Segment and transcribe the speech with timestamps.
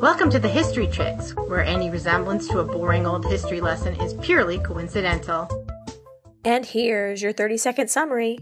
[0.00, 4.14] Welcome to the History Tricks, where any resemblance to a boring old history lesson is
[4.14, 5.48] purely coincidental.
[6.44, 8.38] And here's your 30 second summary.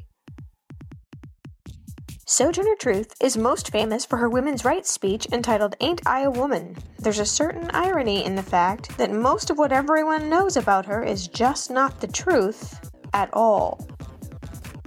[2.26, 6.76] Sojourner Truth is most famous for her women's rights speech entitled Ain't I a Woman?
[6.98, 11.02] There's a certain irony in the fact that most of what everyone knows about her
[11.02, 13.86] is just not the truth at all.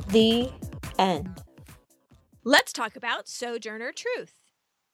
[0.10, 0.52] The
[0.98, 1.42] end.
[2.44, 4.39] Let's talk about Sojourner Truth.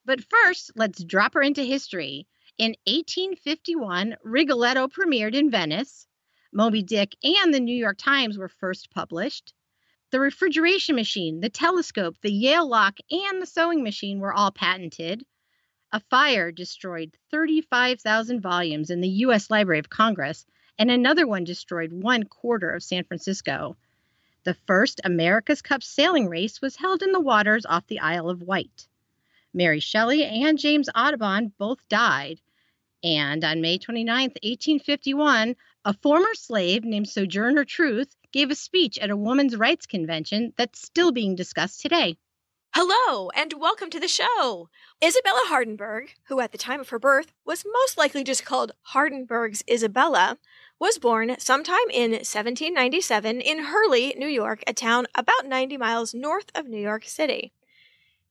[0.06, 2.28] But first, let's drop her into history.
[2.60, 6.08] In 1851, Rigoletto premiered in Venice.
[6.54, 9.54] Moby Dick and the New York Times were first published.
[10.12, 15.26] The refrigeration machine, the telescope, the Yale lock, and the sewing machine were all patented.
[15.92, 19.50] A fire destroyed 35,000 volumes in the U.S.
[19.50, 20.46] Library of Congress,
[20.78, 23.76] and another one destroyed one quarter of San Francisco.
[24.44, 28.44] The first America's Cup sailing race was held in the waters off the Isle of
[28.44, 28.88] Wight.
[29.56, 32.42] Mary Shelley and James Audubon both died.
[33.02, 39.10] And on May 29, 1851, a former slave named Sojourner Truth gave a speech at
[39.10, 42.18] a women's rights convention that's still being discussed today.
[42.76, 44.68] Hello, and welcome to the show.
[45.02, 49.64] Isabella Hardenberg, who at the time of her birth was most likely just called Hardenberg's
[49.72, 50.38] Isabella,
[50.78, 56.52] was born sometime in 1797 in Hurley, New York, a town about 90 miles north
[56.54, 57.54] of New York City.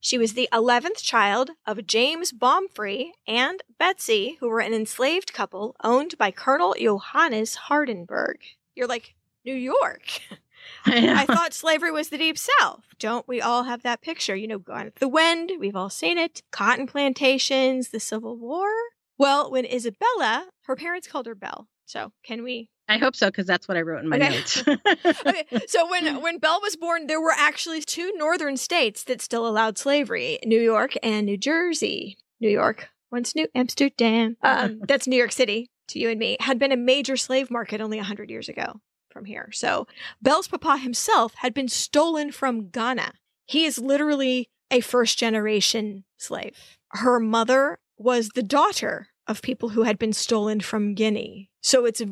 [0.05, 5.75] She was the 11th child of James Baumfree and Betsy, who were an enslaved couple
[5.83, 8.35] owned by Colonel Johannes Hardenberg.
[8.75, 9.15] You're like,
[9.47, 10.21] New York.
[10.85, 12.85] I, I, thought slavery was the deep south.
[12.99, 14.37] Don't we all have that picture?
[14.37, 16.43] You know, Gone with the Wind, we've all seen it.
[16.51, 18.69] Cotton plantations, the Civil War.
[19.17, 21.67] Well, when Isabella, her parents called her Belle.
[21.87, 24.29] So can we I hope so because that's what I wrote in my okay.
[24.29, 24.63] notes.
[25.27, 25.47] okay.
[25.69, 29.79] So when when Belle was born, there were actually two northern states that still allowed
[29.79, 32.19] slavery: New York and New Jersey.
[32.41, 34.37] New York, once New Amsterdam.
[34.43, 36.37] Um, that's New York City to you and me.
[36.41, 39.49] Had been a major slave market only hundred years ago from here.
[39.53, 39.87] So
[40.21, 43.13] Belle's papa himself had been stolen from Ghana.
[43.47, 46.79] He is literally a first generation slave.
[46.91, 51.51] Her mother was the daughter of people who had been stolen from Guinea.
[51.63, 52.03] So it's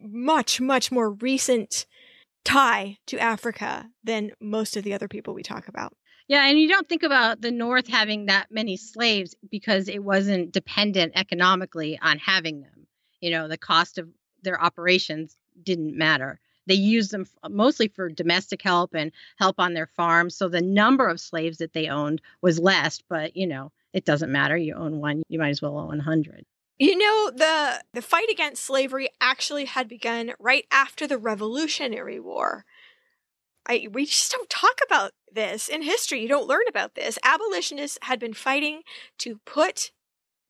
[0.00, 1.86] much, much more recent
[2.44, 5.94] tie to Africa than most of the other people we talk about.
[6.28, 10.52] Yeah, and you don't think about the North having that many slaves because it wasn't
[10.52, 12.86] dependent economically on having them.
[13.20, 14.08] You know, the cost of
[14.42, 16.38] their operations didn't matter.
[16.66, 20.36] They used them mostly for domestic help and help on their farms.
[20.36, 24.30] So the number of slaves that they owned was less, but you know, it doesn't
[24.30, 24.56] matter.
[24.56, 26.44] You own one, you might as well own 100.
[26.78, 32.64] You know, the the fight against slavery actually had begun right after the Revolutionary War.
[33.66, 36.22] I, we just don't talk about this in history.
[36.22, 37.18] You don't learn about this.
[37.22, 38.82] Abolitionists had been fighting
[39.18, 39.90] to put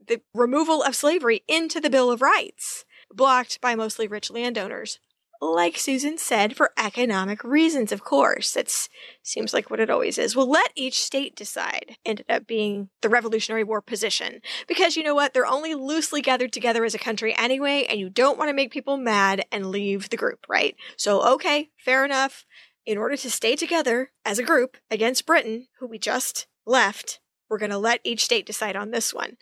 [0.06, 5.00] the removal of slavery into the Bill of Rights, blocked by mostly rich landowners
[5.40, 8.52] like Susan said, for economic reasons, of course.
[8.52, 8.88] That
[9.22, 10.34] seems like what it always is.
[10.34, 11.96] We'll let each state decide.
[12.04, 14.40] Ended up being the Revolutionary War position.
[14.66, 15.34] Because you know what?
[15.34, 18.72] They're only loosely gathered together as a country anyway, and you don't want to make
[18.72, 20.74] people mad and leave the group, right?
[20.96, 22.44] So, okay, fair enough.
[22.84, 27.58] In order to stay together as a group against Britain, who we just left, we're
[27.58, 29.36] going to let each state decide on this one.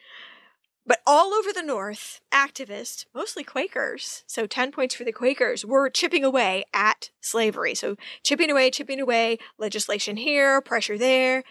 [0.87, 5.91] But all over the North, activists, mostly Quakers, so 10 points for the Quakers, were
[5.91, 7.75] chipping away at slavery.
[7.75, 11.43] So chipping away, chipping away, legislation here, pressure there.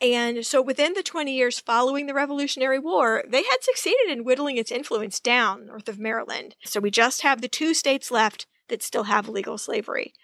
[0.00, 4.58] And so within the 20 years following the Revolutionary War, they had succeeded in whittling
[4.58, 6.54] its influence down north of Maryland.
[6.64, 10.14] So we just have the two states left that still have legal slavery.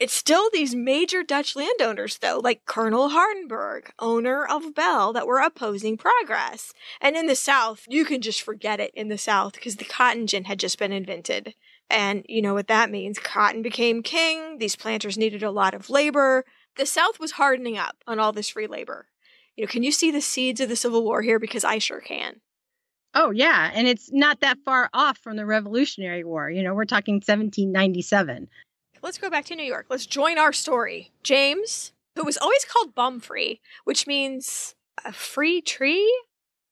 [0.00, 5.38] It's still these major Dutch landowners, though, like Colonel Hardenberg, owner of Belle, that were
[5.38, 6.72] opposing progress.
[7.00, 10.26] And in the South, you can just forget it in the South because the cotton
[10.26, 11.54] gin had just been invented.
[11.88, 13.20] And you know what that means.
[13.20, 14.58] Cotton became king.
[14.58, 16.44] These planters needed a lot of labor.
[16.76, 19.06] The South was hardening up on all this free labor.
[19.54, 21.38] You know, can you see the seeds of the Civil War here?
[21.38, 22.40] Because I sure can.
[23.14, 23.70] Oh, yeah.
[23.72, 26.50] And it's not that far off from the Revolutionary War.
[26.50, 28.48] You know, we're talking 1797
[29.04, 29.86] let's go back to New York.
[29.90, 31.12] Let's join our story.
[31.22, 34.74] James, who was always called Baumfree, which means
[35.04, 36.10] a free tree,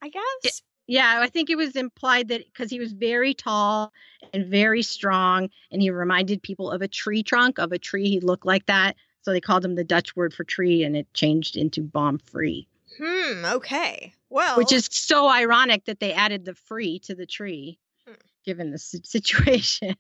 [0.03, 0.63] I guess.
[0.89, 3.93] Yeah, I think it was implied that because he was very tall
[4.33, 8.09] and very strong, and he reminded people of a tree trunk, of a tree.
[8.09, 8.97] He looked like that.
[9.21, 12.67] So they called him the Dutch word for tree, and it changed into Baumfree.
[12.99, 14.15] Hmm, okay.
[14.31, 17.79] Well, which is so ironic that they added the free to the tree
[18.45, 19.97] given the situation.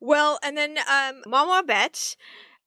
[0.00, 2.16] well, and then um, Mama Bet,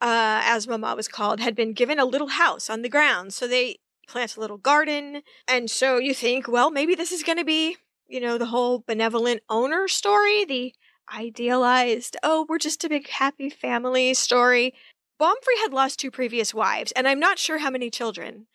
[0.01, 3.33] uh, as Mama was called, had been given a little house on the ground.
[3.33, 5.21] So they plant a little garden.
[5.47, 7.77] And so you think, well, maybe this is going to be,
[8.07, 10.73] you know, the whole benevolent owner story, the
[11.13, 14.73] idealized, oh, we're just a big happy family story.
[15.19, 18.45] Baumfree had lost two previous wives, and I'm not sure how many children,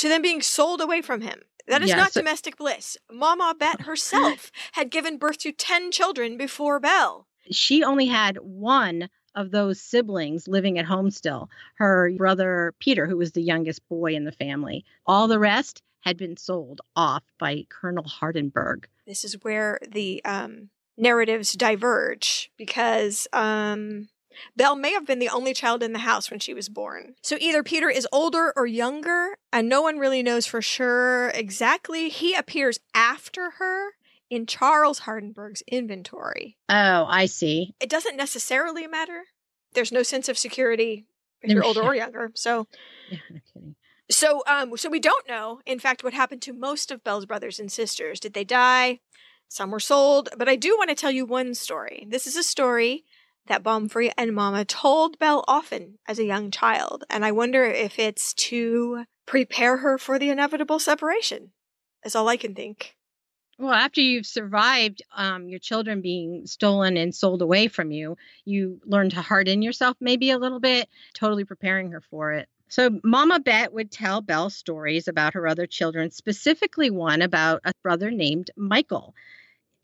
[0.00, 1.40] to them being sold away from him.
[1.68, 2.96] That is Yeah, not so- domestic bliss.
[3.10, 7.26] Mama Bet herself had given birth to 10 children before Belle.
[7.50, 11.48] She only had one of those siblings living at home still.
[11.76, 14.84] Her brother Peter, who was the youngest boy in the family.
[15.06, 18.86] All the rest had been sold off by Colonel Hardenberg.
[19.06, 24.08] This is where the um, narratives diverge because um,
[24.56, 27.14] Belle may have been the only child in the house when she was born.
[27.22, 32.08] So either Peter is older or younger, and no one really knows for sure exactly.
[32.08, 33.90] He appears after her
[34.30, 36.56] in Charles Hardenberg's inventory.
[36.68, 37.74] Oh, I see.
[37.80, 39.24] It doesn't necessarily matter.
[39.74, 41.06] There's no sense of security
[41.42, 42.30] if you're older or younger.
[42.34, 42.66] So
[43.10, 43.74] Yeah, no kidding.
[44.10, 47.58] so um so we don't know in fact what happened to most of Belle's brothers
[47.58, 48.20] and sisters.
[48.20, 49.00] Did they die?
[49.48, 52.06] Some were sold, but I do want to tell you one story.
[52.08, 53.04] This is a story
[53.46, 57.98] that Baumfree and Mama told Belle often as a young child, and I wonder if
[57.98, 61.52] it's to prepare her for the inevitable separation.
[62.04, 62.96] Is all I can think.
[63.58, 68.16] Well, after you've survived um, your children being stolen and sold away from you,
[68.46, 72.48] you learn to harden yourself maybe a little bit, totally preparing her for it.
[72.68, 77.72] So, Mama Bet would tell Belle stories about her other children, specifically one about a
[77.82, 79.14] brother named Michael.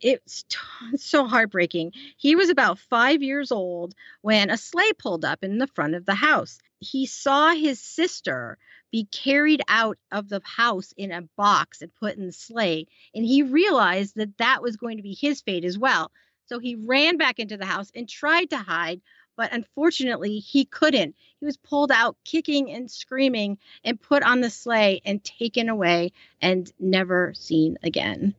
[0.00, 1.92] It's t- so heartbreaking.
[2.16, 6.04] He was about five years old when a sleigh pulled up in the front of
[6.06, 6.58] the house.
[6.80, 8.58] He saw his sister
[8.92, 13.24] be carried out of the house in a box and put in the sleigh and
[13.24, 16.10] he realized that that was going to be his fate as well.
[16.46, 19.00] So he ran back into the house and tried to hide,
[19.36, 21.16] but unfortunately he couldn't.
[21.40, 26.12] He was pulled out kicking and screaming and put on the sleigh and taken away
[26.40, 28.34] and never seen again.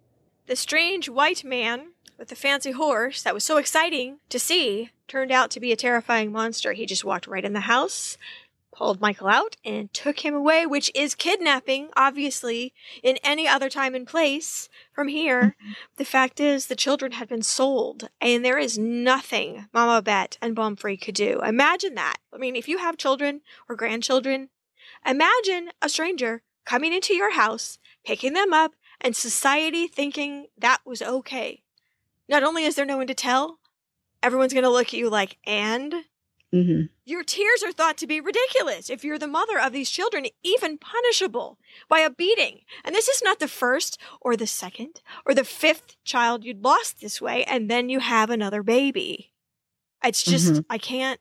[0.47, 5.29] The strange white man with the fancy horse that was so exciting to see turned
[5.29, 6.71] out to be a terrifying monster.
[6.71, 8.17] He just walked right in the house,
[8.73, 12.73] pulled Michael out, and took him away, which is kidnapping, obviously,
[13.03, 15.41] in any other time and place from here.
[15.41, 15.71] Mm-hmm.
[15.97, 20.55] The fact is, the children had been sold, and there is nothing Mama Bet and
[20.55, 21.41] Baumfree could do.
[21.41, 22.19] Imagine that.
[22.33, 24.47] I mean, if you have children or grandchildren,
[25.05, 28.71] imagine a stranger coming into your house, picking them up,
[29.01, 31.61] and society thinking that was okay.
[32.29, 33.59] Not only is there no one to tell,
[34.21, 35.93] everyone's going to look at you like, and?
[36.51, 40.25] hmm Your tears are thought to be ridiculous if you're the mother of these children,
[40.43, 41.57] even punishable
[41.89, 42.61] by a beating.
[42.83, 46.99] And this is not the first or the second or the fifth child you'd lost
[47.01, 49.31] this way, and then you have another baby.
[50.03, 50.65] It's just, Mhm.
[50.69, 51.19] I can't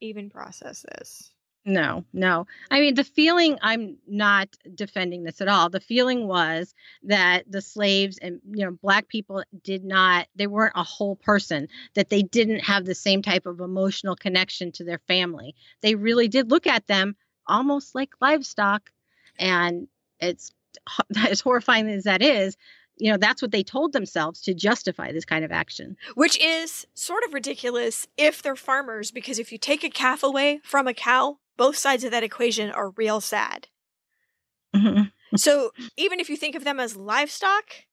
[0.00, 1.32] even process this.
[1.68, 2.46] No, no.
[2.70, 5.68] I mean, the feeling, I'm not defending this at all.
[5.68, 10.72] The feeling was that the slaves and, you know, black people did not, they weren't
[10.76, 15.00] a whole person, that they didn't have the same type of emotional connection to their
[15.00, 15.54] family.
[15.82, 17.16] They really did look at them
[17.46, 18.90] almost like livestock.
[19.38, 19.88] And
[20.20, 20.52] it's
[21.28, 22.56] as horrifying as that is,
[22.96, 25.98] you know, that's what they told themselves to justify this kind of action.
[26.14, 30.60] Which is sort of ridiculous if they're farmers, because if you take a calf away
[30.64, 33.68] from a cow, both sides of that equation are real sad.
[34.74, 35.12] Mhm.
[35.36, 37.84] So even if you think of them as livestock,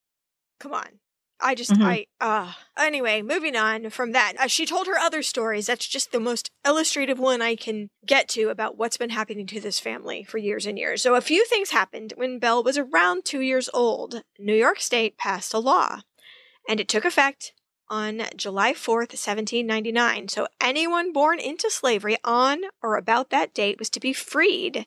[0.58, 1.00] come on.
[1.38, 1.84] I just, Mhm.
[1.84, 4.34] I, uh, anyway, moving on from that.
[4.38, 5.66] Uh, she told her other stories.
[5.66, 9.60] That's just the most illustrative one I can get to about what's been happening to
[9.60, 11.02] this family for years and years.
[11.02, 14.22] So a few things happened when Belle was around two years old.
[14.38, 16.00] New York State passed a law,
[16.66, 17.52] and it took effect
[17.88, 20.28] on July 4th, 1799.
[20.28, 24.86] So anyone born into slavery on or about that date was to be freed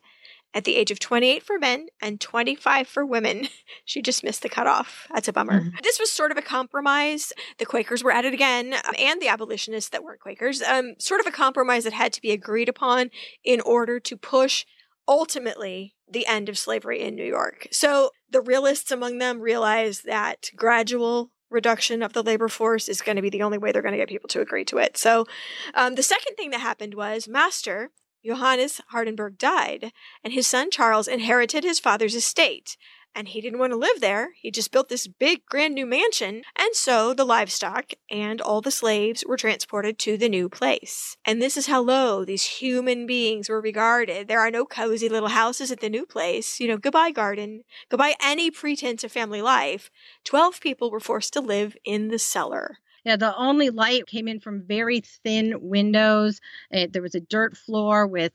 [0.52, 3.48] at the age of 28 for men and 25 for women.
[3.84, 5.08] She just missed the cutoff.
[5.12, 5.64] That's a bummer.
[5.82, 7.32] This was sort of a compromise.
[7.58, 10.62] The Quakers were at it again, um, and the abolitionists that weren't Quakers.
[10.62, 13.10] Um, sort of a compromise that had to be agreed upon
[13.42, 14.64] in order to push
[15.08, 17.66] ultimately the end of slavery in New York.
[17.72, 23.16] So the realists among them realized that gradual reduction of the labor force is going
[23.16, 24.96] to be the only way they're going to get people to agree to it.
[24.96, 25.26] So
[25.74, 27.90] um, the second thing that happened was Master
[28.24, 29.92] Johannes Hardenberg died,
[30.22, 32.76] and his son Charles inherited his father's estate.
[33.14, 34.30] And he didn't want to live there.
[34.40, 36.42] He just built this big, grand new mansion.
[36.56, 41.16] And so the livestock and all the slaves were transported to the new place.
[41.24, 44.28] And this is how low these human beings were regarded.
[44.28, 46.60] There are no cozy little houses at the new place.
[46.60, 49.90] You know, goodbye garden, goodbye any pretense of family life.
[50.24, 52.78] Twelve people were forced to live in the cellar.
[53.04, 56.40] Yeah, the only light came in from very thin windows.
[56.72, 58.32] Uh, there was a dirt floor with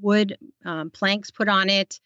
[0.00, 2.00] wood um, planks put on it,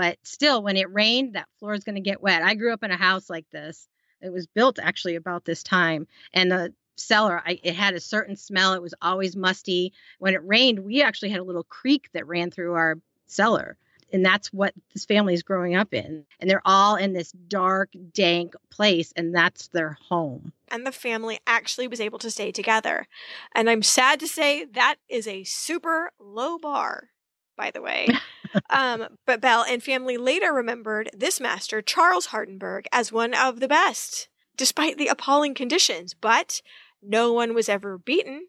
[0.00, 2.40] but still, when it rained, that floor is going to get wet.
[2.40, 3.86] I grew up in a house like this.
[4.22, 8.34] It was built actually about this time, and the cellar I, it had a certain
[8.34, 8.72] smell.
[8.72, 9.92] It was always musty.
[10.18, 13.76] When it rained we actually had a little creek that ran through our cellar
[14.10, 17.90] and that's what this family is growing up in and they're all in this dark
[18.12, 20.52] dank place and that's their home.
[20.68, 23.06] And the family actually was able to stay together.
[23.54, 27.10] And i'm sad to say that is a super low bar
[27.56, 28.08] by the way
[28.70, 33.68] um, but Belle and family later remembered this master charles hardenberg as one of the
[33.68, 36.60] best despite the appalling conditions but
[37.02, 38.48] no one was ever beaten,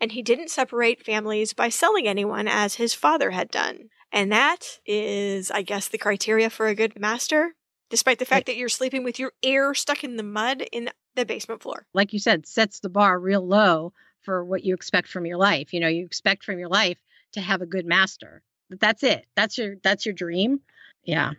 [0.00, 3.90] and he didn't separate families by selling anyone as his father had done.
[4.10, 7.54] And that is, I guess, the criteria for a good master,
[7.90, 11.24] despite the fact that you're sleeping with your ear stuck in the mud in the
[11.24, 11.86] basement floor.
[11.94, 15.72] Like you said, sets the bar real low for what you expect from your life.
[15.72, 16.98] You know, you expect from your life
[17.32, 18.42] to have a good master.
[18.80, 19.26] That's it.
[19.36, 20.60] That's your that's your dream.
[21.04, 21.32] Yeah.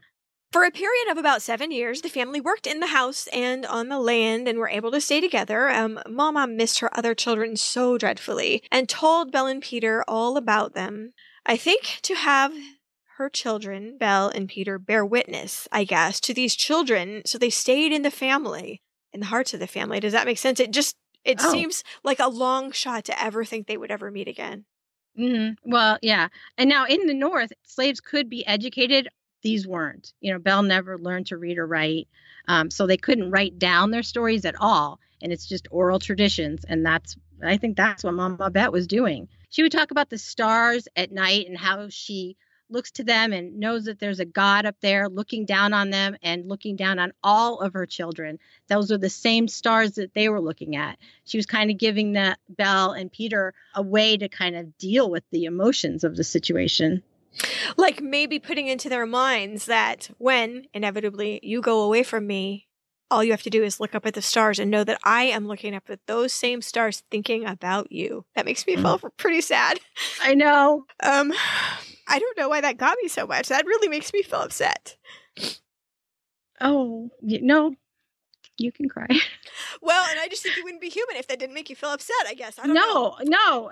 [0.51, 3.89] For a period of about seven years, the family worked in the house and on
[3.89, 5.69] the land and were able to stay together.
[5.69, 10.75] Um, Mama missed her other children so dreadfully and told Belle and Peter all about
[10.75, 11.13] them.
[11.43, 12.53] I think to have
[13.17, 17.91] her children, Belle and Peter, bear witness, I guess, to these children, so they stayed
[17.91, 19.99] in the family, in the hearts of the family.
[19.99, 20.59] Does that make sense?
[20.59, 21.51] It just it oh.
[21.51, 24.65] seems like a long shot to ever think they would ever meet again.
[25.20, 25.70] Mm-hmm.
[25.72, 26.29] Well, yeah.
[26.58, 29.08] And now in the North, slaves could be educated
[29.43, 30.13] these weren't.
[30.22, 32.08] You know, Belle never learned to read or write,
[32.48, 36.63] um, so they couldn't write down their stories at all, and it's just oral traditions.
[36.67, 39.27] And that's, I think, that's what Mama Bet was doing.
[39.50, 42.38] She would talk about the stars at night and how she
[42.70, 46.15] looks to them and knows that there's a God up there looking down on them
[46.24, 48.39] and looking down on all of her children.
[48.67, 50.98] Those are the same stars that they were looking at.
[51.25, 55.10] She was kind of giving the Belle and Peter a way to kind of deal
[55.10, 57.03] with the emotions of the situation
[57.77, 62.67] like maybe putting into their minds that when inevitably you go away from me,
[63.13, 65.24] all you have to do is look up at the stars and know that I
[65.24, 68.25] am looking up at those same stars thinking about you.
[68.36, 69.10] That makes me feel mm.
[69.17, 69.79] pretty sad.
[70.22, 70.86] I know.
[71.01, 71.34] Um
[72.08, 73.48] I don't know why that got me so much.
[73.50, 74.98] That really makes me feel upset.
[76.60, 77.75] Oh, no.
[78.58, 79.08] You can cry.
[79.82, 81.91] Well, and I just think you wouldn't be human if that didn't make you feel
[81.91, 82.58] upset, I guess.
[82.58, 83.70] I don't no, know.
[83.70, 83.72] no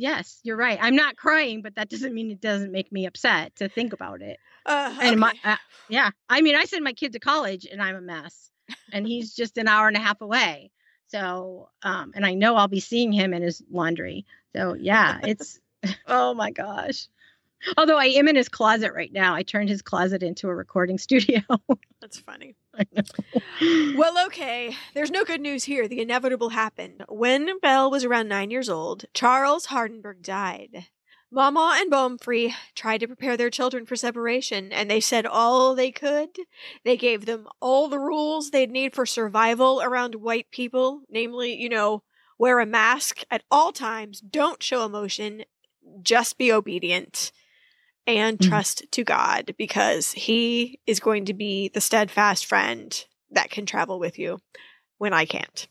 [0.00, 0.78] yes, you're right.
[0.80, 4.22] I'm not crying, but that doesn't mean it doesn't make me upset to think about
[4.22, 4.38] it.
[4.64, 5.08] Uh, okay.
[5.08, 5.56] And my, uh,
[5.88, 8.50] yeah, I mean, I send my kid to college and I'm a mess,
[8.92, 10.70] and he's just an hour and a half away.
[11.08, 14.24] So, um, and I know I'll be seeing him in his laundry.
[14.54, 15.60] So, yeah, it's,
[16.06, 17.08] oh my gosh.
[17.76, 19.34] Although I am in his closet right now.
[19.34, 21.40] I turned his closet into a recording studio.
[22.00, 22.54] That's funny.
[23.96, 24.74] well, okay.
[24.94, 25.88] There's no good news here.
[25.88, 27.04] The inevitable happened.
[27.08, 30.86] When Belle was around nine years old, Charles Hardenberg died.
[31.32, 35.92] Mama and Baumfree tried to prepare their children for separation, and they said all they
[35.92, 36.30] could.
[36.84, 41.68] They gave them all the rules they'd need for survival around white people, namely, you
[41.68, 42.02] know,
[42.36, 45.44] wear a mask at all times, don't show emotion,
[46.02, 47.30] just be obedient
[48.16, 48.48] and mm-hmm.
[48.48, 53.98] trust to God because He is going to be the steadfast friend that can travel
[53.98, 54.40] with you
[54.98, 55.66] when I can't.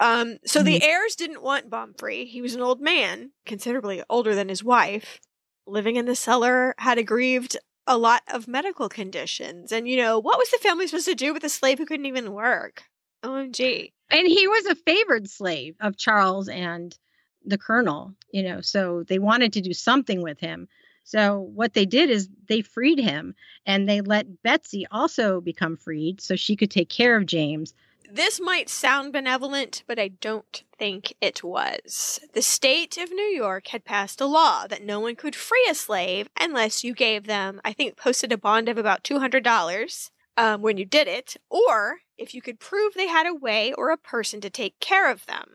[0.00, 0.66] Um, so mm-hmm.
[0.66, 2.26] the heirs didn't want Baumfree.
[2.26, 5.20] He was an old man, considerably older than his wife,
[5.66, 9.72] living in the cellar, had aggrieved a lot of medical conditions.
[9.72, 12.06] And, you know, what was the family supposed to do with a slave who couldn't
[12.06, 12.84] even work?
[13.22, 13.92] OMG.
[14.10, 16.96] And he was a favored slave of Charles and
[17.44, 20.68] the colonel, you know, so they wanted to do something with him.
[21.06, 26.20] So what they did is they freed him and they let Betsy also become freed
[26.20, 27.74] so she could take care of James.
[28.10, 32.18] This might sound benevolent, but I don't think it was.
[32.34, 35.76] The state of New York had passed a law that no one could free a
[35.76, 40.76] slave unless you gave them, I think, posted a bond of about $200 um, when
[40.76, 44.40] you did it, or if you could prove they had a way or a person
[44.40, 45.54] to take care of them.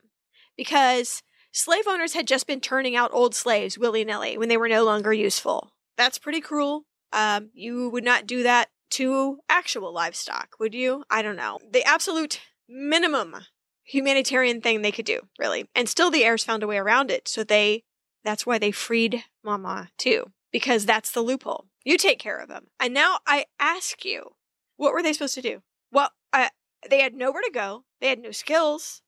[0.55, 4.69] Because slave owners had just been turning out old slaves willy nilly when they were
[4.69, 5.73] no longer useful.
[5.97, 6.85] That's pretty cruel.
[7.13, 11.03] Um, you would not do that to actual livestock, would you?
[11.09, 11.59] I don't know.
[11.69, 13.35] The absolute minimum
[13.83, 15.69] humanitarian thing they could do, really.
[15.75, 17.27] And still the heirs found a way around it.
[17.27, 17.83] So they,
[18.23, 21.65] that's why they freed Mama too, because that's the loophole.
[21.83, 22.67] You take care of them.
[22.79, 24.31] And now I ask you,
[24.77, 25.61] what were they supposed to do?
[25.91, 26.49] Well, uh,
[26.89, 27.83] they had nowhere to go.
[27.99, 29.01] They had no skills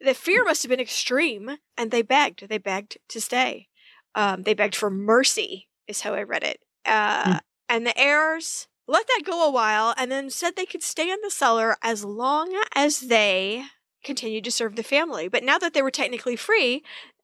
[0.00, 2.48] the fear must have been extreme, and they begged.
[2.48, 3.68] They begged to stay.
[4.14, 6.60] Um, they begged for mercy, is how I read it.
[6.84, 7.40] Uh, mm.
[7.68, 11.18] And the heirs let that go a while, and then said they could stay in
[11.22, 13.64] the cellar as long as they
[14.04, 15.28] continued to serve the family.
[15.28, 16.82] But now that they were technically free,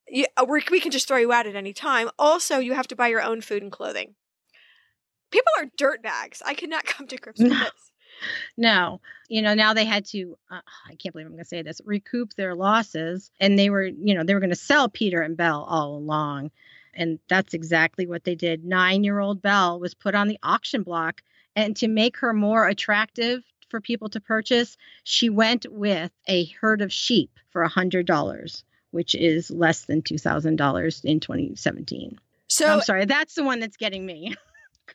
[0.09, 2.09] you, uh, we can just throw you out at any time.
[2.19, 4.15] Also, you have to buy your own food and clothing.
[5.31, 6.41] People are dirtbags.
[6.45, 7.90] I cannot come to grips with this.
[8.57, 11.63] No, you know, now they had to, uh, I can't believe I'm going to say
[11.63, 13.31] this, recoup their losses.
[13.41, 16.51] And they were, you know, they were going to sell Peter and Belle all along.
[16.95, 18.65] And that's exactly what they did.
[18.65, 21.23] Nine year old Belle was put on the auction block.
[21.57, 26.83] And to make her more attractive for people to purchase, she went with a herd
[26.83, 32.19] of sheep for a $100, which is less than $2,000 in 2017.
[32.49, 34.35] So I'm sorry, that's the one that's getting me.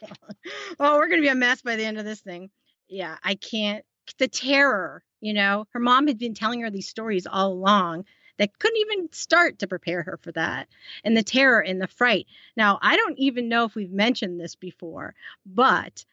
[0.79, 2.50] oh, we're going to be a mess by the end of this thing.
[2.88, 3.86] Yeah, I can't.
[4.18, 8.06] The terror, you know, her mom had been telling her these stories all along
[8.38, 10.68] that couldn't even start to prepare her for that.
[11.04, 12.27] And the terror and the fright.
[12.56, 15.15] Now, I don't even know if we've mentioned this before,
[15.46, 16.06] but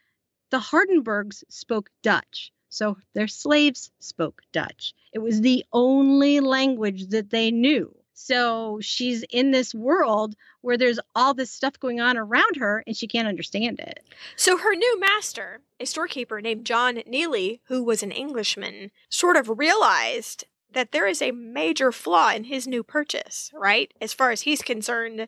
[0.50, 2.52] the Hardenbergs spoke Dutch.
[2.68, 4.94] So their slaves spoke Dutch.
[5.12, 7.94] It was the only language that they knew.
[8.24, 12.96] So she's in this world where there's all this stuff going on around her and
[12.96, 13.98] she can't understand it.
[14.36, 19.58] So her new master, a storekeeper named John Neely, who was an Englishman, sort of
[19.58, 23.92] realized that there is a major flaw in his new purchase, right?
[24.00, 25.26] As far as he's concerned.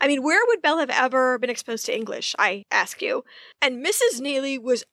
[0.00, 3.24] I mean, where would Belle have ever been exposed to English, I ask you?
[3.60, 4.20] And Mrs.
[4.20, 4.84] Neely was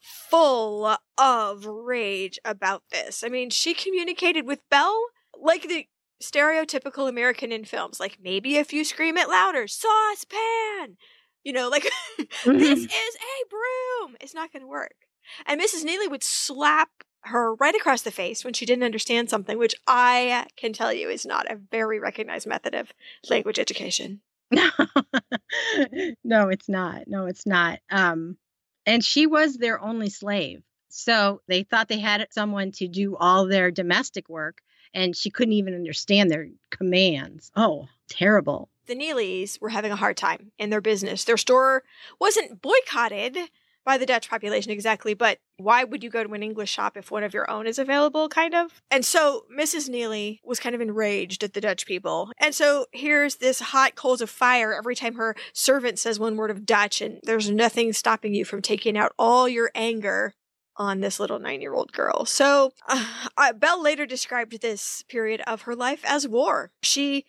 [0.00, 3.22] full of rage about this.
[3.22, 4.98] I mean, she communicated with Belle
[5.38, 5.86] like the
[6.22, 10.96] stereotypical American in films, like maybe if you scream it louder, saucepan,
[11.44, 11.82] you know, like
[12.18, 12.70] this mm-hmm.
[12.70, 14.16] is a broom.
[14.20, 14.94] It's not going to work.
[15.46, 15.84] And Mrs.
[15.84, 16.90] Neely would slap
[17.24, 21.08] her right across the face when she didn't understand something, which I can tell you
[21.08, 22.92] is not a very recognized method of
[23.30, 24.20] language education.
[26.24, 27.02] no, it's not.
[27.06, 27.78] No, it's not.
[27.90, 28.36] Um,
[28.84, 30.62] and she was their only slave.
[30.88, 34.58] So they thought they had someone to do all their domestic work
[34.94, 37.50] and she couldn't even understand their commands.
[37.56, 38.68] Oh, terrible.
[38.86, 41.24] The Neelys were having a hard time in their business.
[41.24, 41.84] Their store
[42.18, 43.38] wasn't boycotted
[43.84, 47.10] by the Dutch population exactly, but why would you go to an English shop if
[47.10, 48.82] one of your own is available, kind of?
[48.90, 49.88] And so Mrs.
[49.88, 52.30] Neely was kind of enraged at the Dutch people.
[52.38, 56.50] And so here's this hot coals of fire every time her servant says one word
[56.50, 60.34] of Dutch, and there's nothing stopping you from taking out all your anger
[60.76, 62.24] on this little nine year old girl.
[62.24, 66.70] So, uh, Belle later described this period of her life as war.
[66.82, 67.24] She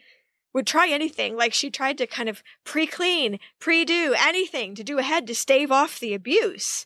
[0.54, 4.84] would try anything, like she tried to kind of pre clean, pre do anything to
[4.84, 6.86] do ahead to stave off the abuse.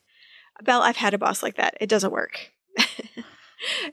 [0.63, 1.75] Belle, I've had a boss like that.
[1.79, 2.51] It doesn't work.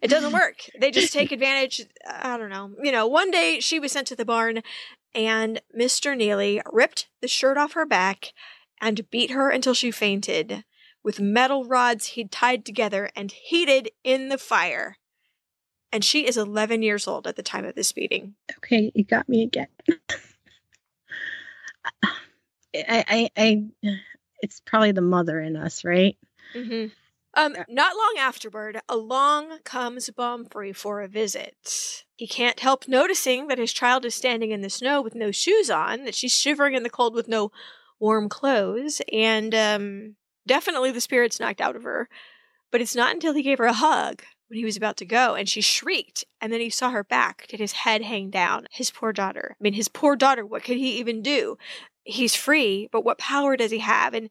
[0.01, 0.57] it doesn't work.
[0.79, 1.83] They just take advantage.
[2.09, 2.71] I don't know.
[2.83, 4.63] You know, one day she was sent to the barn
[5.15, 6.17] and Mr.
[6.17, 8.33] Neely ripped the shirt off her back
[8.81, 10.65] and beat her until she fainted
[11.05, 14.97] with metal rods he'd tied together and heated in the fire.
[15.93, 18.35] And she is 11 years old at the time of this beating.
[18.57, 19.69] Okay, you got me again.
[22.03, 23.65] I, I, I,
[24.41, 26.17] it's probably the mother in us, right?
[26.55, 26.87] Mm-hmm.
[27.37, 32.05] Um, not long afterward, along comes Baumfree for a visit.
[32.17, 35.69] He can't help noticing that his child is standing in the snow with no shoes
[35.69, 37.51] on, that she's shivering in the cold with no
[37.99, 42.09] warm clothes, and um, Definitely the spirits knocked out of her.
[42.71, 45.35] But it's not until he gave her a hug when he was about to go
[45.35, 48.91] and she shrieked and then he saw her back did his head hang down his
[48.91, 49.57] poor daughter.
[49.59, 51.57] I mean his poor daughter what could he even do?
[52.03, 54.15] He's free but what power does he have?
[54.15, 54.31] And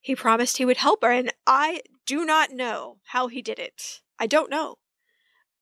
[0.00, 4.00] he promised he would help her and i do not know how he did it.
[4.18, 4.76] I don't know.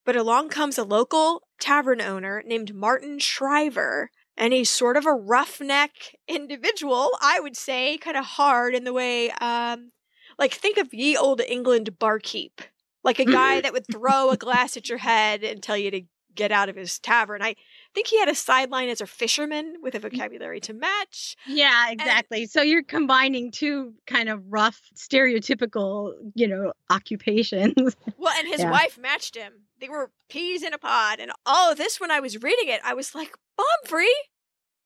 [0.04, 5.12] But along comes a local tavern owner named martin Schryver and he's sort of a
[5.12, 5.90] roughneck
[6.28, 9.90] individual, I would say, kind of hard in the way, um,
[10.38, 12.62] like think of ye old England barkeep,
[13.02, 16.02] like a guy that would throw a glass at your head and tell you to
[16.36, 17.42] get out of his tavern.
[17.42, 17.56] I
[17.94, 21.36] think he had a sideline as a fisherman with a vocabulary to match.
[21.48, 22.42] Yeah, exactly.
[22.42, 27.74] And, so you're combining two kind of rough, stereotypical, you know, occupations.
[28.16, 28.70] Well, and his yeah.
[28.70, 29.52] wife matched him.
[29.80, 31.18] They were peas in a pod.
[31.18, 34.06] And all of this, when I was reading it, I was like, Baumfree?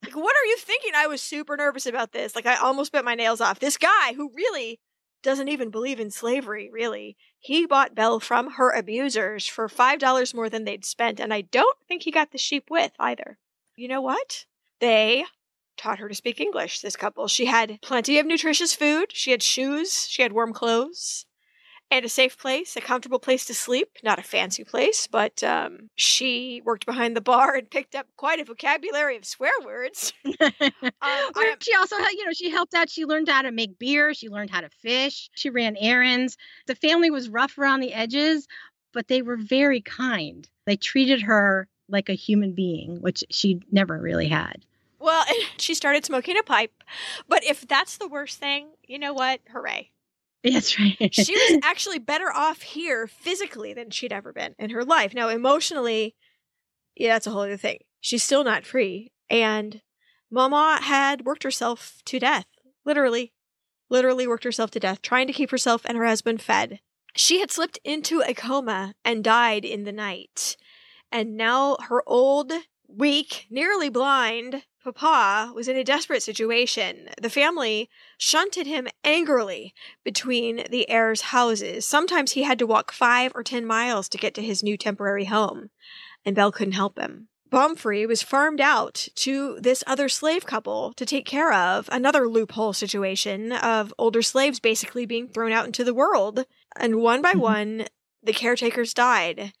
[0.03, 0.91] Like, what are you thinking?
[0.95, 2.35] I was super nervous about this.
[2.35, 3.59] Like, I almost bit my nails off.
[3.59, 4.79] This guy who really
[5.21, 7.15] doesn't even believe in slavery, really.
[7.39, 11.77] He bought Belle from her abusers for $5 more than they'd spent, and I don't
[11.87, 13.37] think he got the sheep with either.
[13.77, 14.45] You know what?
[14.81, 15.23] They
[15.77, 17.27] taught her to speak English, this couple.
[17.27, 21.25] She had plenty of nutritious food, she had shoes, she had warm clothes
[21.93, 23.87] and a safe place, a comfortable place to sleep.
[24.03, 28.39] Not a fancy place, but um, she worked behind the bar and picked up quite
[28.39, 30.11] a vocabulary of swear words.
[30.25, 32.89] um, she also, you know, she helped out.
[32.89, 34.15] She learned how to make beer.
[34.15, 35.29] She learned how to fish.
[35.35, 36.35] She ran errands.
[36.65, 38.47] The family was rough around the edges,
[38.91, 40.49] but they were very kind.
[40.65, 44.65] They treated her like a human being, which she never really had.
[44.99, 45.25] Well,
[45.57, 46.73] she started smoking a pipe.
[47.27, 49.41] But if that's the worst thing, you know what?
[49.51, 49.91] Hooray.
[50.51, 51.13] That's right.
[51.13, 55.13] she was actually better off here physically than she'd ever been in her life.
[55.13, 56.15] Now, emotionally,
[56.95, 57.79] yeah, that's a whole other thing.
[58.01, 59.13] She's still not free.
[59.29, 59.81] And
[60.29, 62.45] Mama had worked herself to death.
[62.85, 63.31] Literally.
[63.89, 66.79] Literally worked herself to death, trying to keep herself and her husband fed.
[67.15, 70.57] She had slipped into a coma and died in the night.
[71.11, 72.51] And now her old,
[72.87, 77.09] weak, nearly blind Papa was in a desperate situation.
[77.21, 81.85] The family shunted him angrily between the heirs' houses.
[81.85, 85.25] Sometimes he had to walk five or ten miles to get to his new temporary
[85.25, 85.69] home,
[86.25, 87.29] and Belle couldn't help him.
[87.53, 92.73] Baumfree was farmed out to this other slave couple to take care of another loophole
[92.73, 96.45] situation of older slaves basically being thrown out into the world.
[96.75, 97.39] And one by mm-hmm.
[97.39, 97.87] one,
[98.23, 99.53] the caretakers died.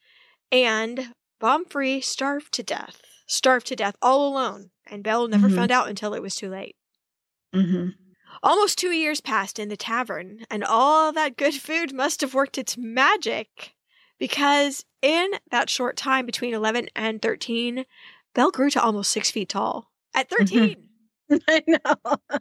[0.51, 4.71] And Baumfree starved to death, starved to death all alone.
[4.89, 5.55] And Belle never mm-hmm.
[5.55, 6.75] found out until it was too late.
[7.55, 7.89] Mm-hmm.
[8.41, 12.57] Almost two years passed in the tavern, and all that good food must have worked
[12.57, 13.75] its magic
[14.19, 17.85] because in that short time between 11 and 13,
[18.33, 20.45] Belle grew to almost six feet tall at mm-hmm.
[20.45, 20.89] 13.
[21.47, 22.17] I know.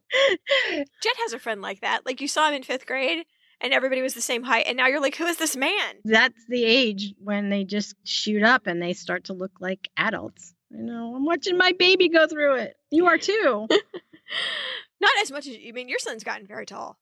[1.03, 2.05] Jet has a friend like that.
[2.05, 3.25] Like you saw him in fifth grade
[3.61, 4.65] and everybody was the same height.
[4.67, 5.95] And now you're like, who is this man?
[6.05, 10.55] That's the age when they just shoot up and they start to look like adults.
[10.73, 11.15] I know.
[11.15, 12.77] I'm watching my baby go through it.
[12.91, 13.67] You are too.
[15.01, 15.89] Not as much as you I mean.
[15.89, 16.97] Your son's gotten very tall.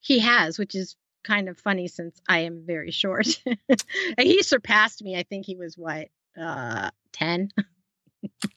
[0.00, 3.26] He has, which is kind of funny since I am very short.
[4.18, 5.16] he surpassed me.
[5.18, 7.50] I think he was what, uh, 10?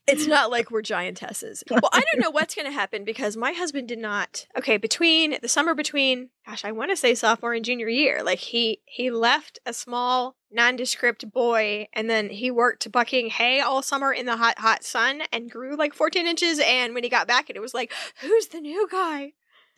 [0.07, 1.63] it's not like we're giantesses.
[1.71, 4.47] Well, I don't know what's going to happen because my husband did not.
[4.57, 8.39] Okay, between the summer between, gosh, I want to say sophomore and junior year, like
[8.39, 14.13] he he left a small nondescript boy and then he worked bucking hay all summer
[14.13, 17.49] in the hot hot sun and grew like 14 inches and when he got back
[17.49, 19.33] it was like, "Who's the new guy?"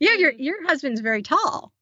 [0.00, 1.72] yeah, your your husband's very tall.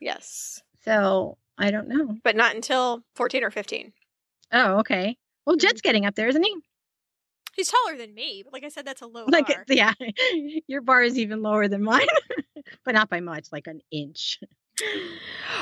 [0.00, 0.62] Yes.
[0.84, 2.16] So, I don't know.
[2.22, 3.92] But not until 14 or 15.
[4.52, 5.16] Oh, okay.
[5.44, 5.88] Well, Jet's mm-hmm.
[5.88, 6.54] getting up there, isn't he?
[7.54, 9.64] He's taller than me, but like I said, that's a low like, bar.
[9.68, 9.94] Yeah,
[10.66, 12.06] your bar is even lower than mine,
[12.84, 14.40] but not by much, like an inch.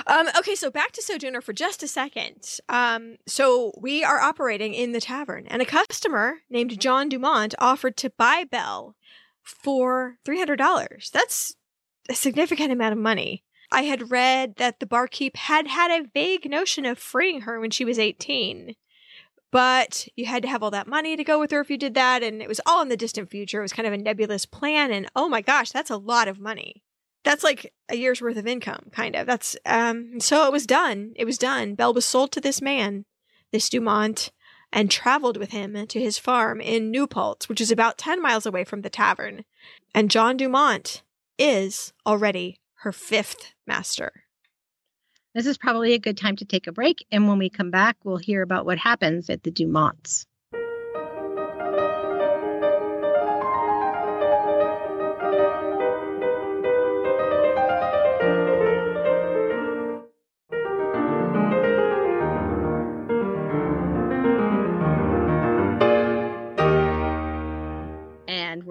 [0.07, 2.59] Um, okay, so back to Sojourner for just a second.
[2.69, 7.97] Um, so we are operating in the tavern, and a customer named John Dumont offered
[7.99, 8.97] to buy Belle
[9.43, 11.11] for three hundred dollars.
[11.13, 11.55] That's
[12.09, 13.45] a significant amount of money.
[13.75, 17.71] I had read that the barkeep had had a vague notion of freeing her when
[17.71, 18.77] she was 18.
[19.51, 21.95] But you had to have all that money to go with her if you did
[21.95, 23.59] that, and it was all in the distant future.
[23.59, 26.39] It was kind of a nebulous plan, and oh my gosh, that's a lot of
[26.39, 26.84] money.
[27.25, 29.27] That's like a year's worth of income, kind of.
[29.27, 31.13] That's um so it was done.
[31.17, 31.75] It was done.
[31.75, 33.05] Belle was sold to this man,
[33.51, 34.31] this Dumont,
[34.73, 38.45] and traveled with him to his farm in New Paltz, which is about 10 miles
[38.45, 39.45] away from the tavern.
[39.95, 41.03] And John Dumont
[41.39, 44.25] is already her fifth master.
[45.35, 47.07] This is probably a good time to take a break.
[47.11, 50.27] And when we come back, we'll hear about what happens at the Dumonts.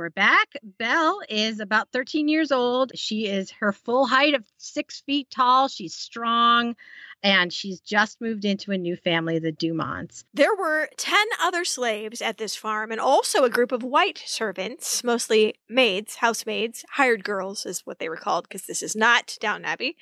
[0.04, 0.56] We're back.
[0.78, 2.92] Belle is about 13 years old.
[2.94, 5.70] She is her full height of six feet tall.
[5.70, 6.76] She's strong,
[7.24, 10.26] and she's just moved into a new family, the Dumonts.
[10.34, 15.06] There were 10 other slaves at this farm, and also a group of white servants,
[15.06, 19.64] mostly maids, housemaids, hired girls is what they were called, because this is not Downton
[19.64, 19.96] Abbey.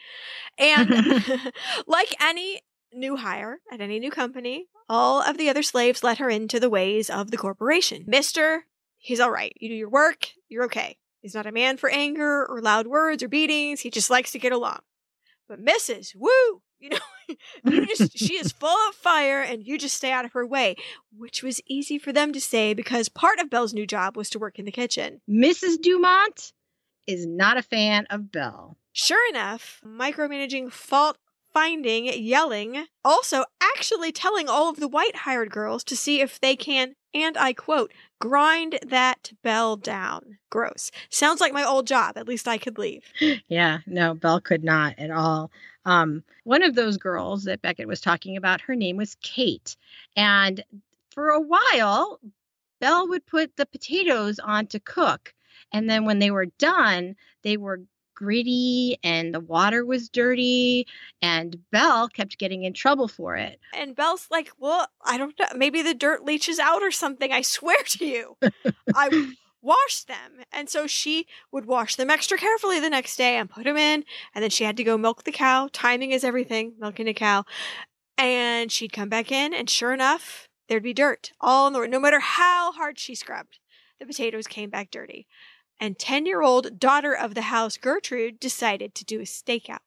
[0.57, 0.89] And
[1.85, 2.61] like any
[2.91, 6.71] new hire at any new company, all of the other slaves let her into the
[6.71, 8.03] ways of the corporation.
[8.09, 8.61] Mr
[9.01, 9.53] he's all right.
[9.59, 10.97] You do your work, you're okay.
[11.21, 13.81] He's not a man for anger or loud words or beatings.
[13.81, 14.79] He just likes to get along.
[15.47, 16.15] But Mrs.
[16.15, 16.97] Woo, you know,
[17.65, 20.75] you just she is full of fire and you just stay out of her way,
[21.15, 24.39] which was easy for them to say because part of Belle's new job was to
[24.39, 25.21] work in the kitchen.
[25.29, 25.81] Mrs.
[25.81, 26.53] Dumont
[27.07, 28.77] is not a fan of Belle.
[28.93, 31.17] Sure enough, micromanaging fault
[31.53, 36.55] finding, yelling, also actually telling all of the white hired girls to see if they
[36.55, 40.37] can, and I quote, grind that bell down.
[40.49, 40.91] Gross.
[41.09, 42.17] Sounds like my old job.
[42.17, 43.03] At least I could leave.
[43.47, 45.51] Yeah, no, Belle could not at all.
[45.85, 49.75] Um, one of those girls that Beckett was talking about, her name was Kate.
[50.15, 50.63] And
[51.09, 52.19] for a while,
[52.79, 55.33] Belle would put the potatoes on to cook.
[55.73, 57.81] And then when they were done, they were
[58.15, 60.85] gritty and the water was dirty
[61.21, 63.59] and Belle kept getting in trouble for it.
[63.75, 65.47] And Belle's like, well, I don't know.
[65.55, 67.31] Maybe the dirt leaches out or something.
[67.31, 68.37] I swear to you.
[68.95, 70.43] I washed them.
[70.51, 74.03] And so she would wash them extra carefully the next day and put them in.
[74.33, 75.69] And then she had to go milk the cow.
[75.71, 77.45] Timing is everything, milking a cow.
[78.17, 81.99] And she'd come back in, and sure enough, there'd be dirt all in the no
[81.99, 83.57] matter how hard she scrubbed.
[83.99, 85.27] The potatoes came back dirty.
[85.81, 89.79] And 10 year old daughter of the house, Gertrude, decided to do a stakeout.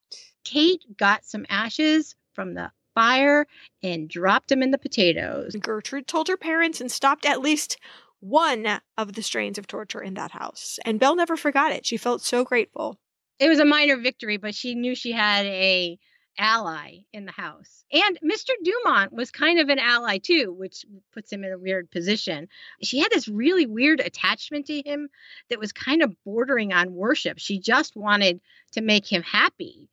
[0.44, 3.46] Kate got some ashes from the fire
[3.80, 5.54] and dropped them in the potatoes.
[5.54, 7.78] Gertrude told her parents and stopped at least
[8.18, 10.80] one of the strains of torture in that house.
[10.84, 11.86] And Belle never forgot it.
[11.86, 12.98] She felt so grateful.
[13.38, 15.98] It was a minor victory, but she knew she had a
[16.38, 17.84] ally in the house.
[17.92, 18.50] And Mr.
[18.62, 22.48] Dumont was kind of an ally too, which puts him in a weird position.
[22.82, 25.08] She had this really weird attachment to him
[25.50, 27.38] that was kind of bordering on worship.
[27.38, 28.40] She just wanted
[28.72, 29.88] to make him happy.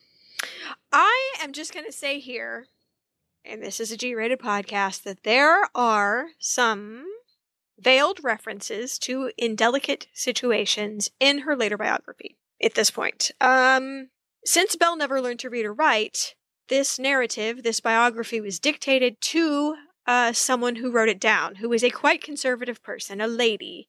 [0.91, 2.67] I am just going to say here,
[3.45, 7.06] and this is a G rated podcast, that there are some
[7.80, 13.32] veiled references to indelicate situations in her later biography at this point.
[13.41, 14.10] Um,
[14.45, 16.36] since Belle never learned to read or write,
[16.69, 19.75] this narrative, this biography, was dictated to
[20.08, 23.88] uh, someone who wrote it down, who was a quite conservative person, a lady.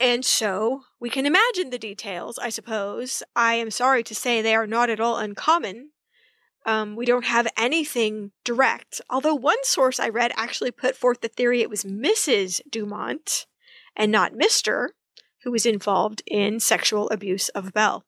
[0.00, 3.22] and so we can imagine the details, I suppose.
[3.34, 5.90] I am sorry to say they are not at all uncommon
[6.66, 11.28] um, we don't have anything direct, although one source I read actually put forth the
[11.28, 12.60] theory it was Mrs.
[12.70, 13.46] Dumont
[13.96, 14.88] and not Mr.
[15.42, 18.04] who was involved in sexual abuse of Belle.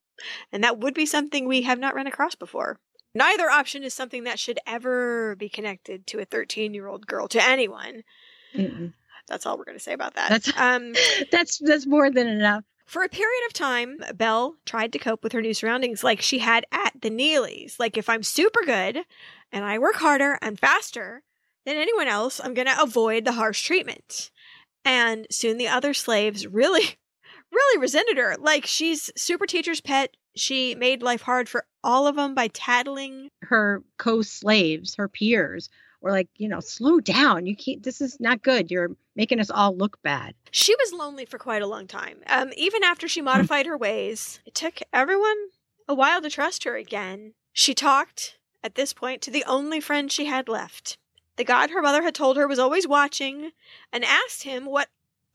[0.50, 2.78] And that would be something we have not run across before.
[3.14, 7.28] Neither option is something that should ever be connected to a 13 year old girl,
[7.28, 8.02] to anyone.
[8.54, 8.92] Mm-mm.
[9.28, 10.30] That's all we're going to say about that.
[10.30, 10.94] That's, um,
[11.30, 12.64] that's, that's more than enough.
[12.86, 16.40] For a period of time, Belle tried to cope with her new surroundings like she
[16.40, 17.78] had at the Neelys.
[17.78, 18.98] Like, if I'm super good
[19.50, 21.22] and I work harder and faster
[21.64, 24.30] than anyone else, I'm going to avoid the harsh treatment.
[24.84, 26.96] And soon the other slaves really,
[27.52, 28.36] really resented her.
[28.38, 30.16] Like, she's super teacher's pet.
[30.34, 35.68] She made life hard for all of them by tattling her co slaves, her peers,
[36.00, 37.46] or like, you know, slow down.
[37.46, 38.70] You can't, this is not good.
[38.70, 40.34] You're making us all look bad.
[40.50, 42.18] She was lonely for quite a long time.
[42.26, 45.36] Um, even after she modified her ways, it took everyone
[45.88, 47.34] a while to trust her again.
[47.52, 50.96] She talked, at this point, to the only friend she had left.
[51.36, 53.52] The god her mother had told her was always watching,
[53.92, 54.88] and asked him what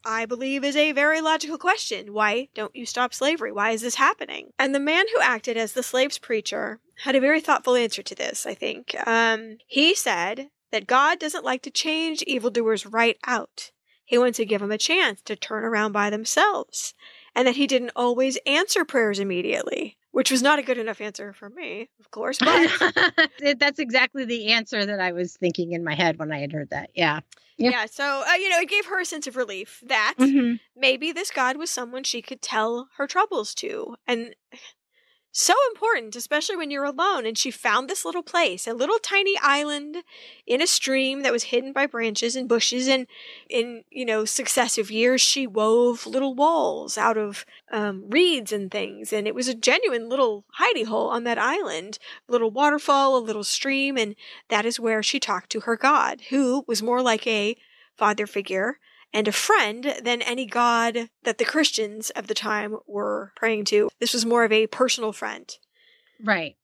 [0.07, 2.13] I believe is a very logical question.
[2.13, 3.51] Why don't you stop slavery?
[3.51, 4.51] Why is this happening?
[4.57, 8.15] And the man who acted as the slave's preacher had a very thoughtful answer to
[8.15, 8.95] this, I think.
[9.05, 13.71] Um, he said that God doesn't like to change evildoers right out.
[14.05, 16.93] He wants to give them a chance to turn around by themselves,
[17.35, 21.33] and that he didn't always answer prayers immediately, which was not a good enough answer
[21.33, 22.39] for me, of course.
[23.39, 26.53] But that's exactly the answer that I was thinking in my head when I had
[26.53, 26.91] heard that.
[26.95, 27.19] Yeah.
[27.57, 27.71] Yeah.
[27.71, 30.55] yeah so, uh, you know, it gave her a sense of relief that mm-hmm.
[30.75, 33.95] maybe this God was someone she could tell her troubles to.
[34.05, 34.35] And
[35.31, 37.25] so important, especially when you're alone.
[37.25, 39.97] And she found this little place, a little tiny island
[40.45, 42.87] in a stream that was hidden by branches and bushes.
[42.87, 43.07] And
[43.49, 49.13] in, you know, successive years, she wove little walls out of um, reeds and things.
[49.13, 53.19] And it was a genuine little hidey hole on that island, a little waterfall, a
[53.19, 53.97] little stream.
[53.97, 54.15] And
[54.49, 57.55] that is where she talked to her God, who was more like a
[57.95, 58.79] father figure
[59.13, 63.89] and a friend than any god that the Christians of the time were praying to.
[63.99, 65.49] This was more of a personal friend.
[66.23, 66.55] Right.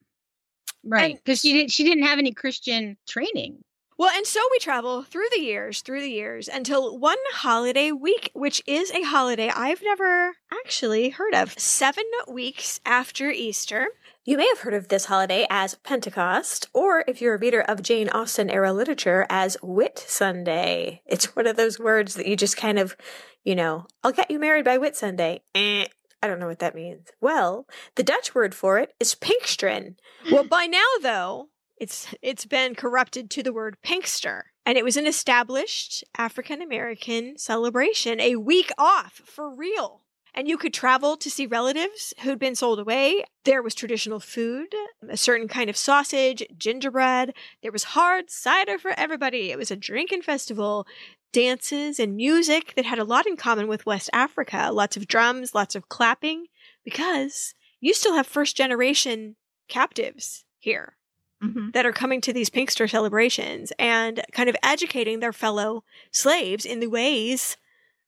[0.84, 1.15] Right.
[1.15, 3.63] Because she didn't she didn't have any Christian training.
[3.97, 8.32] Well, and so we travel through the years, through the years, until one holiday week,
[8.34, 11.58] which is a holiday I've never actually heard of.
[11.60, 13.89] Seven weeks after Easter,
[14.25, 17.81] you may have heard of this holiday as Pentecost, or if you're a reader of
[17.81, 21.01] Jane Austen era literature, as Whit Sunday.
[21.05, 22.95] It's one of those words that you just kind of,
[23.43, 25.41] you know, I'll get you married by Whit Sunday.
[25.53, 25.88] Eh,
[26.21, 27.09] I don't know what that means.
[27.19, 29.95] Well, the Dutch word for it is Pinksteren.
[30.31, 34.43] Well, by now, though, it's it's been corrupted to the word Pinkster.
[34.65, 40.02] And it was an established African American celebration, a week off for real
[40.34, 43.24] and you could travel to see relatives who'd been sold away.
[43.43, 44.74] There was traditional food,
[45.08, 47.34] a certain kind of sausage, gingerbread.
[47.62, 49.52] There was hard cider for everybody.
[49.52, 50.88] It was a drinking festival,
[51.32, 54.69] dances and music that had a lot in common with West Africa.
[54.72, 56.48] Lots of drums, lots of clapping,
[56.84, 59.36] because you still have first generation
[59.67, 60.96] captives here.
[61.43, 61.72] Mm-hmm.
[61.72, 66.80] That are coming to these Pinkster celebrations and kind of educating their fellow slaves in
[66.80, 67.58] the ways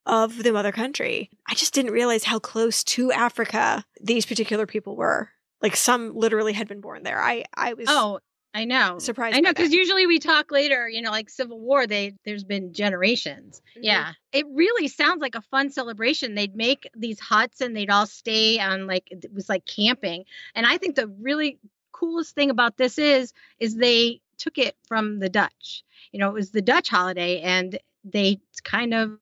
[0.05, 1.29] of the mother country.
[1.47, 5.29] I just didn't realize how close to Africa these particular people were.
[5.61, 7.21] Like some literally had been born there.
[7.21, 8.19] I I was Oh,
[8.53, 8.99] I know.
[8.99, 9.35] surprised.
[9.35, 11.87] I know because usually we talk later, you know, like Civil War.
[11.87, 13.61] They there's been generations.
[13.75, 13.79] Mhm.
[13.83, 16.35] Yeah, it really sounds like a fun celebration.
[16.35, 20.25] They'd make these huts and they'd all stay on like it was like camping.
[20.53, 21.59] And I think the really
[21.91, 25.83] coolest thing about this is is they took it from the Dutch.
[26.11, 29.17] You know, it was the Dutch holiday and they kind of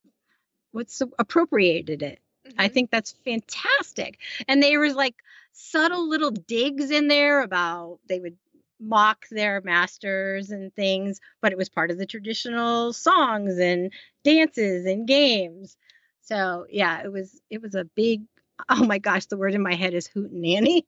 [0.73, 2.19] what's appropriated it.
[2.59, 2.73] I Mhm.
[2.73, 4.19] think that's fantastic.
[4.49, 5.15] And there was like
[5.53, 8.38] subtle little digs in there about they would
[8.81, 13.93] mock their masters and things, but it was part of the traditional songs and
[14.25, 15.77] dances and games.
[16.23, 18.23] So yeah, it was it was a big
[18.69, 20.88] oh my gosh, the word in my head is hoot nanny.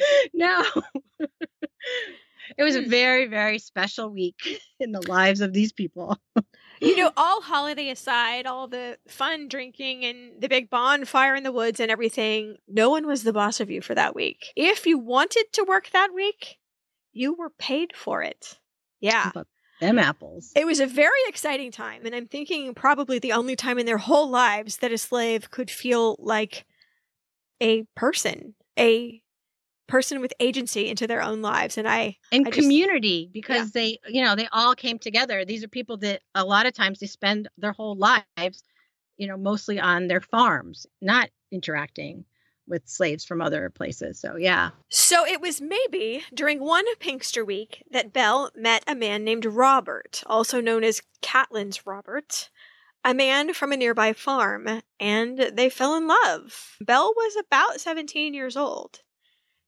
[0.34, 0.64] no.
[2.56, 2.90] it was a Hmm.
[2.90, 6.18] very, very special week in the lives of these people.
[6.80, 11.52] You know, all holiday aside, all the fun drinking and the big bonfire in the
[11.52, 14.52] woods and everything, no one was the boss of you for that week.
[14.56, 16.58] If you wanted to work that week,
[17.12, 18.58] you were paid for it.
[19.00, 19.30] Yeah.
[19.34, 19.46] But
[19.80, 20.52] them apples.
[20.56, 23.98] It was a very exciting time, and I'm thinking probably the only time in their
[23.98, 26.66] whole lives that a slave could feel like
[27.60, 29.22] a person, a
[29.88, 31.76] person with agency into their own lives.
[31.76, 35.44] And I, and I just- community because they you know they all came together.
[35.44, 38.62] These are people that a lot of times they spend their whole lives
[39.16, 42.24] you know mostly on their farms not interacting
[42.68, 44.20] with slaves from other places.
[44.20, 44.70] So yeah.
[44.90, 50.22] So it was maybe during one Pinkster week that Belle met a man named Robert,
[50.26, 52.50] also known as Catlin's Robert,
[53.04, 56.76] a man from a nearby farm, and they fell in love.
[56.80, 59.00] Belle was about 17 years old,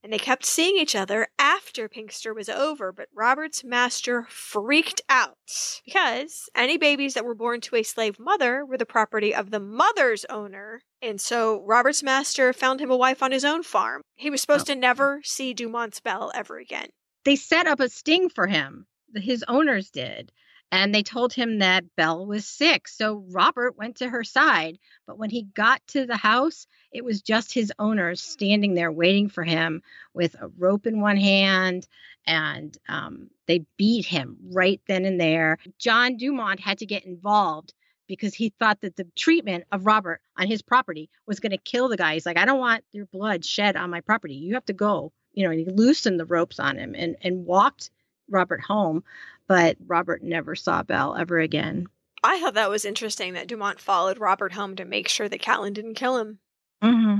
[0.03, 5.37] and they kept seeing each other after Pinkster was over, but Robert's master freaked out
[5.85, 9.61] because any babies that were born to a slave mother were the property of the
[9.61, 10.81] mother's owner.
[11.03, 14.03] And so Robert's master found him a wife on his own farm.
[14.17, 14.75] He was supposed Oh.
[14.75, 16.89] to never see Dumont's Belle ever again.
[17.25, 20.33] they set up a sting for him his owners did
[20.73, 22.87] and they told him that Belle was sick.
[22.87, 24.79] So Robert went to her side.
[25.07, 29.29] But when he got to the house, it was just his owners standing there waiting
[29.29, 29.83] for him
[30.15, 31.89] with a rope in one hand.
[32.27, 35.59] And um, they beat him right then and there.
[35.79, 37.75] John Dumont had to get involved
[38.07, 41.89] because he thought that the treatment of Robert on his property was going to kill
[41.89, 42.15] the guy.
[42.15, 44.35] He's like, I don't want your blood shed on my property.
[44.35, 45.13] You have to go.
[45.33, 47.91] You know, and he loosened the ropes on him and, and walked
[48.29, 49.05] Robert home
[49.51, 51.89] but Robert never saw Belle ever again.
[52.23, 55.73] I thought that was interesting that Dumont followed Robert home to make sure that Catlin
[55.73, 56.39] didn't kill him.
[56.85, 57.19] Mm-hmm.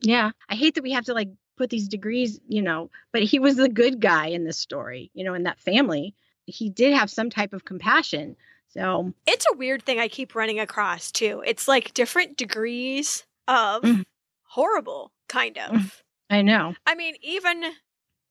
[0.00, 3.40] Yeah, I hate that we have to like put these degrees, you know, but he
[3.40, 6.14] was the good guy in this story, you know, in that family.
[6.46, 8.36] He did have some type of compassion.
[8.68, 11.42] So, It's a weird thing I keep running across too.
[11.44, 14.04] It's like different degrees of Mhm.
[14.44, 15.72] horrible, kind of.
[15.72, 15.92] Mhm.
[16.30, 16.76] I know.
[16.86, 17.64] I mean, even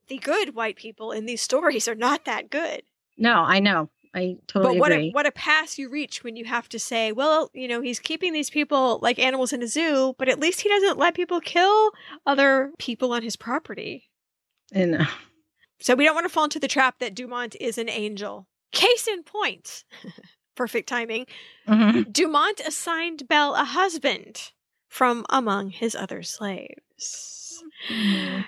[0.07, 2.83] the good white people in these stories are not that good.
[3.17, 3.89] No, I know.
[4.15, 5.09] I totally but what agree.
[5.09, 7.99] a what a pass you reach when you have to say, well, you know, he's
[7.99, 11.39] keeping these people like animals in a zoo, but at least he doesn't let people
[11.39, 11.91] kill
[12.25, 14.09] other people on his property.
[14.71, 15.05] and uh,
[15.81, 18.47] So we don't want to fall into the trap that Dumont is an angel.
[18.71, 19.83] Case in point.
[20.55, 21.27] Perfect timing.
[21.67, 22.11] mhm.
[22.11, 24.51] Dumont assigned Belle a husband
[24.89, 27.61] from among his other slaves.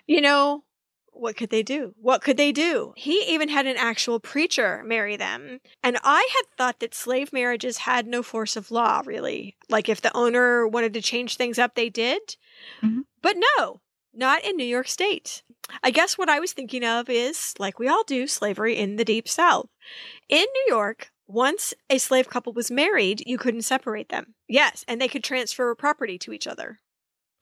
[0.08, 0.64] You know,
[1.20, 1.94] what could they do?
[2.00, 2.94] What could they do?
[2.96, 5.60] He even had an actual preacher marry them.
[5.84, 9.56] And I had thought that slave marriages had no force of law, really.
[9.70, 12.36] Like if the owner wanted to change things up, they did.
[12.82, 13.04] Mhm.
[13.22, 13.82] But no,
[14.14, 15.44] not in New York State.
[15.84, 19.06] I guess what I was thinking of is, like we all do, slavery in the
[19.06, 19.70] Deep South.
[20.30, 24.34] In New York, once a slave couple was married, you couldn't separate them.
[24.48, 26.80] Yes, and they could transfer property to each other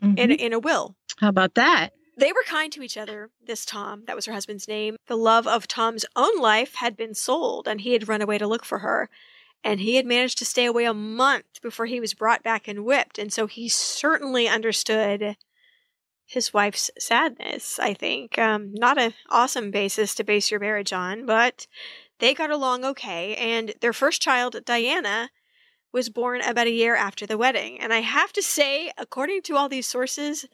[0.01, 0.37] in, Mhm.
[0.37, 0.97] in a will.
[1.19, 1.93] How about that?
[2.17, 4.97] They were kind to each other, this Tom, that was her husband's name.
[5.05, 8.47] The love of Tom's own life had been sold, and he had run away to
[8.47, 9.09] look for her.
[9.63, 12.85] And he had managed to stay away a month before he was brought back and
[12.85, 13.19] whipped.
[13.19, 15.37] And so he certainly understood
[16.25, 18.37] his wife's sadness, I think.
[18.37, 21.67] Um, not an awesome basis to base your marriage on, but
[22.19, 23.35] they got along okay.
[23.35, 25.29] And their first child, Diana,
[25.93, 27.79] was born about a year after the wedding.
[27.79, 30.45] And I have to say, according to all these sources,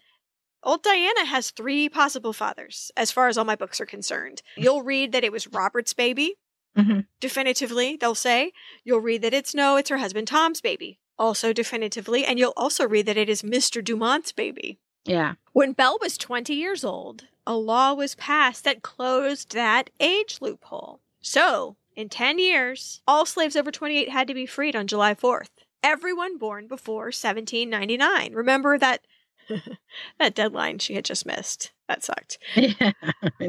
[0.64, 4.42] Old Diana has three possible fathers, as far as all my books are concerned.
[4.56, 6.36] You'll read that it was Robert's baby,
[6.78, 7.06] Mhm.
[7.20, 8.54] definitively, they'll say.
[8.84, 12.26] You'll read that it's no, it's her husband Tom's baby, also definitively.
[12.26, 13.84] And you'll also read that it is Mr.
[13.84, 14.80] Dumont's baby.
[15.06, 15.34] Yeah.
[15.52, 21.02] When Belle was 20 years old, a law was passed that closed that age loophole.
[21.22, 25.50] So, in 10 years, all slaves over 28 had to be freed on July 4th.
[25.86, 28.32] everyone born before 1799.
[28.34, 29.06] Remember that
[30.20, 31.72] that deadline she had just missed.
[31.88, 32.38] That sucked.
[32.56, 32.92] Yeah.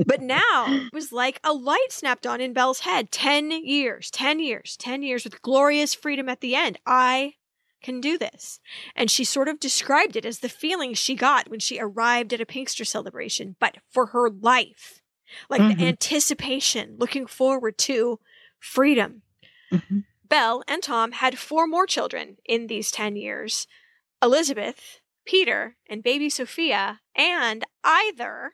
[0.07, 3.11] But now it was like a light snapped on in Belle's head.
[3.11, 6.79] 10 years, 10 years, 10 years with glorious freedom at the end.
[6.87, 7.35] I
[7.83, 8.61] can do this.
[8.97, 12.41] And she sort of described it as the feeling she got when she arrived at
[12.41, 15.01] a Pinkster celebration, but for her life.
[15.51, 15.79] Like Mhm.
[15.79, 18.21] the anticipation, looking forward to
[18.59, 19.23] freedom.
[19.73, 20.05] Mhm.
[20.29, 23.67] Belle and Tom had four more children in these 10 years
[24.23, 28.53] Elizabeth, Peter, and baby Sophia, and either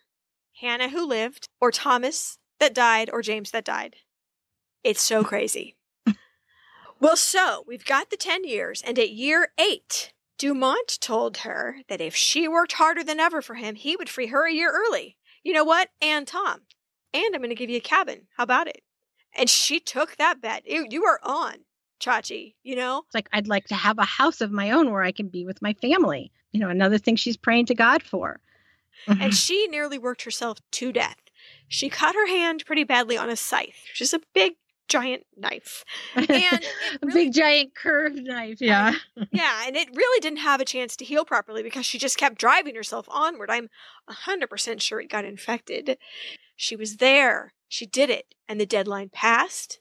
[0.61, 3.97] Hannah who lived, or Thomas that died, or James that died.
[4.85, 5.77] It's so crazy.
[7.01, 12.01] well, so we've got the 10 years, and at year eight, Dumont told her that
[12.01, 15.17] if she worked harder than ever for him, he would free her a year early.
[15.43, 15.91] You know what?
[16.01, 16.63] And Tom.
[17.13, 18.29] And I'm going to give you a cabin.
[18.37, 18.83] How about it?
[19.37, 20.63] And she took that bet.
[20.67, 21.65] You, you are on,
[22.01, 23.03] Chachi, you know?
[23.07, 25.45] It's like I'd like to have a house of my own where I can be
[25.45, 26.33] with my family.
[26.53, 28.41] You know, another thing she's praying to God for.
[29.07, 31.17] and she nearly worked herself to death.
[31.69, 34.55] She cut her hand pretty badly on a scythe, which is a big,
[34.89, 35.85] giant knife.
[36.17, 38.61] And a really, big giant curved knife.
[38.61, 38.95] Yeah.
[39.31, 42.39] yeah, and it really didn't have a chance to heal properly because she just kept
[42.39, 43.51] driving herself onward.
[43.51, 43.69] I'm
[44.11, 45.97] 100% sure it got infected.
[46.57, 47.55] She was there.
[47.69, 48.35] She did it.
[48.49, 49.81] And the deadline passed.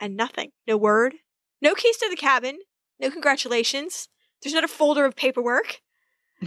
[0.00, 0.52] And nothing.
[0.66, 1.14] No word.
[1.62, 2.58] No keys to the cabin.
[3.00, 4.08] No congratulations.
[4.42, 5.80] There's not a folder of paperwork.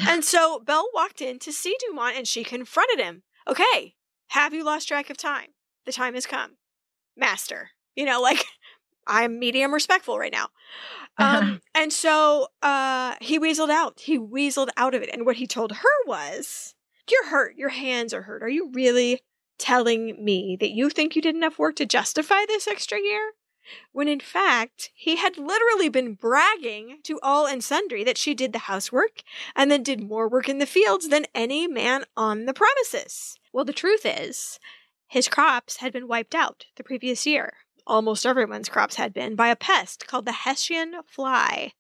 [0.07, 3.23] and so Belle walked in to see Dumont and she confronted him.
[3.47, 3.95] Okay,
[4.29, 5.49] have you lost track of time?
[5.85, 6.57] The time has come.
[7.15, 7.69] Master.
[7.95, 8.43] You know, like,
[9.07, 10.49] I'm medium respectful right now.
[11.17, 14.01] Um, and so uh, he weaseled out.
[14.01, 15.09] He weaseled out of it.
[15.13, 16.73] And what he told her was,
[17.09, 17.55] You're hurt.
[17.55, 18.43] Your hands are hurt.
[18.43, 19.21] Are you really
[19.57, 23.31] telling me that you think you did enough work to justify this extra year?
[23.91, 28.53] When in fact, he had literally been bragging to all and sundry that she did
[28.53, 29.21] the housework
[29.55, 33.39] and then did more work in the fields than any man on the premises.
[33.51, 34.59] Well, the truth is,
[35.07, 37.53] his crops had been wiped out the previous year.
[37.87, 41.73] Almost everyone's crops had been by a pest called the Hessian fly.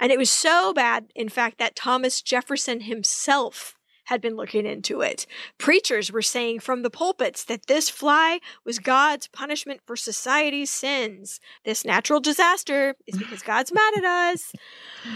[0.00, 3.76] And it was so bad, in fact, that Thomas Jefferson himself
[4.12, 5.26] had been looking into it.
[5.58, 11.40] Preachers were saying from the pulpits that this fly was God's punishment for society's sins.
[11.64, 14.52] This natural disaster is because God's mad at us.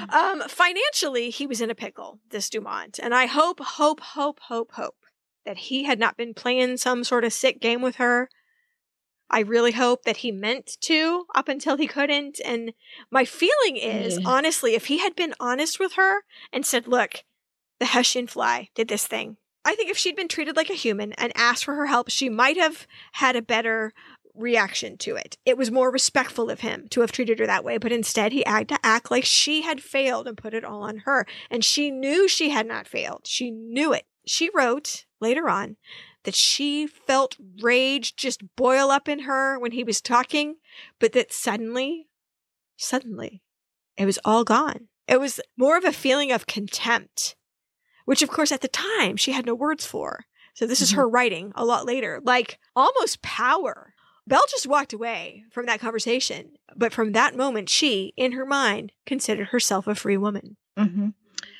[0.09, 2.99] Um, financially, he was in a pickle, this Dumont.
[3.03, 4.97] And I hope, hope, hope, hope, hope
[5.44, 8.30] that he had not been playing some sort of sick game with her.
[9.28, 12.40] I really hope that he meant to up until he couldn't.
[12.44, 12.72] And
[13.11, 14.26] my feeling is, Yeah.
[14.26, 16.22] honestly, if he had been honest with her
[16.53, 17.24] and said, look,
[17.78, 19.36] the Hessian fly did this thing.
[19.64, 22.28] I think if she'd been treated like a human and asked for her help, she
[22.28, 23.92] might have had a better
[24.34, 25.38] reaction to it.
[25.44, 28.44] It was more respectful of him to have treated her that way, but instead he
[28.46, 31.26] had to act like she had failed and put it all on her.
[31.50, 33.22] And she knew she had not failed.
[33.24, 34.04] She knew it.
[34.26, 35.76] She wrote later on
[36.24, 40.56] that she felt rage just boil up in her when he was talking,
[40.98, 42.08] but that suddenly,
[42.76, 43.42] suddenly,
[43.96, 44.88] it was all gone.
[45.08, 47.36] It was more of a feeling of contempt,
[48.07, 50.24] which, of course, at the time she had no words for.
[50.54, 50.96] So this is Mhm.
[50.96, 53.92] her writing a lot later, like almost power.
[54.26, 58.92] Belle just walked away from that conversation, but from that moment, she, in her mind,
[59.04, 60.57] considered herself a free woman.
[60.78, 61.09] hmm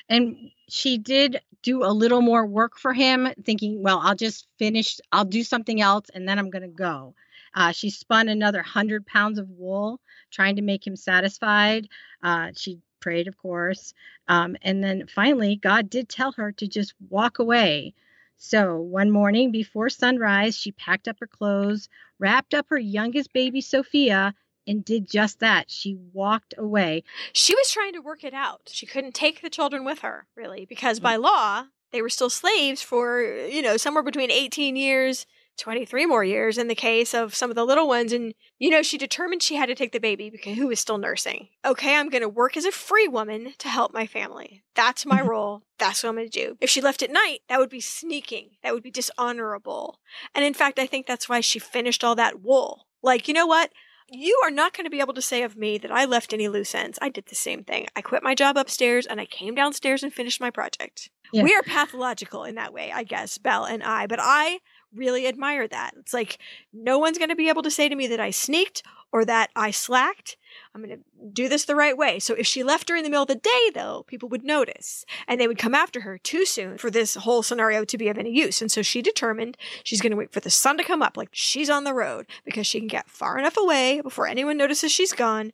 [0.09, 4.99] And she did do a little more work for him, thinking, well, I'll just finish,
[5.11, 7.13] I'll do something else, and then I'm going to go.
[7.53, 9.99] Uh, she spun another 100 pounds of wool,
[10.31, 11.87] trying to make him satisfied.
[12.23, 13.93] Uh, she prayed, of course.
[14.27, 17.93] Um, and then finally, God did tell her to just walk away.
[18.35, 21.87] So one morning before sunrise, she packed up her clothes,
[22.19, 24.35] wrapped up her youngest baby, Sophia,
[24.67, 25.71] and did just that.
[25.71, 27.05] She walked away.
[27.31, 28.63] She was trying to work it out.
[28.73, 32.81] She couldn't take the children with her, really, because by law, they were still slaves
[32.81, 35.25] for, you know, somewhere between 18 years,
[35.57, 38.13] 23 more years in the case of some of the little ones.
[38.13, 40.97] And, you know, she determined she had to take the baby because who was still
[40.97, 41.49] nursing.
[41.65, 44.63] Okay, I'm going to work as a free woman to help my family.
[44.75, 45.29] That's my mm-hmm.
[45.29, 45.63] role.
[45.79, 46.57] That's what I'm going to do.
[46.61, 48.51] If she left at night, that would be sneaking.
[48.63, 49.99] That would be dishonorable.
[50.33, 52.87] And in fact, I think that's why she finished all that wool.
[53.01, 53.71] Like, you know what?
[54.09, 56.47] You are not going to be able to say of me that I left any
[56.47, 56.97] loose ends.
[57.01, 57.87] I did the same thing.
[57.93, 61.09] I quit my job upstairs and I came downstairs and finished my project.
[61.33, 61.43] Yeah.
[61.43, 64.59] We are pathological in that way, I guess, Belle and I, but I
[64.93, 65.93] really admire that.
[65.97, 66.37] It's like
[66.73, 69.49] no one's going to be able to say to me that I sneaked or that
[69.55, 70.37] I slacked.
[70.75, 72.19] I'm going to do this the right way.
[72.19, 75.39] So if she left during the middle of the day, though, people would notice and
[75.39, 78.31] they would come after her too soon for this whole scenario to be of any
[78.31, 78.61] use.
[78.61, 81.29] And so she determined she's going to wait for the sun to come up like
[81.31, 85.13] she's on the road because she can get far enough away before anyone notices she's
[85.13, 85.53] gone.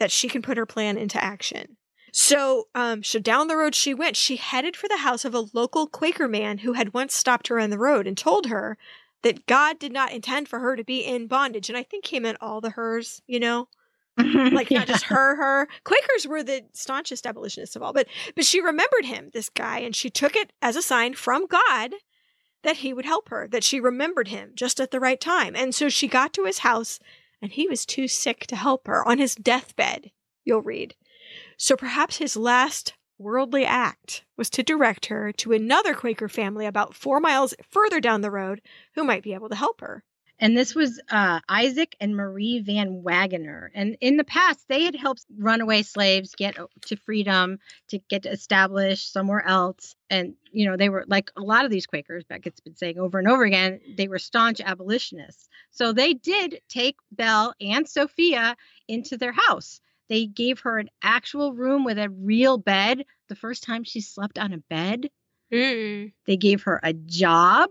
[0.00, 1.76] that she can put her plan into action.
[2.12, 4.16] So, um, so down the road she went.
[4.16, 7.60] She headed for the house of a local Quaker man who had once stopped her
[7.60, 8.76] on the road and told her
[9.22, 11.68] that God did not intend for her to be in bondage.
[11.68, 13.68] And I think he meant all the hers, you know,
[14.16, 15.68] like not just her, her.
[15.84, 19.94] Quakers were the staunchest abolitionists of all, but but she remembered him, this guy, and
[19.94, 21.94] she took it as a sign from God
[22.62, 25.56] that he would help her, that she remembered him just at the right time.
[25.56, 26.98] And so she got to his house
[27.40, 30.10] and he was too sick to help her on his deathbed,
[30.44, 30.94] you'll read.
[31.62, 36.94] So perhaps his last worldly act was to direct her to another Quaker family about
[36.94, 38.62] four miles further down the road
[38.94, 40.02] who might be able to help her.
[40.38, 43.68] And this was uh, Isaac and Marie Van Wagener.
[43.74, 46.56] And in the past, they had helped runaway slaves get
[46.86, 47.58] to freedom,
[47.88, 49.94] to get established somewhere else.
[50.08, 53.18] And, you know, they were like a lot of these Quakers, Beckett's been saying over
[53.18, 55.46] and over again, they were staunch abolitionists.
[55.72, 58.56] So they did take Belle and Sophia
[58.88, 59.82] into their house.
[60.10, 64.38] They gave her an actual room with a real bed the first time she slept
[64.38, 65.08] on a bed.
[65.52, 66.12] Mm.
[66.26, 67.70] They gave her a job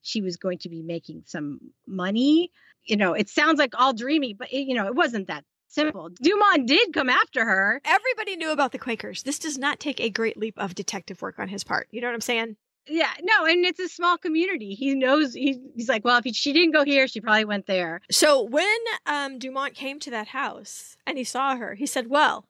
[0.00, 2.52] she was going to be making some money.
[2.84, 6.10] You know, it sounds like all dreamy, but it, you know, it wasn't that simple.
[6.22, 7.80] Dumont did come after her.
[7.84, 9.24] Everybody knew about the Quakers.
[9.24, 11.88] This does not take a great leap of detective work on his part.
[11.90, 12.56] You know what I'm saying?
[12.86, 14.74] Yeah, no, and it's a small community.
[14.74, 17.66] He knows he's, he's like, well, if he, she didn't go here, she probably went
[17.66, 18.00] there.
[18.10, 22.46] So when um, Dumont came to that house and he saw her, he said, "Well,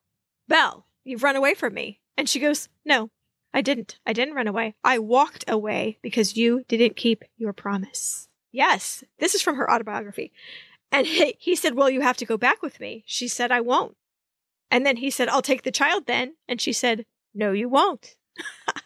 [0.48, 3.10] Belle, you've run away from me." And she goes, "No,
[3.52, 3.98] I didn't.
[4.06, 4.74] I didn't run away.
[4.84, 8.28] I walked away because you didn't keep your promise.
[8.52, 10.32] Yes, this is from her autobiography.
[10.92, 13.04] And he, he said, Well, you have to go back with me.
[13.06, 13.96] She said, I won't.
[14.70, 16.34] And then he said, I'll take the child then.
[16.48, 18.16] And she said, No, you won't.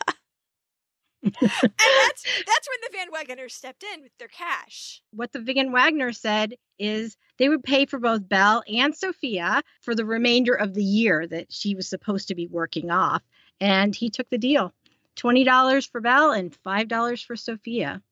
[1.24, 5.02] and that's that's when the Van Wageners stepped in with their cash.
[5.12, 9.94] What the Van Wagener said is they would pay for both Belle and Sophia for
[9.94, 13.22] the remainder of the year that she was supposed to be working off
[13.60, 14.72] and he took the deal
[15.16, 18.02] $20 for Belle and $5 for Sophia.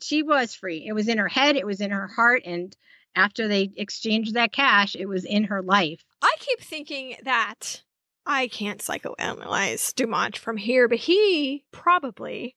[0.00, 0.84] She was free.
[0.86, 2.74] It was in her head, it was in her heart, and
[3.14, 6.04] after they exchanged that cash, it was in her life.
[6.22, 7.82] I keep thinking that
[8.28, 12.54] I can't psychoanalyze Dumont from here, but he probably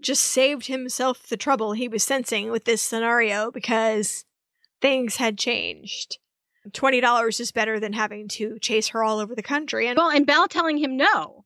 [0.00, 4.24] just saved himself the trouble he was sensing with this scenario because
[4.80, 6.18] things had changed.
[6.70, 9.86] $20 is better than having to chase her all over the country.
[9.86, 11.44] And well, and Belle telling him no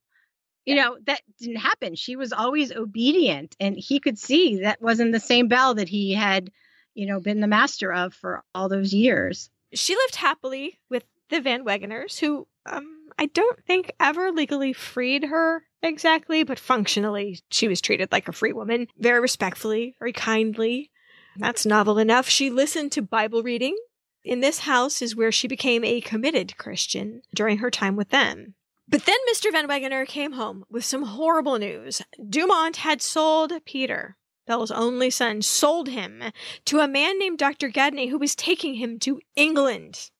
[0.65, 5.13] you know that didn't happen she was always obedient and he could see that wasn't
[5.13, 6.51] the same Belle that he had
[6.95, 11.41] you know been the master of for all those years she lived happily with the
[11.41, 17.69] van wageners who um, i don't think ever legally freed her exactly but functionally she
[17.69, 20.91] was treated like a free woman very respectfully very kindly
[21.37, 23.77] that's novel enough she listened to bible reading
[24.25, 28.55] in this house is where she became a committed christian during her time with them
[28.91, 29.53] but then Mr.
[29.53, 32.03] Van Wagener came home with some horrible news.
[32.29, 34.17] Dumont had sold Peter,
[34.49, 36.25] Belle's only son, sold him
[36.65, 37.69] to a man named Dr.
[37.69, 40.11] Gedney who was taking him to England.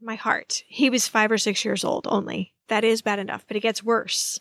[0.00, 0.62] My heart.
[0.66, 2.54] He was five or six years old only.
[2.68, 4.40] That is bad enough, but it gets worse.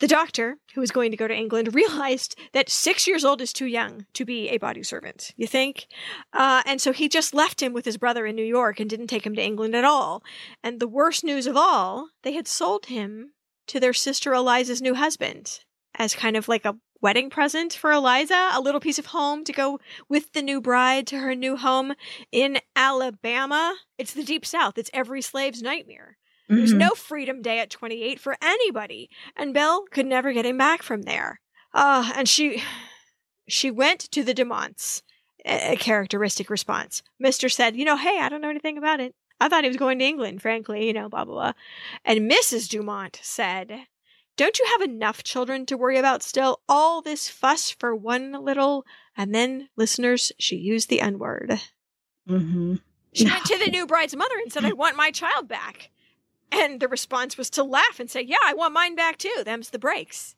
[0.00, 3.52] The doctor, who was going to go to England, realized that six years old is
[3.52, 5.86] too young to be a body servant, you think?
[6.32, 9.06] Uh, and so he just left him with his brother in New York and didn't
[9.06, 10.22] take him to England at all.
[10.62, 13.32] And the worst news of all, they had sold him
[13.68, 15.60] to their sister Eliza's new husband
[15.94, 19.52] as kind of like a wedding present for Eliza, a little piece of home to
[19.52, 21.92] go with the new bride to her new home
[22.30, 23.76] in Alabama.
[23.98, 24.78] It's the deep south.
[24.78, 26.16] It's every slave's nightmare.
[26.48, 26.56] Mm-hmm.
[26.56, 29.10] There's no freedom day at 28 for anybody.
[29.36, 31.40] And Belle could never get him back from there.
[31.74, 32.62] Ah, uh, and she
[33.48, 35.02] she went to the Dumonts.
[35.44, 37.02] A, a characteristic response.
[37.18, 39.14] Mister said, "You know, hey, I don't know anything about it.
[39.40, 41.52] I thought he was going to England, frankly, you know, blah blah blah."
[42.04, 42.68] And Mrs.
[42.68, 43.86] Dumont said,
[44.36, 46.60] "Don't you have enough children to worry about still?
[46.68, 48.84] All this fuss for one little?"
[49.16, 51.60] And then, listeners, she used the N word.
[52.28, 52.76] Mm-hmm.
[53.12, 55.90] She went to the new bride's mother and said, "I want my child back."
[56.52, 59.42] And the response was to laugh and say, Yeah, I want mine back too.
[59.44, 60.36] Them's the breaks.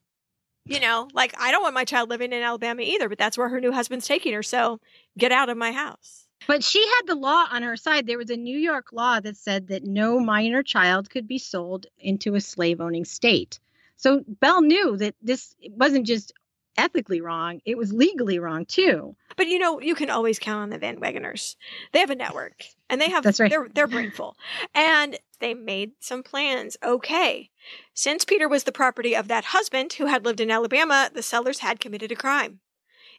[0.65, 3.49] You know, like I don't want my child living in Alabama either, but that's where
[3.51, 4.43] her new husband's taking her.
[4.43, 4.81] So
[5.19, 6.27] get out of my house.
[6.47, 8.07] But she had the law on her side.
[8.07, 11.87] There was a New York law that said that no minor child could be sold
[11.99, 13.61] into a slave owning state.
[13.97, 16.33] So Belle knew that this wasn't just
[16.77, 19.17] ethically wrong, it was legally wrong too.
[19.37, 21.57] But you know, you can always count on the Van Wageners.
[21.93, 23.51] They have a network and they have That's right.
[23.51, 24.37] they're they're brainful.
[24.75, 26.77] And they made some plans.
[26.83, 27.51] Okay.
[27.93, 31.61] Since Peter was the property of that husband who had lived in Alabama, the sellers
[31.61, 32.61] had committed a crime.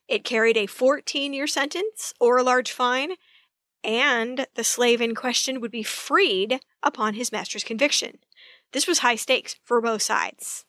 [0.07, 3.13] It carried a 14 year sentence or a large fine,
[3.83, 8.19] and the slave in question would be freed upon his master's conviction.
[8.71, 10.64] This was high stakes for both sides.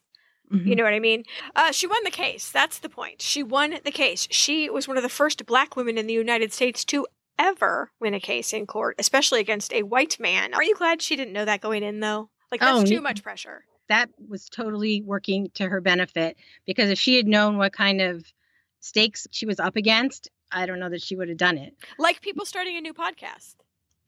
[0.51, 0.65] Mhm.
[0.65, 1.23] You know what I mean?
[1.55, 2.49] Uh, she won the case.
[2.51, 3.21] That's the point.
[3.21, 4.27] She won the case.
[4.31, 7.05] She was one of the first black women in the United States to
[7.37, 10.53] ever win a case in court, especially against a white man.
[10.53, 12.29] Are you glad she didn't know that going in, though?
[12.51, 13.65] Like, that's Oh, too much pressure.
[13.89, 16.35] that was totally working to her benefit
[16.65, 18.25] because if she had known what kind of
[18.79, 21.73] stakes she was up against, I don't know that she would have done it.
[21.97, 23.55] Like people starting a new podcast.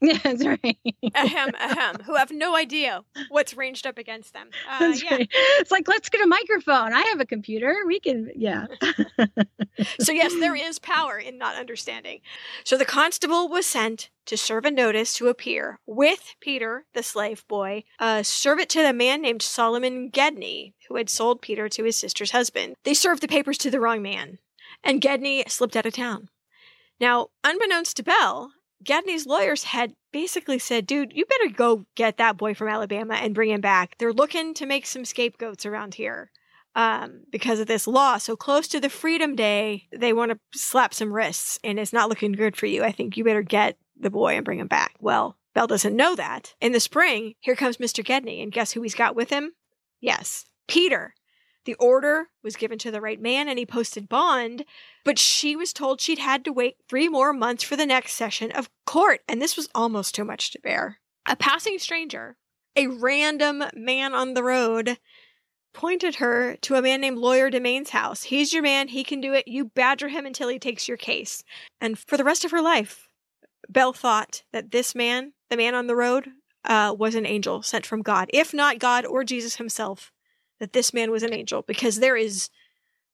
[0.01, 0.77] Yeah, that's right.
[1.15, 4.49] Ahem, ahem, who have no idea what's ranged up against them.
[4.69, 5.15] Uh, That's yeah.
[5.15, 5.29] right.
[5.59, 6.93] It's like, let's get a microphone.
[6.93, 7.75] I have a computer.
[7.85, 8.67] We can, yeah.
[9.99, 12.21] So, yes, there is power in not understanding.
[12.63, 17.45] So, the constable was sent to serve a notice to appear with Peter, the slave
[17.47, 21.83] boy, uh, serve it to a man named Solomon Gedney, who had sold Peter to
[21.83, 22.75] his sister's husband.
[22.83, 24.39] They served the papers to the wrong man,
[24.83, 26.29] and Gedney slipped out of town.
[26.99, 28.51] Now, unbeknownst to Belle,
[28.83, 33.35] Gedney's lawyers had basically said, dude, you better go get that boy from Alabama and
[33.35, 33.95] bring him back.
[33.97, 36.31] They're looking to make some scapegoats around here
[36.75, 38.17] um, because of this law.
[38.17, 42.09] So close to the Freedom Day, they want to slap some wrists, and it's not
[42.09, 42.83] looking good for you.
[42.83, 44.95] I think you better get the boy and bring him back.
[44.99, 46.55] Well, Belle doesn't know that.
[46.61, 48.03] In the spring, here comes Mr.
[48.03, 49.51] Gedney, and guess who he's got with him?
[49.99, 51.15] Yes, Peter.
[51.69, 54.65] The order was given to the right man, and he posted bond,
[55.05, 58.51] but she was told she'd had to wait three more months for the next session
[58.51, 60.97] of court, and this was almost too much to bear.
[61.27, 62.37] A passing stranger,
[62.75, 64.97] a random man on the road,
[65.71, 68.23] pointed her to a man named Lawyer Demain's house.
[68.23, 68.87] He's your man.
[68.87, 69.47] He can do it.
[69.47, 71.43] You badger him until he takes your case.
[71.79, 73.09] And for the rest of her life,
[73.69, 76.29] Belle thought that this man, the man on the road,
[76.65, 78.27] uh, was an angel sent from God.
[78.33, 80.11] If not God or Jesus himself,
[80.59, 82.49] that this man was an angel because there is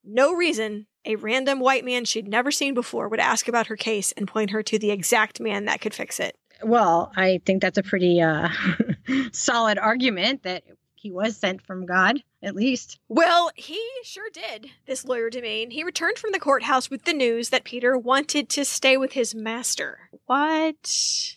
[0.04, 4.12] no reason a random white man she'd never seen before would ask about her case
[4.14, 6.38] and point her to the exact man that could fix it.
[6.64, 8.50] Well, I think that's a pretty uh,
[9.32, 10.64] solid argument that
[10.96, 12.98] he was sent from God, at least.
[13.10, 15.72] Well, he sure did, this lawyer Demain.
[15.72, 19.36] He returned from the courthouse with the news that Peter wanted to stay with his
[19.36, 20.10] master.
[20.26, 21.36] What?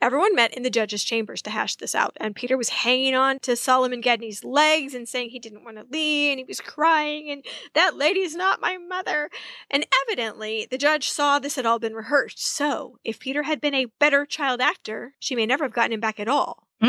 [0.00, 3.38] Everyone met in the judge's chambers to hash this out, and Peter was hanging on
[3.40, 7.30] to Solomon Gedney's legs and saying he didn't want to leave, and he was crying,
[7.30, 7.44] and
[7.74, 9.30] that lady's not my mother.
[9.70, 13.74] And evidently, the judge saw this had all been rehearsed, so if Peter had been
[13.74, 16.66] a better child actor, she may never have gotten him back at all.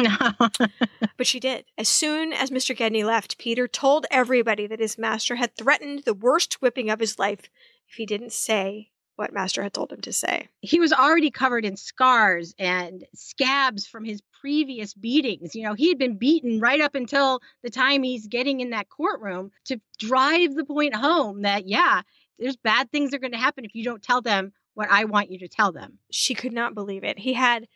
[1.18, 1.66] But she did.
[1.78, 2.76] As soon as Mr.
[2.76, 7.20] Gedney left, Peter told everybody that his master had threatened the worst whipping of his
[7.20, 7.49] life
[7.88, 10.47] if he didn't say what master had told him to say.
[10.62, 15.53] he was already covered in scars and scabs from his previous beatings.
[15.53, 18.89] You know, he had been beaten right up until the time he's getting in that
[18.89, 22.01] courtroom to drive the point home that, yeah,
[22.39, 25.05] there's bad things that are going to happen if you don't tell them what I
[25.05, 25.99] want you to tell them.
[26.09, 27.20] She could not believe it.
[27.20, 27.68] He had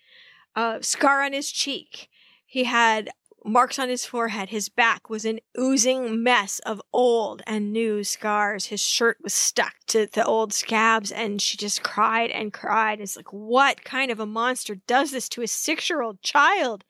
[0.56, 2.10] a scar on his cheek.
[2.46, 3.10] He had
[3.46, 4.50] marks on his forehead.
[4.50, 8.66] His back was an oozing mess of old and new scars.
[8.66, 13.00] His shirt was stuck to the old scabs, and she just cried and cried.
[13.00, 16.84] It's like, what kind of a monster does this to a six year old child?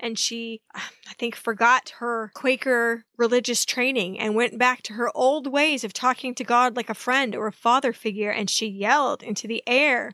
[0.00, 5.46] And she, I think, forgot her Quaker religious training and went back to her old
[5.52, 9.22] ways of talking to God like a friend or a father figure, and she yelled
[9.22, 10.12] into the air,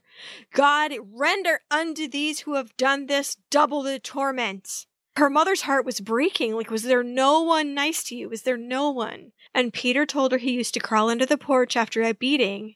[0.53, 4.87] God, render unto these who have done this double the torment.
[5.17, 6.55] Her mother's heart was breaking.
[6.55, 8.27] Like, was there no one nice to you?
[8.29, 9.31] Was there no one?
[9.53, 12.75] And Peter told her he used to crawl under the porch after a beating,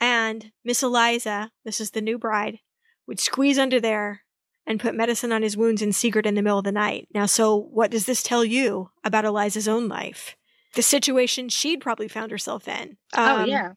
[0.00, 2.58] and Miss Eliza, this is the new bride,
[3.06, 4.22] would squeeze under there
[4.66, 7.08] and put medicine on his wounds in secret in the middle of the night.
[7.14, 10.36] Now, so what does this tell you about Eliza's own life?
[10.74, 12.98] The situation she'd probably found herself in.
[13.16, 13.72] oh, Um, yeah.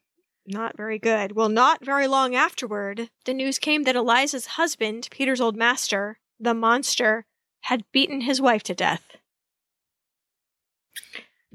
[0.46, 1.32] not very good.
[1.32, 6.52] Well, not very long afterward, the news came that Eliza's husband, Peter's old master, the
[6.52, 7.24] monster,
[7.62, 9.02] had beaten his wife to death.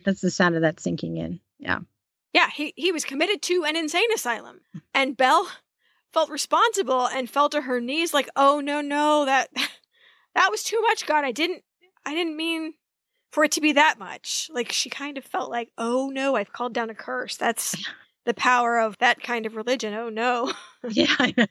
[0.06, 1.40] That's the sound of that sinking in.
[1.60, 1.80] Yeah.
[2.34, 4.62] Yeah, he, he was committed to an insane asylum.
[4.94, 5.48] And Belle
[6.14, 9.50] felt responsible and fell to her knees like, "Oh no, no, that
[10.36, 11.24] that was too much, God.
[11.24, 11.64] I didn't
[12.06, 12.74] I didn't mean
[13.32, 16.54] for it to be that much." Like she kind of felt like, "Oh no, I've
[16.54, 17.76] called down a curse." That's
[18.26, 19.94] the power of that kind of religion.
[19.94, 20.54] Oh no.
[20.90, 21.14] Yeah.
[21.20, 21.48] I know.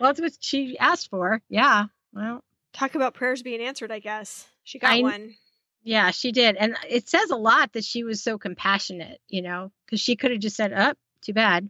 [0.00, 1.40] Well, that's what she asked for.
[1.48, 1.84] Yeah.
[2.12, 2.42] Well,
[2.72, 4.46] Talk about prayers being answered, I guess.
[4.64, 5.34] She got I- one.
[5.82, 6.56] yeah, she did.
[6.56, 10.30] And it says a lot that she was so compassionate, you know, because she could
[10.30, 11.68] have just said, oh, too bad.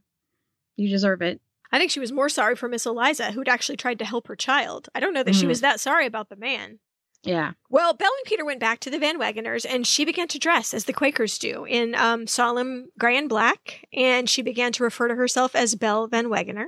[0.76, 1.40] You deserve it.
[1.70, 4.36] I think she was more sorry for Miss Eliza, who'd actually tried to help her
[4.36, 4.88] child.
[4.94, 5.48] I don't know that she Mhm.
[5.48, 6.78] was that sorry about the man.
[7.24, 7.52] Yeah.
[7.70, 10.74] Well, Belle and Peter went back to the Van Wageners, and she began to dress
[10.74, 15.08] as the Quakers do in um, solemn gray and black, and she began to refer
[15.08, 16.66] to herself as Belle Van Wagener.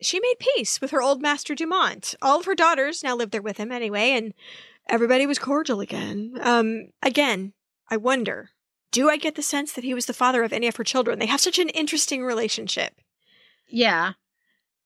[0.00, 2.14] She made peace with her old master Dumont.
[2.20, 4.34] All of her daughters now lived there with him anyway, and
[4.88, 6.34] everybody was cordial again.
[6.40, 7.52] Um, again,
[7.90, 8.50] I wonder,
[8.92, 11.18] do I get the sense that he was the father of any of her children?
[11.18, 13.00] They have such an interesting relationship.
[13.68, 14.12] Yeah.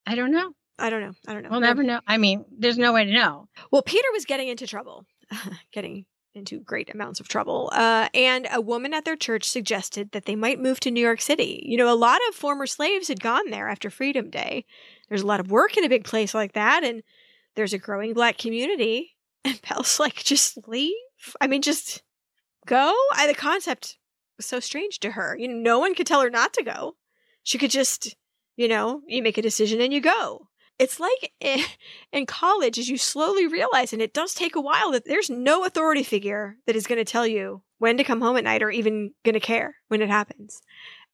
[0.07, 0.53] I don't know.
[0.79, 1.13] I don't know.
[1.27, 1.51] I don't know.
[1.51, 2.01] We'll never know.
[2.07, 3.49] I mean, there's no way to know.
[3.71, 5.05] Well, Peter was getting into trouble,
[5.73, 7.71] getting into great amounts of trouble.
[7.73, 11.21] Uh, and a woman at their church suggested that they might move to New York
[11.21, 11.63] City.
[11.67, 14.65] You know, a lot of former slaves had gone there after Freedom Day.
[15.11, 17.03] There's a lot of work in a big place like that, and
[17.57, 19.17] there's a growing black community.
[19.43, 20.93] And Belle's like, just leave?
[21.41, 22.03] I mean, just
[22.67, 22.95] go?
[23.15, 23.97] I, the concept
[24.37, 25.35] was so strange to her.
[25.35, 26.97] You know, no one could tell her not to go.
[27.43, 28.15] She could just,
[28.57, 30.51] you know, you make a decision and you go
[30.81, 31.33] it's like
[32.13, 35.65] in college as you slowly realize and it does take a while that there's no
[35.65, 38.71] authority figure that is going to tell you when to come home at night or
[38.71, 40.63] even going to care when it happens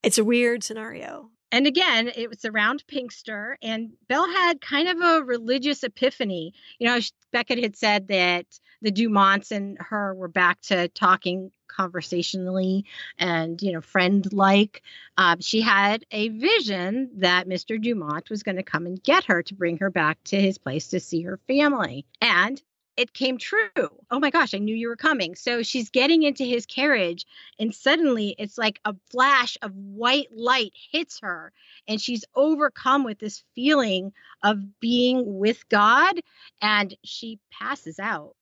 [0.02, 5.00] it's a weird scenario and again it was around pinkster and belle had kind of
[5.00, 6.52] a religious epiphany.
[6.78, 6.98] You know
[7.32, 8.44] beckett had said that
[8.82, 12.84] the dumonts and her were back to talking conversationally
[13.18, 14.82] and you know friend like
[15.16, 19.42] uh, she had a vision that mr dumont was going to come and get her
[19.42, 22.04] to bring her back to his place to see her family.
[22.20, 22.62] And
[22.96, 23.68] it came true.
[24.10, 25.34] Oh my gosh, I knew you were coming.
[25.34, 27.26] So she's getting into his carriage,
[27.58, 31.52] and suddenly it's like a flash of white light hits her,
[31.86, 36.20] and she's overcome with this feeling of being with God,
[36.62, 38.34] and she passes out.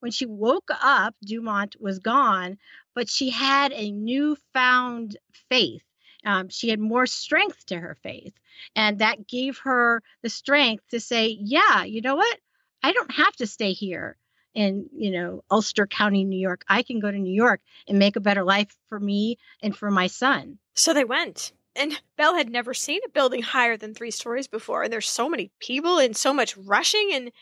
[0.00, 2.58] When she woke up, Dumont was gone,
[2.94, 5.16] but she had a newfound
[5.48, 5.82] faith.
[6.24, 8.34] Um, she had more strength to her faith.
[8.74, 12.38] And that gave her the strength to say, yeah, you know what?
[12.82, 14.16] I don't have to stay here
[14.54, 16.64] in, you know, Ulster County, New York.
[16.68, 19.90] I can go to New York and make a better life for me and for
[19.90, 20.58] my son.
[20.74, 21.52] So they went.
[21.74, 24.84] And Belle had never seen a building higher than three stories before.
[24.84, 27.10] And there's so many people and so much rushing.
[27.12, 27.32] And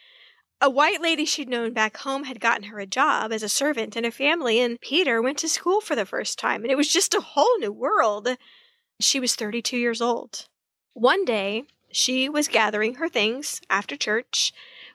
[0.60, 3.96] a white lady she'd known back home had gotten her a job as a servant
[3.96, 6.92] in a family, and Peter went to school for the first time, and it was
[6.92, 8.28] just a whole new world.
[9.00, 10.46] She was 32 years old.
[10.94, 14.52] One day, she was gathering her things after church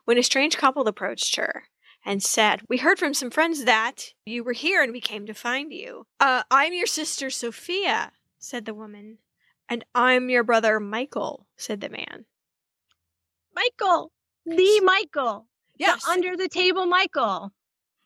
[0.10, 1.66] when a strange couple approached her
[2.04, 5.36] and said, We heard from some friends that you were here and we came to
[5.36, 6.08] find you.
[6.20, 9.20] Uh, I'm your sister Sophia, said the woman.
[9.70, 12.26] And I'm your brother Michael, said the man.
[13.56, 14.12] Michael,
[14.48, 15.46] the Michael.
[15.78, 16.04] Yes.
[16.04, 17.54] The under the table Michael.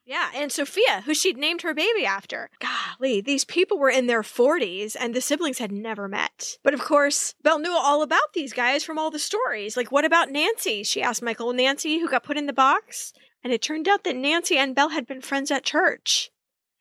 [0.06, 2.50] Yeah, and Sophia, who she'd named her baby after.
[2.60, 6.58] Golly, these people were in their 40s and the siblings had never met.
[6.62, 9.78] But of course, Belle knew all about these guys from all the stories.
[9.78, 10.84] Like, what about Nancy?
[10.84, 13.14] She asked Michael, Nancy, who got put in the box?
[13.44, 16.32] And it turned out that Nancy and Belle had been friends at church.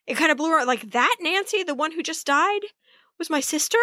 [0.07, 2.63] It kind of blew her like, that Nancy, the one who just died,
[3.19, 3.79] was my sister?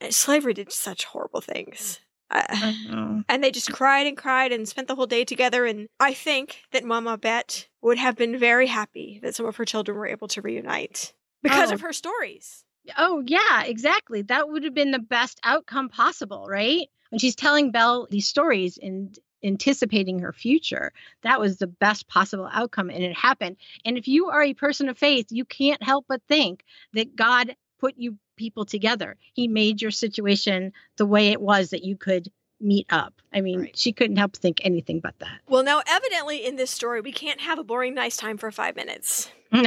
[0.00, 2.00] And slavery did such horrible things.
[2.30, 5.64] Uh, and they just cried and cried and spent the whole day together.
[5.64, 9.64] And I think that Mama Bet would have been very happy that some of her
[9.64, 11.74] children were able to reunite because Oh.
[11.74, 12.64] of her stories.
[12.96, 14.22] Oh, yeah, exactly.
[14.22, 16.88] That would have been the best outcome possible, right?
[17.10, 22.48] When she's telling Belle these stories and anticipating her future, that was the best possible
[22.52, 22.90] outcome.
[22.90, 23.56] And it happened.
[23.84, 26.64] And if you are a person of faith, you can't help but think
[26.94, 29.16] that God put you people together.
[29.32, 32.30] He made your situation the way it was that you could
[32.60, 33.14] meet up.
[33.34, 33.76] I mean, Right.
[33.76, 35.40] she couldn't help think anything but that.
[35.48, 38.76] Well, now, evidently, in this story, we can't have a boring, nice time for five
[38.76, 39.30] minutes.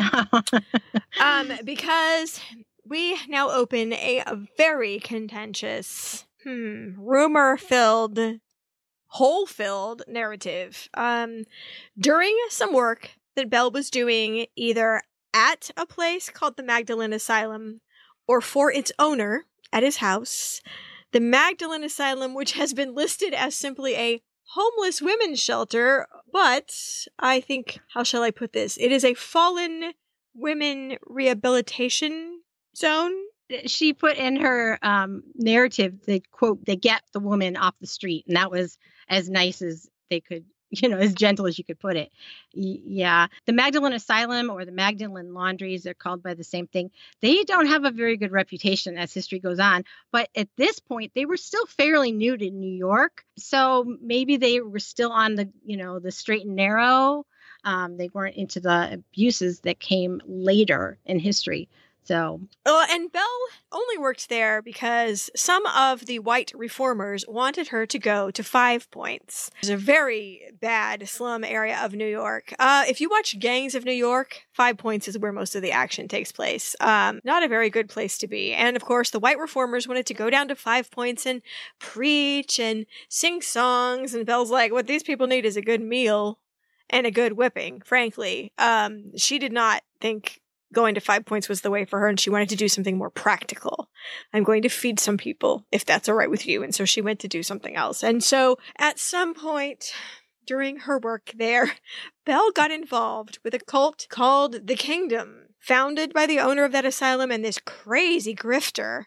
[1.20, 2.39] Um, because
[2.86, 4.24] we now open a,
[4.57, 8.20] very contentious, hmm, rumor filled,
[9.07, 10.89] hole filled narrative.
[10.93, 11.43] Um,
[11.97, 15.01] during some work that Belle was doing either
[15.34, 17.82] at a place called the Magdalene Asylum
[18.30, 20.61] or for its owner at his house,
[21.13, 26.71] the Magdalene Asylum, which has been listed as simply a homeless women's shelter, but
[27.17, 28.77] I think, how shall I put this?
[28.77, 29.93] It is a fallen
[30.36, 32.41] women rehabilitation
[32.77, 33.13] zone.
[33.65, 38.25] she put in her um, narrative the quote they get the woman off the street
[38.27, 38.77] and that was
[39.09, 40.45] as nice as they could
[40.82, 42.11] you know as gentle as you could put it.
[42.55, 46.91] Y- yeah the magdalene asylum or the magdalene laundries they're called by the same thing
[47.22, 51.11] they don't have a very good reputation as history goes on but at this point
[51.15, 55.49] they were still fairly new to new york so maybe they were still on the
[55.65, 57.26] you know the straight and narrow.
[57.65, 61.67] Um, they weren't into the abuses that came later in history
[62.10, 63.24] So, uh, and Belle
[63.72, 68.89] only worked there because some of the white reformers wanted her to go to Five
[68.89, 69.51] Points.
[69.60, 72.51] It's a very bad slum area of New York.
[72.57, 75.72] Uh, if you watch Gangs of New York, Five Points is where most of the
[75.72, 76.76] action takes place.
[76.80, 78.53] Um, not a very good place to be.
[78.53, 81.43] And of course, the white reformers wanted to go down to Five Points and
[81.78, 84.16] preach and sing songs.
[84.16, 86.39] And Belle's like, what these people need is a good meal
[86.89, 88.51] and a good whipping, frankly.
[88.57, 90.41] Um, she did not think
[90.74, 92.97] going to five points was the way for her and she wanted to do something
[92.97, 93.89] more practical.
[94.34, 96.63] I'm going to feed some people if that's all right with you.
[96.63, 98.03] And so she went to do something else.
[98.03, 99.93] And so at some point
[100.45, 101.74] during her work there,
[102.26, 106.86] Belle got involved with a cult called the Kingdom, founded by the owner of that
[106.86, 109.05] asylum and this crazy grifter.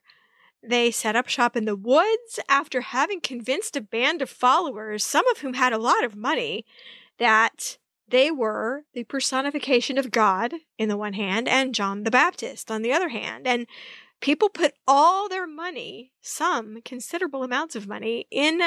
[0.62, 5.26] They set up shop in the woods after having convinced a band of followers, some
[5.28, 6.64] of whom had a lot of money,
[7.18, 7.78] that
[8.12, 12.82] they were the personification of God in the one hand and John the Baptist on
[12.82, 13.46] the other hand.
[13.46, 13.66] And
[14.20, 18.62] people put all their money, some considerable amounts of money, in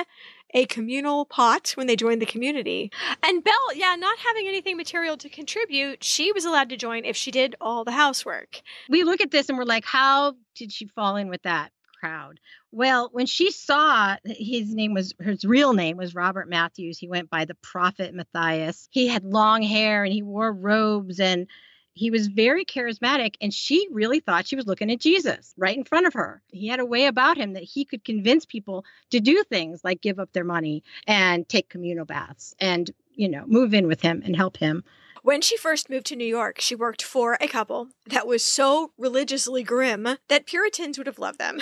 [0.54, 2.92] a communal pot when they joined the community.
[3.24, 7.16] And Belle, yeah, not having anything material to contribute, she was allowed to join if
[7.16, 8.62] she did all the housework.
[8.90, 11.72] We look at this and we're like, how did she fall in with that
[12.06, 12.40] crowd?
[12.72, 17.30] Well, when she saw his name was his real name was Robert Matthews, he went
[17.30, 18.88] by the prophet Matthias.
[18.92, 21.48] He had long hair and he wore robes and
[21.94, 25.86] he was very charismatic and she really thought she was looking at Jesus right in
[25.86, 26.42] front of her.
[26.52, 30.02] He had a way about him that he could convince people to do things like
[30.02, 34.22] give up their money and take communal baths and, you know, move in with him
[34.26, 34.84] and help him.
[35.24, 38.92] When she first moved to New York, she worked for a couple that was so
[38.96, 41.62] religiously grim that Puritans would have loved them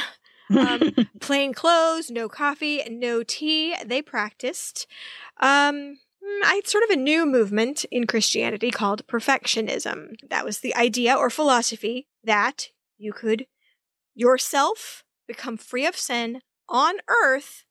[0.50, 3.76] um, plain clothes, no coffee, no tea.
[3.86, 4.88] They practiced.
[5.40, 5.76] Um,
[6.24, 10.16] mm, I sort of a new movement in Christianity called perfectionism.
[10.30, 13.48] That was the idea or philosophy that you could
[14.16, 17.66] yourself become free of sin on earth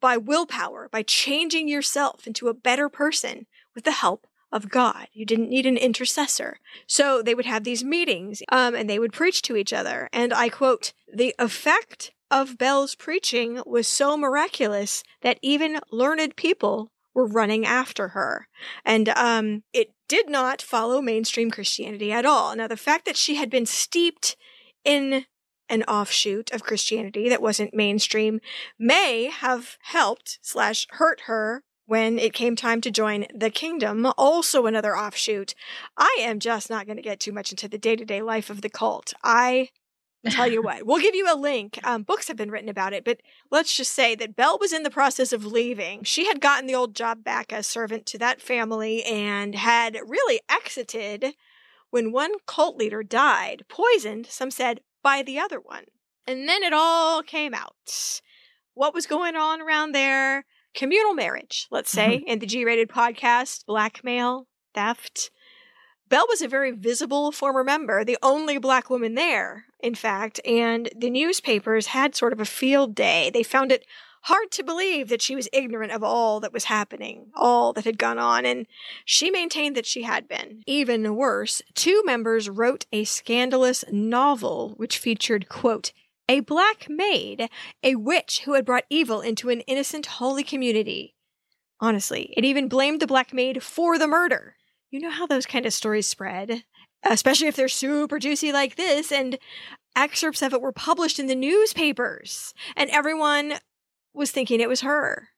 [0.00, 5.08] by willpower, by changing yourself into a better person with the help of God.
[5.12, 6.58] You didn't need an intercessor.
[6.86, 10.08] So they would have these meetings um, and they would preach to each other.
[10.12, 16.90] And I quote, the effect of Belle's preaching was so miraculous that even learned people
[17.14, 18.48] were running after her.
[18.84, 22.56] And um, it did not follow mainstream Christianity at all.
[22.56, 24.36] Now, the fact that she had been steeped
[24.84, 25.26] in
[25.68, 28.40] an offshoot of Christianity that wasn't mainstream
[28.78, 31.62] may have helped slash hurt her
[31.92, 35.54] when it came time to join the kingdom, also another offshoot.
[35.94, 38.48] I am just not going to get too much into the day to day life
[38.48, 39.12] of the cult.
[39.22, 39.68] I
[40.30, 41.78] tell you what, we'll give you a link.
[41.84, 43.20] Um, books have been written about it, but
[43.50, 46.02] let's just say that Belle was in the process of leaving.
[46.02, 50.40] She had gotten the old job back as servant to that family and had really
[50.48, 51.34] exited
[51.90, 55.84] when one cult leader died, poisoned, some said, by the other one.
[56.26, 58.22] And then it all came out.
[58.72, 60.46] What was going on around there?
[60.74, 62.28] Communal marriage, let's say, mm-hmm.
[62.28, 65.30] in the G rated podcast, blackmail, theft.
[66.08, 70.90] Belle was a very visible former member, the only black woman there, in fact, and
[70.94, 73.30] the newspapers had sort of a field day.
[73.32, 73.86] They found it
[74.22, 77.98] hard to believe that she was ignorant of all that was happening, all that had
[77.98, 78.66] gone on, and
[79.04, 80.62] she maintained that she had been.
[80.66, 85.92] Even worse, two members wrote a scandalous novel which featured, quote,
[86.32, 87.50] a black maid,
[87.82, 91.14] a witch who had brought evil into an innocent holy community.
[91.78, 94.56] Honestly, it even blamed the black maid for the murder.
[94.90, 96.64] You know how those kind of stories spread,
[97.04, 99.38] especially if they're super juicy like this, and
[99.94, 103.56] excerpts of it were published in the newspapers, and everyone
[104.14, 105.28] was thinking it was her,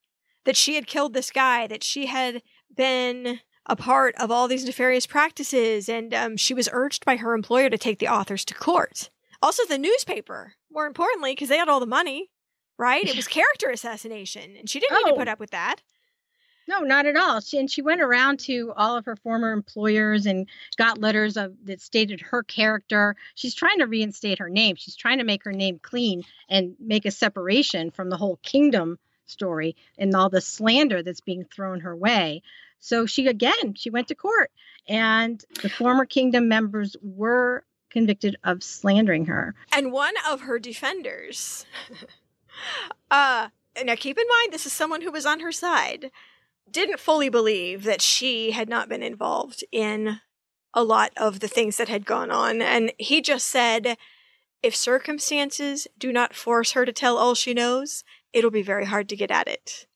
[0.45, 2.41] that she had killed this guy, that she had
[2.73, 7.35] been a part of all these nefarious practices, and um, she was urged by her
[7.35, 9.11] employer to take the authors to court.
[9.45, 12.31] Also, the newspaper, more importantly, because they had all the money,
[12.79, 13.05] right?
[13.07, 15.03] It was character assassination, and she didn't oh.
[15.05, 15.33] need to put oh.
[15.33, 15.83] up with that.
[16.67, 17.41] No, not at all.
[17.41, 21.55] She, and she went around to all of her former employers and got letters of
[21.65, 23.17] that stated her character.
[23.35, 24.77] She's trying to reinstate her name.
[24.77, 28.99] She's trying to make her name clean and make a separation from the whole kingdom
[29.27, 32.43] story and all the slander that's being thrown her way.
[32.81, 34.51] So she again, she went to court
[34.89, 37.65] and the former kingdom members were
[37.95, 39.55] convicted of slandering her.
[39.73, 41.65] And one of her defenders,
[43.11, 43.49] uh,
[43.83, 46.11] now keep in mind, this is someone who was on her side,
[46.71, 50.21] didn't fully believe that she had not been involved in
[50.75, 52.61] a lot of the things that had gone on.
[52.61, 53.97] And he just said,
[54.63, 59.09] if circumstances do not force her to tell all she knows, it'll be very hard
[59.11, 59.87] to get at it.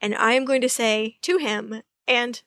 [0.00, 2.42] And I am going to say to him and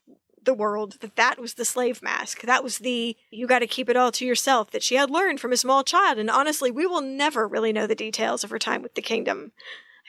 [0.46, 2.41] the world that that was the slave mask.
[2.41, 5.39] That was the you got to keep it all to yourself that she had learned
[5.39, 6.18] from a small child.
[6.18, 9.52] And honestly, we will never really know the details of her time with the kingdom.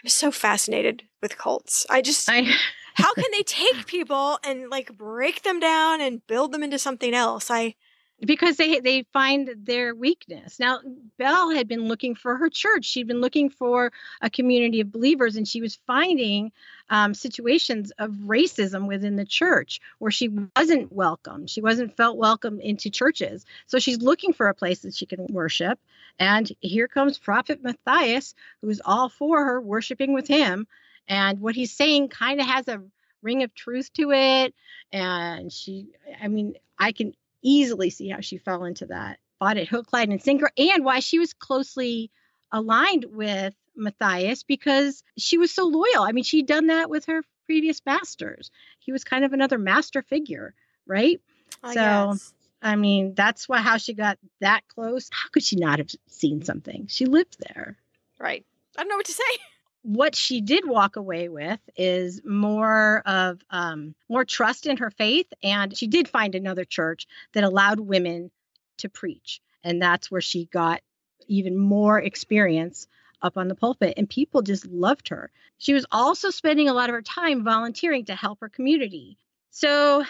[0.02, 1.86] I'm so fascinated with cults.
[1.90, 2.42] I just I,
[2.94, 7.14] how can they take people and like break them down and build them into something
[7.14, 7.50] else?
[7.50, 7.74] I
[8.20, 10.58] because they they find their weakness.
[10.58, 10.80] Now,
[11.18, 12.86] Belle had been looking for her church.
[12.86, 16.52] She'd been looking for a community of believers, and she was finding
[16.88, 21.46] um, situations of racism within the church where she wasn't welcome.
[21.46, 23.44] She wasn't felt welcome into churches.
[23.66, 25.78] So she's looking for a place that she can worship.
[26.18, 30.66] And here comes Prophet Matthias, who's all for her worshiping with him.
[31.08, 32.82] And what he's saying kind of has a
[33.22, 34.54] ring of truth to it.
[34.92, 35.88] And she,
[36.22, 39.18] I mean, I can easily see how she fell into that.
[39.38, 42.10] Bought it hook, line, and sinker, and why she was closely
[42.50, 46.02] aligned with Matthias because she was so loyal.
[46.02, 48.50] I mean, she'd done that with her previous masters.
[48.78, 50.54] He was kind of another master figure,
[50.86, 51.20] right?
[51.62, 52.34] I so, guess.
[52.62, 55.08] I mean, that's why how she got that close.
[55.12, 56.86] How could she not have seen something?
[56.88, 57.76] She lived there.
[58.18, 58.44] right.
[58.76, 59.22] I don't know what to say.
[59.86, 65.32] what she did walk away with is more of um, more trust in her faith
[65.44, 68.32] and she did find another church that allowed women
[68.78, 70.80] to preach and that's where she got
[71.28, 72.88] even more experience
[73.22, 76.88] up on the pulpit and people just loved her she was also spending a lot
[76.88, 79.16] of her time volunteering to help her community
[79.50, 80.04] so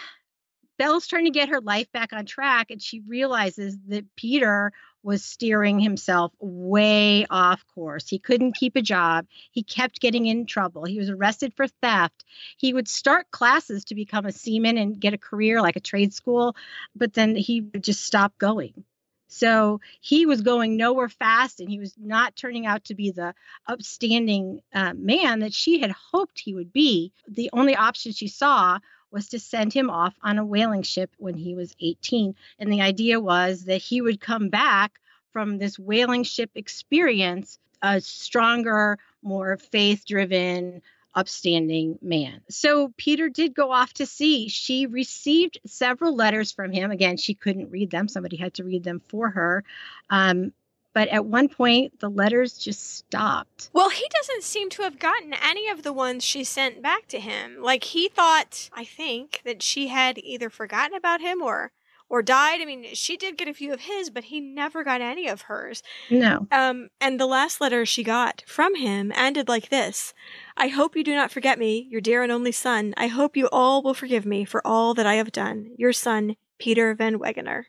[0.77, 4.71] Belle's trying to get her life back on track, and she realizes that Peter
[5.03, 8.07] was steering himself way off course.
[8.07, 9.25] He couldn't keep a job.
[9.51, 10.83] He kept getting in trouble.
[10.83, 12.25] He was arrested for theft.
[12.57, 16.13] He would start classes to become a seaman and get a career like a trade
[16.13, 16.55] school,
[16.95, 18.83] but then he would just stop going.
[19.27, 23.33] So he was going nowhere fast, and he was not turning out to be the
[23.67, 27.11] upstanding uh, man that she had hoped he would be.
[27.27, 28.79] The only option she saw
[29.11, 32.35] was to send him off on a whaling ship when he was 18.
[32.59, 34.99] And the idea was that he would come back
[35.31, 40.81] from this whaling ship experience a stronger, more faith driven,
[41.17, 42.41] upstanding man.
[42.47, 44.47] So Peter did go off to sea.
[44.47, 46.91] She received several letters from him.
[46.91, 49.63] Again, she couldn't read them, somebody had to read them for her.
[50.11, 50.53] Um,
[50.93, 53.69] but at one point, the letters just stopped.
[53.73, 57.19] Well, he doesn't seem to have gotten any of the ones she sent back to
[57.19, 57.61] him.
[57.61, 61.71] Like he thought, I think, that she had either forgotten about him or
[62.09, 62.61] or died.
[62.61, 65.41] I mean, she did get a few of his, but he never got any of
[65.41, 65.83] hers.
[66.09, 66.47] No.
[66.51, 70.13] Um, and the last letter she got from him ended like this
[70.55, 72.93] I hope you do not forget me, your dear and only son.
[72.97, 75.71] I hope you all will forgive me for all that I have done.
[75.77, 77.65] Your son, Peter Van Wagener.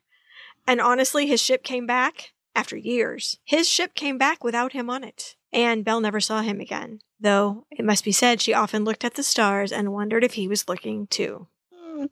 [0.67, 3.39] And honestly, his ship came back after years.
[3.45, 5.37] His ship came back without him on it.
[5.53, 7.01] And Belle never saw him again.
[7.21, 10.47] Though, it must be said, she often looked at the stars and wondered if he
[10.47, 11.49] was looking too.
[11.75, 12.07] Hmm.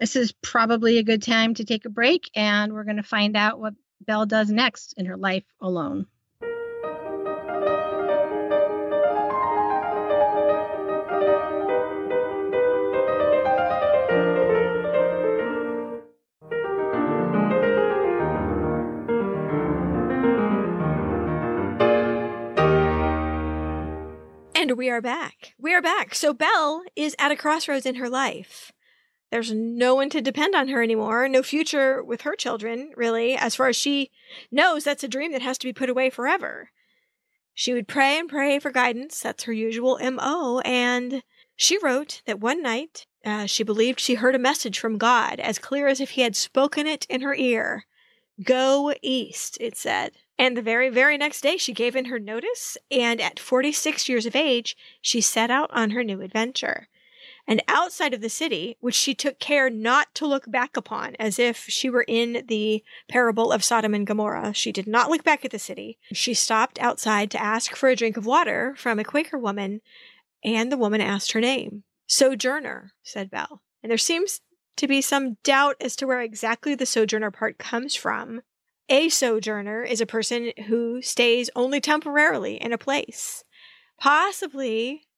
[0.00, 3.36] This is probably a good time to take a break, and we're going to find
[3.36, 6.06] out what Belle does next in her life alone.
[24.54, 25.52] And we are back.
[25.58, 26.14] We are back.
[26.14, 28.72] So Belle is at a crossroads in her life.
[29.30, 33.36] There's no one to depend on her anymore, no future with her children, really.
[33.36, 34.10] As far as she
[34.50, 36.70] knows, that's a dream that has to be put away forever.
[37.54, 39.20] She would pray and pray for guidance.
[39.20, 40.60] That's her usual MO.
[40.60, 41.22] And
[41.56, 45.58] she wrote that one night uh, she believed she heard a message from God, as
[45.58, 47.84] clear as if he had spoken it in her ear.
[48.42, 50.12] Go east, it said.
[50.38, 54.24] And the very, very next day, she gave in her notice, and at 46 years
[54.24, 56.88] of age, she set out on her new adventure.
[57.50, 61.36] And outside of the city, which she took care not to look back upon as
[61.36, 65.44] if she were in the parable of Sodom and Gomorrah, she did not look back
[65.44, 65.98] at the city.
[66.12, 69.80] She stopped outside to ask for a drink of water from a Quaker woman,
[70.44, 71.82] and the woman asked her name.
[72.06, 73.62] Sojourner, said Belle.
[73.82, 74.42] And there seems
[74.76, 78.42] to be some doubt as to where exactly the sojourner part comes from.
[78.88, 83.42] A sojourner is a person who stays only temporarily in a place.
[83.98, 85.08] Possibly,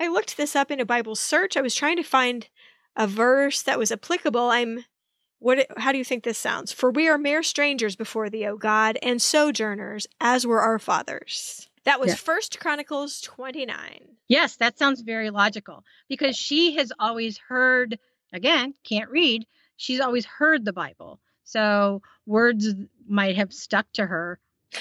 [0.00, 1.56] I looked this up in a Bible search.
[1.56, 2.48] I was trying to find
[2.96, 4.50] a verse that was applicable.
[4.50, 4.84] I'm
[5.40, 6.72] what how do you think this sounds?
[6.72, 11.68] For we are mere strangers before thee, O God, and sojourners as were our fathers.
[11.84, 12.16] That was Yeah.
[12.16, 14.16] First Chronicles 29.
[14.26, 17.98] Yes, that sounds very logical because she has always heard,
[18.32, 19.46] again, can't read,
[19.76, 21.20] she's always heard the Bible.
[21.44, 22.74] So words
[23.08, 24.38] might have stuck to her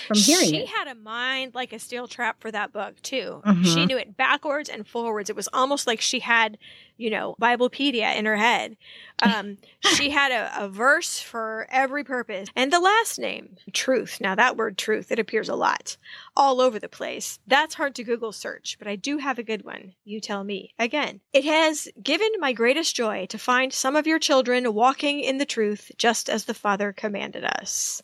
[0.07, 0.67] from hearing she it.
[0.67, 3.41] had a mind like a steel trap for that book too.
[3.45, 3.65] Mhm.
[3.65, 5.29] She knew it backwards and forwards.
[5.29, 6.57] It was almost like she had,
[6.97, 8.75] you know, Biblepedia in her head.
[9.21, 9.57] Um,
[9.95, 12.49] she had a, a verse for every purpose.
[12.55, 14.19] And the last name, truth.
[14.19, 15.95] Now that word truth, it appears a lot
[16.35, 17.39] all over the place.
[17.47, 19.93] That's hard to Google search, but I do have a good one.
[20.03, 20.73] You tell me.
[20.77, 25.37] Again, it has given my greatest joy to find some of your children walking in
[25.37, 28.01] the truth just as the Father commanded us.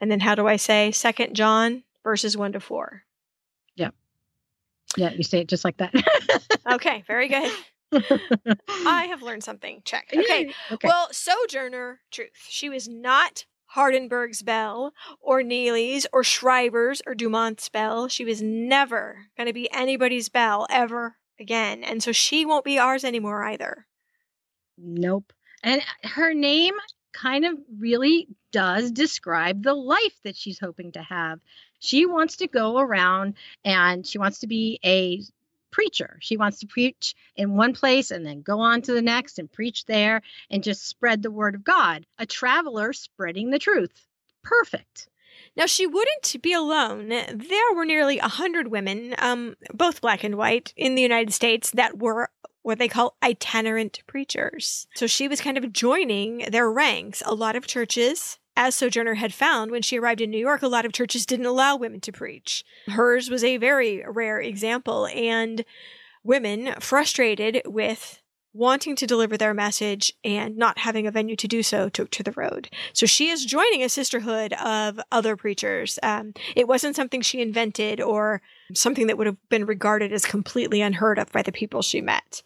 [0.00, 3.02] And then how do I say second John verses one to four?
[3.76, 3.90] Yeah,
[4.96, 5.94] Yeah, you say it just like that.
[6.70, 7.50] Okay, very good.
[8.86, 9.82] I have learned something.
[9.84, 10.08] Check.
[10.14, 10.52] Okay.
[10.72, 10.88] Okay.
[10.88, 12.30] Well, Sojourner Truth.
[12.48, 18.08] She was not Hardenbergh's Belle or Neely's or Schryver's or Dumont's Belle.
[18.08, 21.84] She was never going to be anybody's Belle ever again.
[21.84, 23.86] And so she won't be ours anymore either.
[24.78, 25.32] Nope.
[25.62, 26.74] And her name
[27.12, 31.40] kind of really does describe the life that she's hoping to have.
[31.80, 33.34] She wants to go around
[33.64, 35.22] and she wants to be a
[35.72, 36.18] preacher.
[36.20, 39.50] She wants to preach in one place and then go on to the next and
[39.50, 42.06] preach there and just spread the word of God.
[42.20, 44.06] A traveler spreading the truth.
[44.44, 45.08] Perfect.
[45.56, 47.08] Now, she wouldn't be alone.
[47.08, 51.72] There were nearly a hundred women, um, both black and white, in the United States
[51.72, 52.30] that were
[52.62, 54.86] what they call itinerant preachers.
[54.94, 57.22] So she was kind of joining their ranks.
[57.26, 60.68] A lot of churches, as Sojourner had found when she arrived in New York, a
[60.68, 62.64] lot of churches didn't allow women to preach.
[62.88, 65.64] Hers was a very rare example, and
[66.22, 68.20] women frustrated with
[68.54, 72.22] wanting to deliver their message and not having a venue to do so took to
[72.22, 72.68] the road.
[72.92, 75.98] So she is joining a sisterhood of other preachers.
[76.04, 78.40] Um, it wasn't something she invented or
[78.72, 82.42] something that would have been regarded as completely unheard of by the people she met.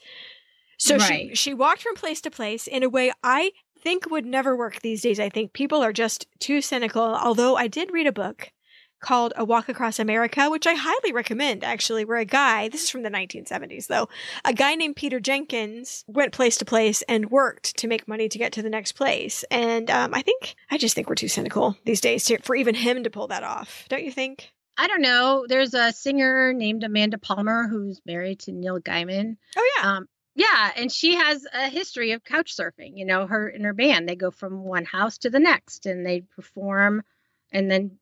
[0.78, 3.50] So she, she walked from place to place in a way I
[3.82, 5.20] think would never work these days.
[5.20, 7.02] I think people are just too cynical.
[7.02, 8.52] Although I did read a book
[9.00, 12.90] called A Walk Across America, which I highly recommend actually, where a guy, this is
[12.90, 14.08] from the 1970s though,
[14.44, 18.38] a guy named Peter Jenkins went place to place and worked to make money to
[18.38, 19.44] get to the next place.
[19.50, 22.74] And um, I think, I just think we're too cynical these days to, for even
[22.74, 23.84] him to pull that off.
[23.88, 24.50] Don't you think?
[24.76, 25.44] I don't know.
[25.48, 29.36] There's a singer named Amanda Palmer who's married to Neil Gaiman.
[29.56, 29.96] Oh, yeah.
[29.96, 30.08] Um,
[30.38, 32.96] yeah, and she has a history of couch surfing.
[32.96, 36.06] You know, her and her band, they go from one house to the next and
[36.06, 37.02] they perform
[37.50, 37.98] and then,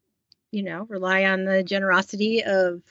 [0.51, 2.83] you know, rely on the generosity of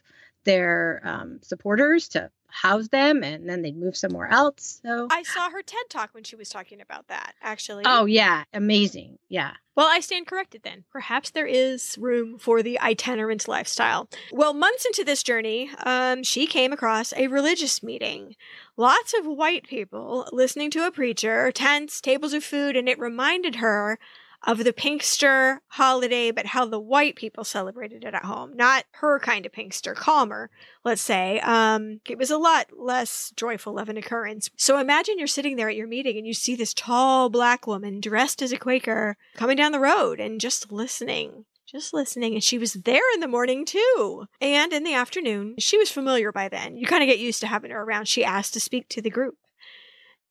[0.46, 4.80] their um, supporters to house them and then they'd move somewhere else.
[4.84, 7.84] So, I saw her TED talk when she was talking about that, actually.
[7.86, 9.18] oh, yeah, amazing.
[9.28, 9.52] Yeah.
[9.76, 10.86] Well, I stand corrected then.
[10.90, 14.08] Perhaps there is room for the itinerant lifestyle.
[14.32, 18.36] Well, months into this journey, um, she came across a religious meeting.
[18.78, 23.56] Lots of white people listening to a preacher, tents, tables of food, and it reminded
[23.56, 24.00] her
[24.44, 28.56] of the Pinkster holiday, but how the white people celebrated it at home.
[28.56, 30.50] Not her kind of Pinkster, calmer,
[30.84, 31.40] let's say.
[31.42, 34.50] Um, it was a lot less joyful of an occurrence.
[34.58, 38.00] So imagine you're sitting there at your meeting and you see this tall black woman
[38.00, 41.46] dressed as a Quaker coming down the road and just listening.
[41.66, 42.34] Just listening.
[42.36, 44.26] And she was there in the morning too.
[44.40, 46.78] And in the afternoon, she was familiar by then.
[46.78, 48.08] You kind of get used to having her around.
[48.08, 49.36] She asked to speak to the group.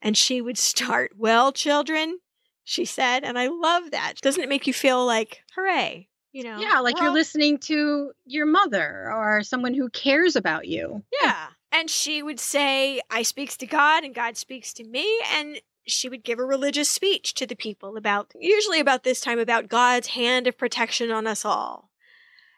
[0.01, 2.21] And she would start, Well, children,
[2.65, 3.25] she said.
[3.25, 4.15] And I love that.
[4.23, 6.09] Doesn't it make you feel like, hooray?
[6.33, 6.59] You know?
[6.59, 11.05] Yeah, like we're you're listening to your mother or someone who cares about you.
[11.23, 11.47] Yeah.
[11.71, 15.21] And she would say, I speaks to God and God speaks to me.
[15.33, 19.39] And she would give a religious speech to the people about, usually about this time,
[19.39, 21.91] about God's hand of protection on us all.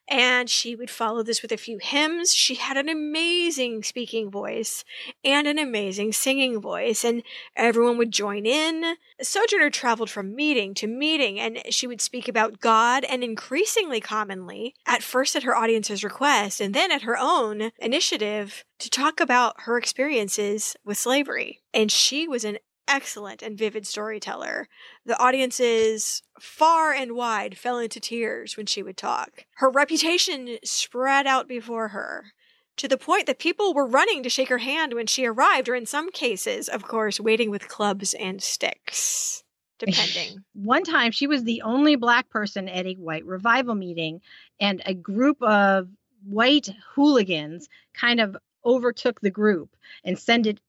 [0.08, 2.32] And she would follow this with a few hymns.
[2.34, 4.84] She had an amazing speaking voice
[5.24, 7.22] and an amazing singing voice, and
[7.56, 8.96] everyone would join in.
[9.20, 14.74] Sojourner traveled from meeting to meeting, and she would speak about God, and increasingly commonly,
[14.86, 19.62] at first at her audience's request, and then at her own initiative, to talk about
[19.62, 21.60] her experiences with slavery.
[21.72, 22.58] And she was an
[22.88, 24.68] excellent and vivid storyteller.
[25.04, 29.44] The audiences far and wide fell into tears when she would talk.
[29.56, 32.32] Her reputation spread out before her.
[32.78, 35.74] To the point that people were running to shake her hand when she arrived, or
[35.74, 39.42] in some cases, of course, waiting with clubs and sticks,
[39.78, 40.44] depending.
[40.52, 44.20] One time, she was the only black person at a white revival meeting,
[44.60, 45.88] and a group of
[46.26, 48.36] white hooligans kind of
[48.66, 49.70] overtook the group
[50.04, 50.62] and sended se-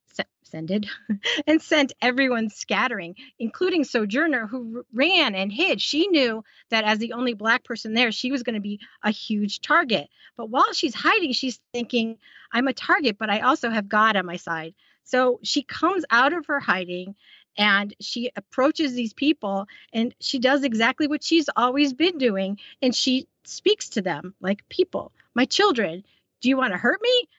[0.44, 0.88] sended
[1.48, 5.82] and sent everyone scattering, including Sojourner, who ran and hid.
[5.82, 9.12] She knew that as the only black person there, she was going to be a
[9.12, 10.10] huge target.
[10.36, 12.18] But while she's hiding, she's thinking,
[12.52, 14.74] "I'm a target, but I also have God on my side."
[15.04, 17.16] So she comes out of her hiding
[17.58, 22.94] and she approaches these people and she does exactly what she's always been doing and
[22.94, 25.12] she speaks to them like people.
[25.34, 26.04] My children,
[26.42, 27.30] do you want to hurt me?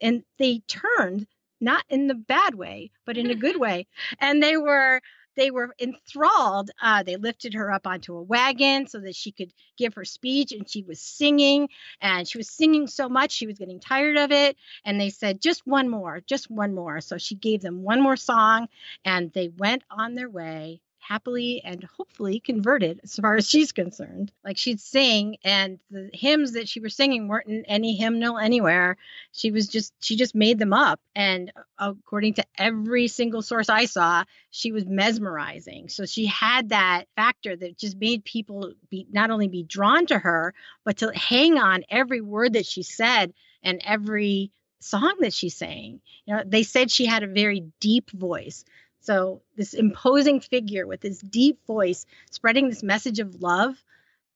[0.00, 1.26] And they turned
[1.60, 3.86] not in the bad way, but in a good way.
[4.20, 5.00] And they were
[5.36, 6.70] they were enthralled.
[6.80, 10.52] Uh, they lifted her up onto a wagon so that she could give her speech,
[10.52, 11.68] and she was singing,
[12.00, 14.56] and she was singing so much she was getting tired of it.
[14.84, 18.16] And they said, "Just one more, just one more." So she gave them one more
[18.16, 18.68] song,
[19.04, 24.32] and they went on their way happily and hopefully converted as far as she's concerned.
[24.44, 28.96] Like she'd sing and the hymns that she was singing weren't in any hymnal anywhere.
[29.32, 33.68] She was just she just made them up and uh, according to every single source
[33.68, 35.88] I saw, she was mesmerizing.
[35.88, 40.18] So she had that factor that just made people be not only be drawn to
[40.18, 40.54] her,
[40.84, 44.50] but to hang on every word that she said and every
[44.80, 46.00] song that she sang.
[46.26, 48.64] You know, they said she had a very deep voice.
[49.06, 53.76] So, this imposing figure with this deep voice, spreading this message of love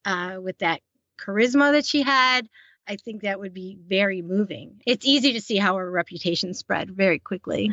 [0.05, 0.81] uh, with that
[1.19, 2.49] charisma that she had,
[2.87, 4.81] I think that would be very moving.
[4.87, 7.73] It's easy to see how her reputation spread very quickly.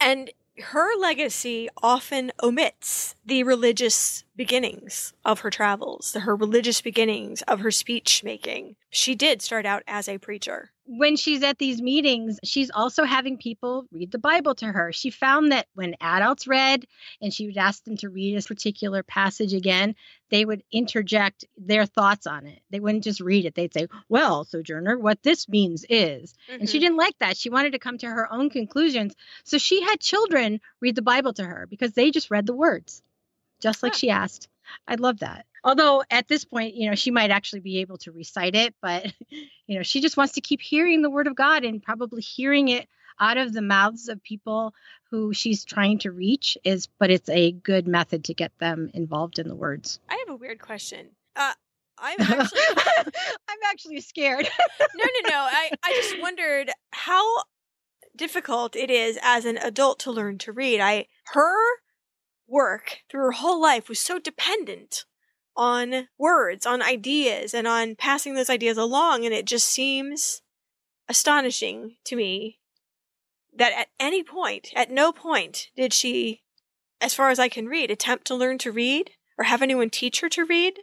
[0.00, 7.58] And her legacy often omits the religious beginnings of her travels, her religious beginnings of
[7.58, 8.76] her speech making.
[8.88, 10.70] She did start out as a preacher.
[10.86, 14.92] When she's at these meetings, she's also having people read the Bible to her.
[14.92, 16.86] She found that when adults read
[17.20, 19.96] and she would ask them to read a particular passage again,
[20.30, 22.60] they would interject their thoughts on it.
[22.70, 23.56] They wouldn't just read it.
[23.56, 26.32] They'd say, Well, Sojourner, what this means is.
[26.48, 26.60] Mm-hmm.
[26.60, 26.84] And she mm-hmm.
[26.84, 27.36] didn't like that.
[27.36, 29.14] She wanted to come to her own conclusions.
[29.44, 33.02] So she had children read the Bible to her because they just read the words
[33.60, 34.48] just like she asked.
[34.86, 35.46] I love that.
[35.64, 39.12] Although at this point, you know, she might actually be able to recite it, but
[39.30, 42.68] you know, she just wants to keep hearing the word of God and probably hearing
[42.68, 42.88] it
[43.20, 44.74] out of the mouths of people
[45.10, 49.38] who she's trying to reach is but it's a good method to get them involved
[49.38, 49.98] in the words.
[50.08, 51.10] I have a weird question.
[51.34, 51.52] Uh
[51.98, 52.60] I'm actually
[53.48, 54.48] I'm actually scared.
[54.96, 55.36] no, no, no.
[55.36, 57.24] I I just wondered how
[58.16, 60.80] difficult it is as an adult to learn to read.
[60.80, 61.56] I her
[62.48, 65.04] work through her whole life was so dependent
[65.56, 69.24] on words, on ideas, and on passing those ideas along.
[69.24, 70.42] And it just seems
[71.08, 72.58] astonishing to me
[73.56, 76.42] that at any point, at no point, did she,
[77.00, 80.20] as far as I can read, attempt to learn to read or have anyone teach
[80.20, 80.78] her to read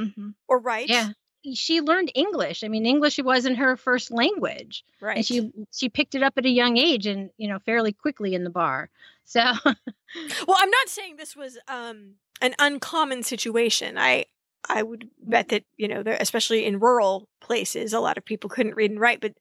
[0.00, 0.30] mm-hmm.
[0.48, 0.88] or write.
[0.88, 1.10] Yeah.
[1.54, 2.62] She learned English.
[2.62, 4.84] I mean, English wasn't her first language.
[5.00, 5.16] Right.
[5.16, 8.34] And she she picked it up at a young age and, you know, fairly quickly
[8.34, 8.90] in the bar.
[9.24, 13.98] So, well, I'm not saying this was um, an uncommon situation.
[13.98, 14.26] I
[14.68, 18.76] I would bet that you know, especially in rural places, a lot of people couldn't
[18.76, 19.20] read and write.
[19.20, 19.34] But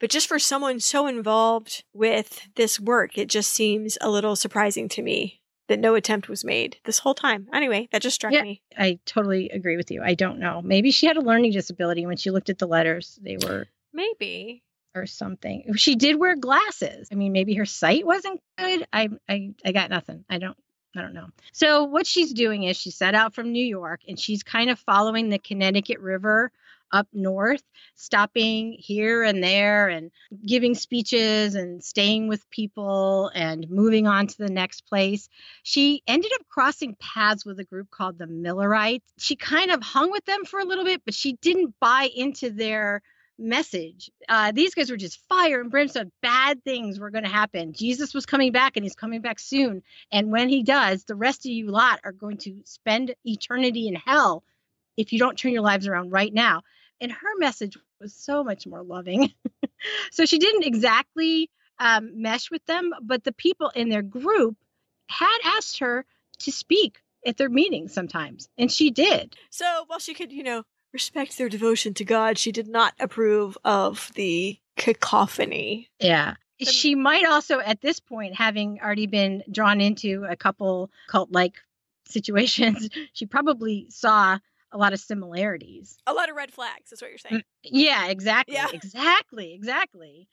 [0.00, 4.88] but just for someone so involved with this work, it just seems a little surprising
[4.90, 7.48] to me that no attempt was made this whole time.
[7.52, 8.62] Anyway, that just struck yeah, me.
[8.76, 10.02] I totally agree with you.
[10.02, 10.62] I don't know.
[10.62, 13.18] Maybe she had a learning disability when she looked at the letters.
[13.22, 14.62] They were maybe
[14.94, 15.74] or something.
[15.76, 17.08] She did wear glasses.
[17.12, 18.86] I mean, maybe her sight wasn't good.
[18.92, 20.24] I I I got nothing.
[20.30, 20.56] I don't
[20.96, 21.28] I don't know.
[21.52, 24.78] So what she's doing is she set out from New York and she's kind of
[24.78, 26.50] following the Connecticut River
[26.92, 27.62] up north,
[27.94, 30.10] stopping here and there and
[30.46, 35.28] giving speeches and staying with people and moving on to the next place.
[35.62, 39.12] She ended up crossing paths with a group called the Millerites.
[39.18, 42.50] She kind of hung with them for a little bit, but she didn't buy into
[42.50, 43.02] their
[43.38, 44.10] message.
[44.28, 46.10] Uh, these guys were just fire and brimstone.
[46.22, 47.72] Bad things were going to happen.
[47.72, 49.82] Jesus was coming back and he's coming back soon.
[50.10, 53.94] And when he does, the rest of you lot are going to spend eternity in
[53.94, 54.42] hell
[54.96, 56.62] if you don't turn your lives around right now.
[57.00, 59.32] And her message was so much more loving.
[60.10, 64.56] so she didn't exactly um, mesh with them, but the people in their group
[65.08, 66.04] had asked her
[66.40, 69.36] to speak at their meetings sometimes, and she did.
[69.50, 70.62] So while she could, you know,
[70.92, 75.88] respect their devotion to God, she did not approve of the cacophony.
[76.00, 76.34] Yeah.
[76.60, 81.54] She might also, at this point, having already been drawn into a couple cult like
[82.06, 84.38] situations, she probably saw
[84.72, 85.96] a lot of similarities.
[86.06, 87.36] A lot of red flags, is what you're saying.
[87.36, 88.54] Mm, yeah, exactly.
[88.54, 88.68] Yeah.
[88.72, 89.54] Exactly.
[89.54, 90.28] Exactly.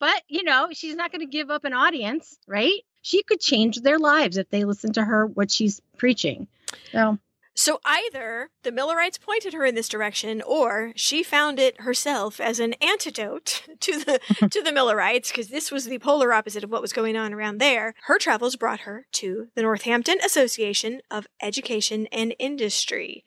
[0.00, 2.80] But, you know, she's not going to give up an audience, right?
[3.02, 6.46] She could change their lives if they listen to her, what she's preaching.
[6.92, 7.18] So
[7.58, 12.60] so either the Millerites pointed her in this direction, or she found it herself as
[12.60, 14.20] an antidote to the
[14.50, 17.58] to the Millerites, because this was the polar opposite of what was going on around
[17.58, 17.94] there.
[18.04, 23.24] Her travels brought her to the Northampton Association of Education and Industry,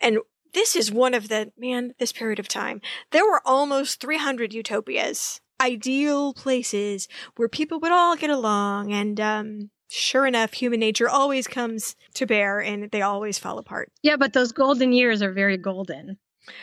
[0.00, 0.18] and
[0.54, 2.80] this is one of the man this period of time.
[3.10, 9.70] There were almost 300 utopias, ideal places where people would all get along and um,
[9.88, 13.90] sure enough, human nature always comes to bear and they always fall apart.
[14.02, 16.18] Yeah, but those golden years are very golden.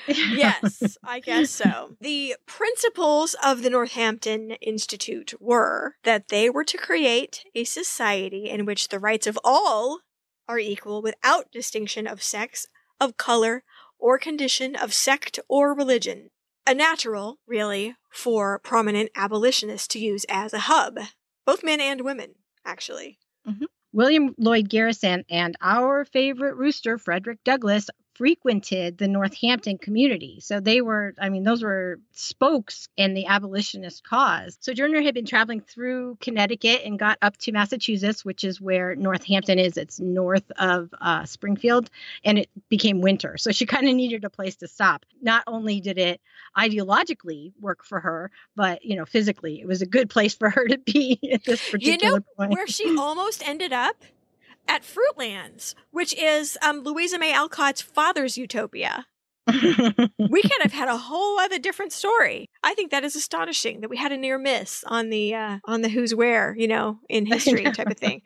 [0.07, 1.95] yes, I guess so.
[2.01, 8.65] The principles of the Northampton Institute were that they were to create a society in
[8.65, 9.99] which the rights of all
[10.47, 12.67] are equal without distinction of sex,
[12.99, 13.63] of color,
[13.99, 16.29] or condition of sect or religion.
[16.67, 20.97] A natural, really, for prominent abolitionists to use as a hub,
[21.45, 22.35] both men and women,
[22.65, 23.19] actually.
[23.47, 23.65] Mm-hmm.
[23.93, 30.39] William Lloyd Garrison and our favorite rooster, Frederick Douglass, frequented the Northampton community.
[30.41, 34.57] So they were, I mean, those were spokes in the abolitionist cause.
[34.61, 38.95] So, Sojourner had been traveling through Connecticut and got up to Massachusetts, which is where
[38.95, 39.77] Northampton is.
[39.77, 41.89] It's north of uh, Springfield,
[42.23, 43.37] and it became winter.
[43.37, 45.05] So she kind of needed a place to stop.
[45.21, 46.21] Not only did it
[46.57, 50.67] ideologically work for her, but, you know, physically, it was a good place for her
[50.67, 52.51] to be at this particular You know point.
[52.51, 54.03] where she almost ended up?
[54.67, 59.05] At Fruitlands, which is um, Louisa May Alcott's father's utopia.
[59.47, 62.49] we could have had a whole other different story.
[62.63, 65.81] I think that is astonishing that we had a near miss on the uh, on
[65.81, 68.23] the who's where, you know, in history type of thing.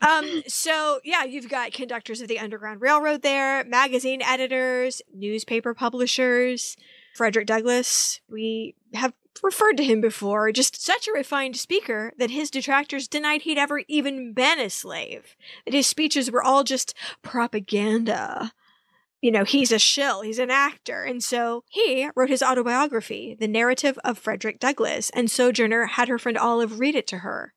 [0.00, 6.76] Um, so yeah, you've got conductors of the Underground Railroad there, magazine editors, newspaper publishers,
[7.16, 8.20] Frederick Douglass.
[8.28, 13.42] We have referred to him before, just such a refined speaker that his detractors denied
[13.42, 15.36] he'd ever even been a slave.
[15.64, 18.52] That his speeches were all just propaganda
[19.22, 21.04] you know, he's a shill, he's an actor.
[21.04, 26.18] And so he wrote his autobiography, The Narrative of Frederick Douglass, and Sojourner had her
[26.18, 27.54] friend Olive read it to her.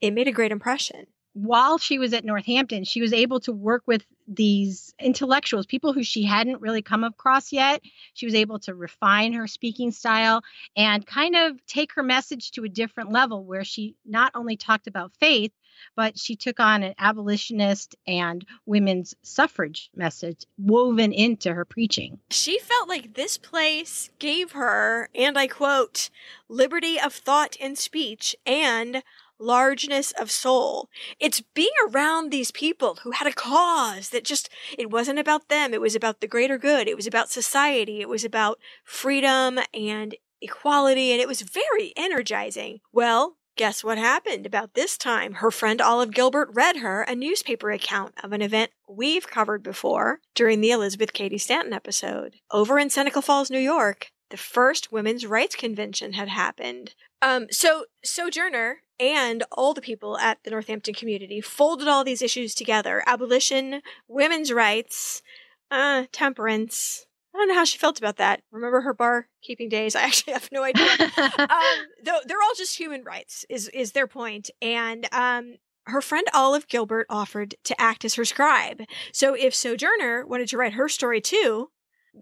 [0.00, 1.08] It made a great impression.
[1.38, 6.02] While she was at Northampton, she was able to work with these intellectuals, people who
[6.02, 7.80] she hadn't really come across yet.
[8.14, 10.42] She was able to refine her speaking style
[10.76, 14.88] and kind of take her message to a different level where she not only talked
[14.88, 15.52] about faith,
[15.94, 22.18] but she took on an abolitionist and women's suffrage message woven into her preaching.
[22.30, 26.10] She felt like this place gave her, and I quote,
[26.48, 29.04] liberty of thought and speech and
[29.38, 30.88] largeness of soul.
[31.18, 35.72] It's being around these people who had a cause that just, it wasn't about them.
[35.72, 36.88] It was about the greater good.
[36.88, 38.00] It was about society.
[38.00, 41.12] It was about freedom and equality.
[41.12, 42.80] And it was very energizing.
[42.92, 45.32] Well, Guess what happened about this time?
[45.32, 50.20] Her friend Olive Gilbert read her a newspaper account of an event we've covered before
[50.36, 52.36] during the Elizabeth Cady Stanton episode.
[52.52, 56.94] Over in Seneca Falls, New York, the first women's rights convention had happened.
[57.22, 62.54] Um, so Sojourner and all the people at the Northampton community folded all these issues
[62.54, 65.22] together: abolition, women's rights,
[65.70, 67.06] uh, temperance.
[67.34, 68.42] I don't know how she felt about that.
[68.50, 69.94] Remember her bar keeping days?
[69.94, 70.88] I actually have no idea.
[71.38, 74.50] um, though they're all just human rights, is is their point.
[74.60, 75.56] And um,
[75.88, 78.82] her friend Olive Gilbert offered to act as her scribe.
[79.12, 81.70] So if Sojourner wanted to write her story too,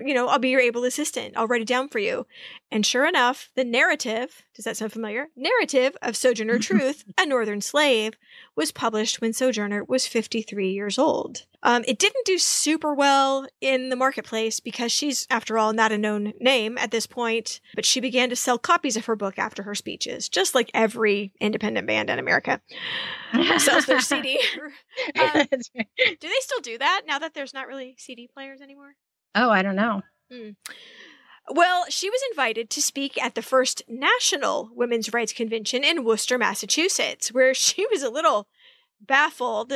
[0.01, 1.37] you know, I'll be your able assistant.
[1.37, 2.27] I'll write it down for you.
[2.71, 5.29] And sure enough, the narrative, does that sound familiar?
[5.37, 8.15] Narrative of Sojourner Truth, a Northern slave,
[8.57, 11.47] was published when Sojourner was 53 years old.
[11.63, 15.99] Um, it didn't do super well in the marketplace because she's, after all, not a
[15.99, 19.63] known name at this point, but she began to sell copies of her book after
[19.65, 22.61] her speeches, just like every independent band in America
[23.59, 24.41] sells their CD.
[25.19, 28.95] Um, do they still do that now that there's not really CD players anymore?
[29.35, 30.03] Oh, I don't know.
[31.49, 36.39] Well, she was invited to speak at the first National Women's Rights Convention in Worcester,
[36.39, 38.49] Massachusetts, where she was a little
[39.01, 39.73] baffled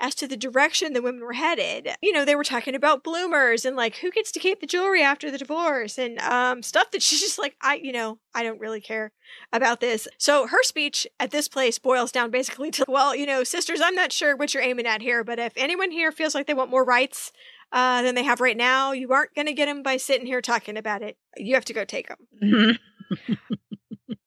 [0.00, 1.90] as to the direction the women were headed.
[2.02, 5.00] You know, they were talking about bloomers and like who gets to keep the jewelry
[5.00, 8.58] after the divorce and um, stuff that she's just like, I, you know, I don't
[8.58, 9.12] really care
[9.52, 10.08] about this.
[10.18, 13.94] So her speech at this place boils down basically to, well, you know, sisters, I'm
[13.94, 16.70] not sure what you're aiming at here, but if anyone here feels like they want
[16.70, 17.30] more rights,
[17.72, 18.92] uh, than they have right now.
[18.92, 21.16] You aren't going to get them by sitting here talking about it.
[21.36, 22.78] You have to go take them.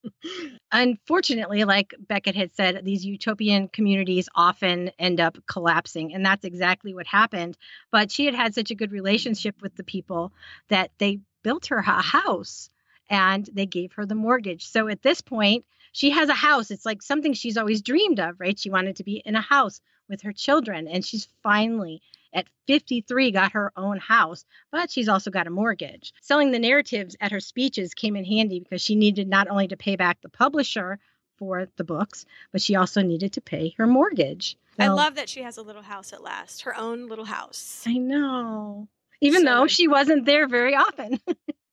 [0.71, 6.93] Unfortunately, like Beckett had said, these utopian communities often end up collapsing, and that's exactly
[6.93, 7.57] what happened.
[7.91, 10.33] But she had had such a good relationship with the people
[10.69, 12.71] that they built her a house
[13.07, 14.65] and they gave her the mortgage.
[14.65, 16.71] So at this point, she has a house.
[16.71, 18.57] It's like something she's always dreamed of, right?
[18.57, 22.01] She wanted to be in a house with her children, and she's finally
[22.35, 26.13] at 53 got her own house, but she's also got a mortgage.
[26.21, 29.77] Selling the narratives at her speeches came in handy because she needed not only to
[29.77, 30.99] pay back the publisher
[31.37, 34.57] for the books, but she also needed to pay her mortgage.
[34.77, 37.83] I love that she has a little house at last, her own little house.
[37.87, 38.87] I know.
[39.21, 41.19] Even So though she wasn't there very often.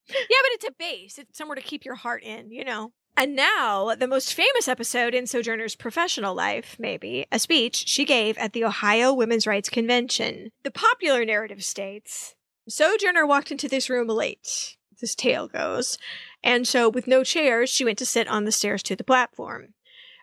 [0.09, 1.16] Yeah, but it's a base.
[1.16, 2.93] It's somewhere to keep your heart in, you know.
[3.16, 8.39] And now, the most famous episode in Sojourner's professional life, maybe, a speech she gave
[8.39, 10.51] at the Ohio Women's Rights Convention.
[10.62, 12.34] The popular narrative states
[12.68, 15.98] Sojourner walked into this room late, this tale goes,
[16.43, 19.74] and so with no chairs, she went to sit on the stairs to the platform.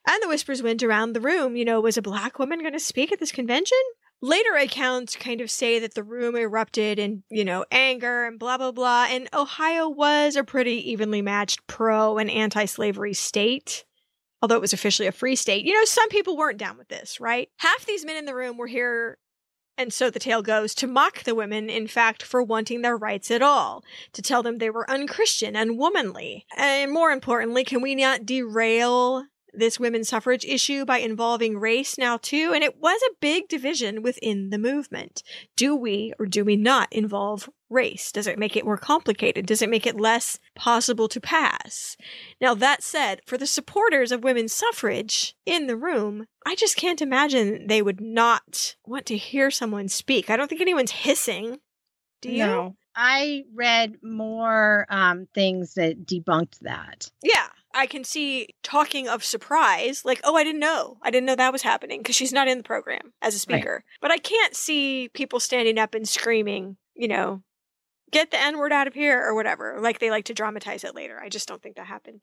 [0.08, 2.80] And the whispers went around the room, you know, was a black woman going to
[2.80, 3.78] speak at this convention?
[4.22, 8.58] Later accounts kind of say that the room erupted in, you know, anger and blah,
[8.58, 9.08] blah, blah.
[9.10, 13.86] And Ohio was a pretty evenly matched pro and anti slavery state,
[14.42, 15.66] although it was officially a free state.
[15.66, 17.50] You know, some people weren't down with this, right?
[17.58, 19.18] Half these men in the room were here
[19.80, 23.32] and so the tale goes to mock the women, in fact, for wanting their rights
[23.32, 23.82] at all,
[24.12, 26.44] to tell them they were unchristian, unwomanly.
[26.58, 29.24] And more importantly, can we not derail
[29.54, 34.02] this women's suffrage issue by involving race now too, and it was a big division
[34.02, 35.24] within the movement.
[35.56, 38.12] Do we or do we not involve race?
[38.12, 39.46] Does it make it more complicated?
[39.46, 41.96] Does it make it less possible to pass?
[42.42, 47.02] Now, that said, for the supporters of women's suffrage in the room, I just can't
[47.02, 50.30] imagine they would not want to hear someone speak.
[50.30, 51.60] I don't think anyone's hissing.
[52.22, 52.46] Do you?
[52.46, 52.76] No.
[52.96, 57.12] I read more um, things that debunked that.
[57.24, 57.48] Yeah.
[57.74, 60.98] I can see talking of surprise, like, oh, I didn't know.
[61.04, 63.84] I didn't know that was happening because she's not in the program as a speaker.
[63.86, 64.00] Right.
[64.02, 67.44] But I can't see people standing up and screaming, you know,
[68.12, 69.78] get the N word out of here or whatever.
[69.80, 71.20] Like they like to dramatize it later.
[71.20, 72.22] I just don't think that happened.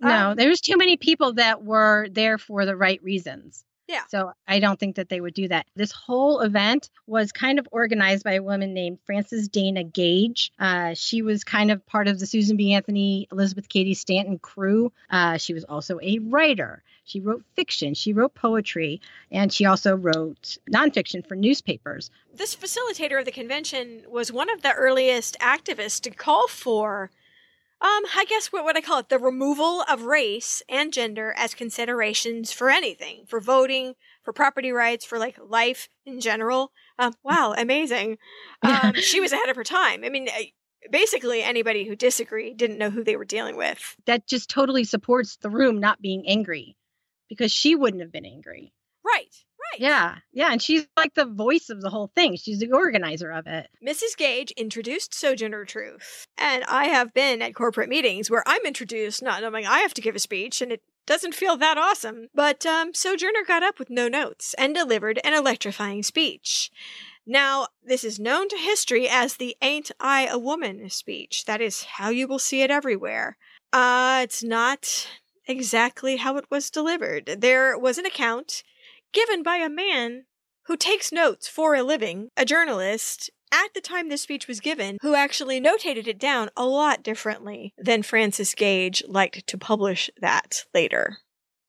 [0.00, 3.64] No, um, there's too many people that were there for the right reasons.
[3.90, 4.02] Yeah.
[4.08, 5.66] So I don't think that they would do that.
[5.74, 10.52] This whole event was kind of organized by a woman named Frances Dana Gage.
[10.60, 12.72] Uh, she was kind of part of the Susan B.
[12.72, 14.92] Anthony, Elizabeth Cady Stanton crew.
[15.10, 16.84] Uh, she was also a writer.
[17.04, 19.00] She wrote fiction, she wrote poetry,
[19.32, 22.12] and she also wrote nonfiction for newspapers.
[22.32, 27.10] This facilitator of the convention was one of the earliest activists to call for
[27.82, 29.08] um, I guess what would I call it?
[29.08, 35.04] The removal of race and gender as considerations for anything, for voting, for property rights,
[35.04, 36.72] for like life in general.
[36.98, 38.18] Um, wow, amazing.
[38.62, 40.04] Um, she was ahead of her time.
[40.04, 40.28] I mean,
[40.90, 43.96] basically anybody who disagreed didn't know who they were dealing with.
[44.06, 46.76] That just totally supports the room not being angry
[47.28, 48.72] because she wouldn't have been angry.
[49.04, 49.34] Right.
[49.72, 49.80] Right.
[49.80, 50.16] Yeah.
[50.32, 50.52] Yeah.
[50.52, 52.36] And she's like the voice of the whole thing.
[52.36, 53.68] She's the organizer of it.
[53.86, 54.16] Mrs.
[54.16, 56.26] Gage introduced Sojourner Truth.
[56.38, 60.02] And I have been at corporate meetings where I'm introduced not knowing I have to
[60.02, 62.28] give a speech and it doesn't feel that awesome.
[62.34, 66.70] But um, Sojourner got up with no notes and delivered an electrifying speech.
[67.26, 71.44] Now, this is known to history as the Ain't I a Woman speech.
[71.44, 73.36] That is how you will see it everywhere.
[73.72, 75.06] Uh, it's not
[75.46, 77.36] exactly how it was delivered.
[77.38, 78.62] There was an account
[79.12, 80.24] given by a man
[80.66, 84.98] who takes notes for a living, a journalist, at the time this speech was given,
[85.02, 90.64] who actually notated it down a lot differently than Frances Gage liked to publish that
[90.72, 91.18] later.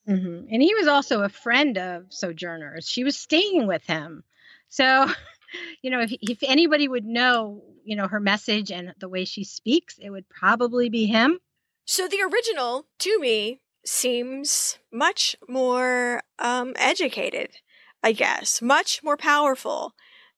[0.07, 0.47] Mm-hmm.
[0.51, 2.87] And he was also a friend of Sojourner's.
[2.87, 4.23] She was staying with him.
[4.69, 5.07] So,
[5.81, 9.43] you know, if, if anybody would know, you know, her message and the way she
[9.43, 11.39] speaks, it would probably be him.
[11.85, 17.57] So the original, to me, seems much more um, educated,
[18.03, 19.93] I guess, much more powerful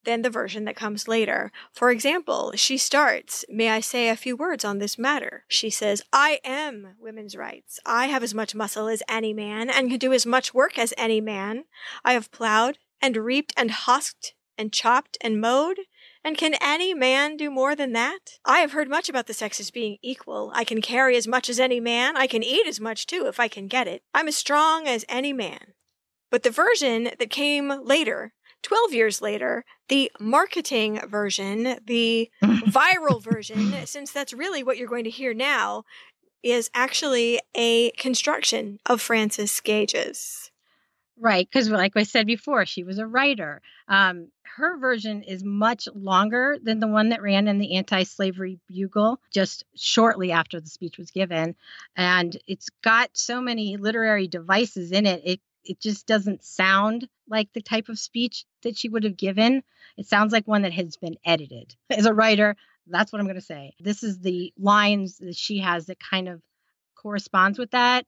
[0.06, 1.52] than the version that comes later.
[1.72, 5.46] For example, she starts, May I say a few words on this matter?
[5.48, 7.80] She says, I am women's rights.
[7.86, 10.94] I have as much muscle as any man and can do as much work as
[10.98, 11.66] any man.
[12.04, 15.80] I have plowed and reaped and husked and chopped and mowed
[16.24, 18.40] and can any man do more than that?
[18.46, 20.52] I have heard much about the sexes being equal.
[20.56, 22.16] I can carry as much as any man.
[22.16, 24.04] I can eat as much too if I can get it.
[24.14, 25.74] I'm as strong as any man.
[26.32, 28.34] But the version that came later,
[28.64, 35.04] 12 years later, the marketing version, the viral version, since that's really what you're going
[35.04, 35.84] to hear now,
[36.42, 40.43] is actually a construction of Frances Gage's.
[41.16, 43.62] Right, because like I said before, she was a writer.
[43.88, 49.20] Um, her version is much longer than the one that ran in the anti-slavery bugle
[49.32, 51.56] just shortly after the speech was given,
[51.96, 55.22] and it's got so many literary devices in it.
[55.24, 59.64] It it just doesn't sound like the type of speech that she would have given.
[59.98, 61.76] It sounds like one that has been edited.
[61.92, 62.58] As a writer,
[62.88, 63.74] that's what I'm going to say.
[63.80, 66.42] This is the lines that she has that kind of
[66.96, 68.06] corresponds with that.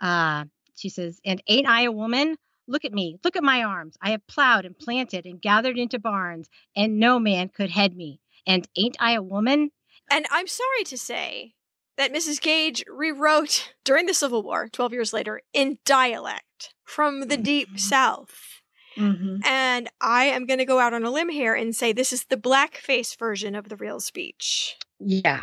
[0.00, 0.44] Uh,
[0.76, 2.36] she says, And ain't I a woman?
[2.68, 3.18] Look at me.
[3.24, 3.96] Look at my arms.
[4.00, 8.20] I have plowed and planted and gathered into barns, and no man could head me.
[8.46, 9.70] And ain't I a woman?
[10.10, 11.54] And I'm sorry to say
[11.96, 12.40] that Mrs.
[12.40, 17.78] Gage rewrote during the Civil War, 12 years later, in dialect from the deep mm-hmm.
[17.78, 18.62] South.
[18.96, 19.36] Mm-hmm.
[19.44, 22.24] And I am going to go out on a limb here and say this is
[22.24, 24.76] the blackface version of the real speech.
[24.98, 25.42] Yeah.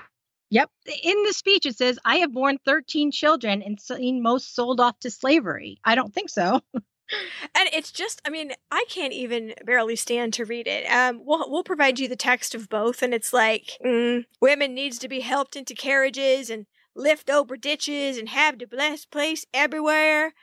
[0.53, 0.69] Yep.
[1.01, 4.99] In the speech, it says, I have borne 13 children and seen most sold off
[4.99, 5.79] to slavery.
[5.83, 6.61] I don't think so.
[6.73, 11.51] and it's just i mean i can't even barely stand to read it um we'll,
[11.51, 15.19] we'll provide you the text of both and it's like mm, women needs to be
[15.19, 16.65] helped into carriages and
[16.95, 20.33] lift over ditches and have the best place everywhere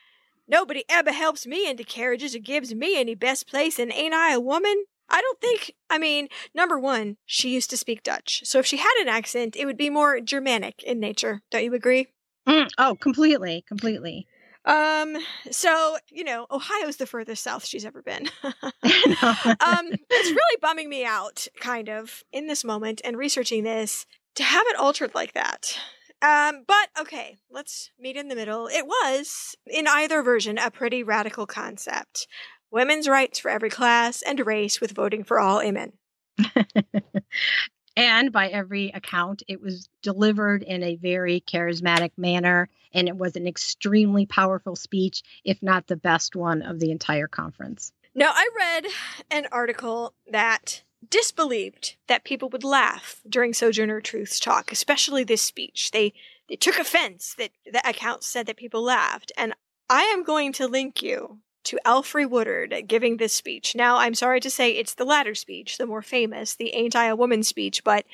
[0.46, 4.34] nobody ever helps me into carriages or gives me any best place and ain't i
[4.34, 8.42] a woman I don't think, I mean, number one, she used to speak Dutch.
[8.44, 11.42] So if she had an accent, it would be more Germanic in nature.
[11.50, 12.08] Don't you agree?
[12.48, 14.26] Mm, oh, completely, completely.
[14.64, 15.16] Um,
[15.50, 18.28] so, you know, Ohio's the furthest south she's ever been.
[18.42, 24.06] um, it's really bumming me out, kind of, in this moment and researching this
[24.36, 25.78] to have it altered like that.
[26.22, 28.66] Um, but okay, let's meet in the middle.
[28.66, 32.26] It was, in either version, a pretty radical concept.
[32.70, 35.60] Women's rights for every class and race with voting for all.
[35.60, 35.92] Amen.
[37.96, 43.36] and by every account, it was delivered in a very charismatic manner, and it was
[43.36, 47.92] an extremely powerful speech, if not the best one of the entire conference.
[48.14, 48.86] Now, I read
[49.30, 55.90] an article that disbelieved that people would laugh during Sojourner Truth's talk, especially this speech.
[55.90, 56.12] They
[56.48, 59.54] they took offense that the account said that people laughed, and
[59.88, 63.74] I am going to link you to Alfre Woodard giving this speech.
[63.74, 67.06] Now, I'm sorry to say it's the latter speech, the more famous, the Ain't I
[67.06, 68.04] a Woman speech, but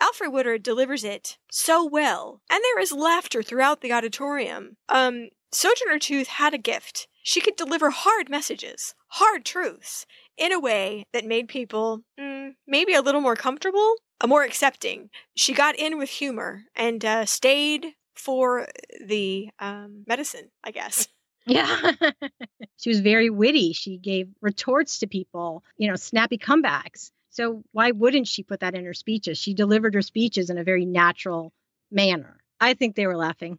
[0.00, 4.76] Alfre Woodard delivers it so well, and there is laughter throughout the auditorium.
[4.88, 7.08] Um, Sojourner Truth had a gift.
[7.22, 10.06] She could deliver hard messages, hard truths,
[10.36, 15.10] in a way that made people mm, maybe a little more comfortable, a more accepting.
[15.36, 18.66] She got in with humor and uh, stayed for
[19.04, 21.08] the um, medicine, I guess.
[21.46, 21.92] Yeah.
[22.78, 23.72] she was very witty.
[23.72, 27.10] She gave retorts to people, you know, snappy comebacks.
[27.30, 29.38] So why wouldn't she put that in her speeches?
[29.38, 31.52] She delivered her speeches in a very natural
[31.90, 32.38] manner.
[32.60, 33.58] I think they were laughing.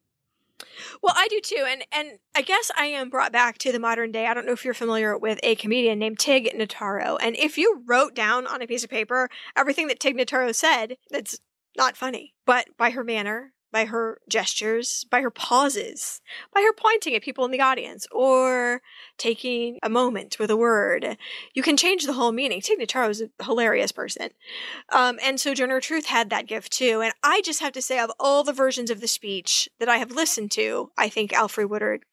[1.01, 4.11] Well, I do too, and and I guess I am brought back to the modern
[4.11, 4.27] day.
[4.27, 7.83] I don't know if you're familiar with a comedian named Tig Notaro, and if you
[7.85, 11.39] wrote down on a piece of paper everything that Tig Notaro said, that's
[11.75, 12.33] not funny.
[12.45, 16.21] But by her manner, by her gestures, by her pauses,
[16.53, 18.81] by her pointing at people in the audience, or
[19.17, 21.17] taking a moment with a word.
[21.53, 22.61] You can change the whole meaning.
[22.61, 24.29] Tig Notaro is a hilarious person.
[24.89, 27.01] Um, and Sojourner Truth had that gift too.
[27.01, 29.97] And I just have to say, of all the versions of the speech that I
[29.97, 32.05] have listened to, I think Alfre Woodard,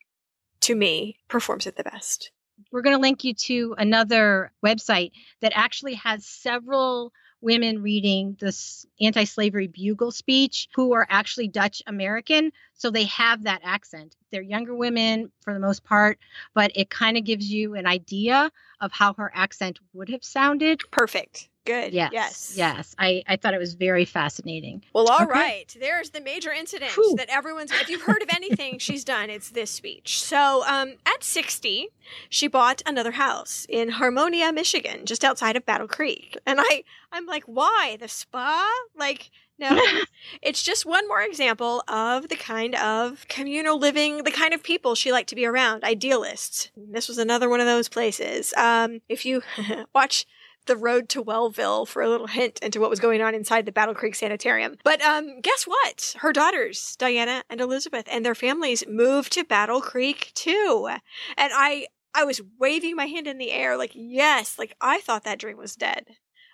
[0.62, 2.30] to me, performs it the best.
[2.72, 8.86] We're going to link you to another website that actually has several women reading this
[9.00, 12.52] anti slavery bugle speech who are actually Dutch American.
[12.74, 14.16] So they have that accent.
[14.30, 16.18] They're younger women for the most part,
[16.54, 18.50] but it kind of gives you an idea
[18.80, 20.80] of how her accent would have sounded.
[20.90, 21.48] Perfect.
[21.64, 21.92] Good.
[21.92, 22.12] Yes.
[22.12, 22.52] Yes.
[22.56, 22.94] Yes.
[22.98, 24.82] I, I thought it was very fascinating.
[24.94, 25.30] Well, all okay.
[25.30, 25.76] right.
[25.78, 27.16] There's the major incident Whew.
[27.18, 30.22] that everyone's, if you've heard of anything she's done, it's this speech.
[30.22, 31.88] So um, at 60,
[32.28, 36.38] she bought another house in Harmonia, Michigan, just outside of Battle Creek.
[36.46, 37.98] And I, I'm like, why?
[38.00, 38.66] The spa?
[38.96, 39.30] Like,
[39.60, 39.78] no,
[40.42, 44.94] it's just one more example of the kind of communal living, the kind of people
[44.94, 46.70] she liked to be around, idealists.
[46.76, 48.54] This was another one of those places.
[48.54, 49.42] Um, if you
[49.94, 50.26] watch
[50.66, 53.72] the road to Wellville for a little hint into what was going on inside the
[53.72, 54.76] Battle Creek Sanitarium.
[54.84, 56.14] But um, guess what?
[56.18, 60.88] Her daughters, Diana and Elizabeth, and their families moved to Battle Creek too.
[61.36, 65.24] And I, I was waving my hand in the air, like yes, like I thought
[65.24, 66.06] that dream was dead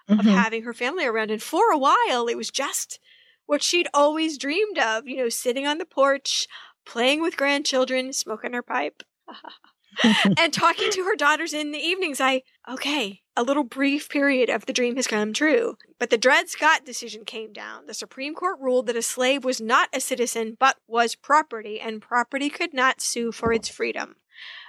[0.08, 0.20] mm-hmm.
[0.20, 1.30] of having her family around.
[1.30, 2.98] And for a while, it was just
[3.46, 5.06] what she'd always dreamed of.
[5.06, 6.46] You know, sitting on the porch,
[6.84, 9.02] playing with grandchildren, smoking her pipe.
[10.38, 14.66] and talking to her daughters in the evenings, I, okay, a little brief period of
[14.66, 15.76] the dream has come true.
[15.98, 17.86] But the Dred Scott decision came down.
[17.86, 22.00] The Supreme Court ruled that a slave was not a citizen, but was property, and
[22.00, 24.16] property could not sue for its freedom.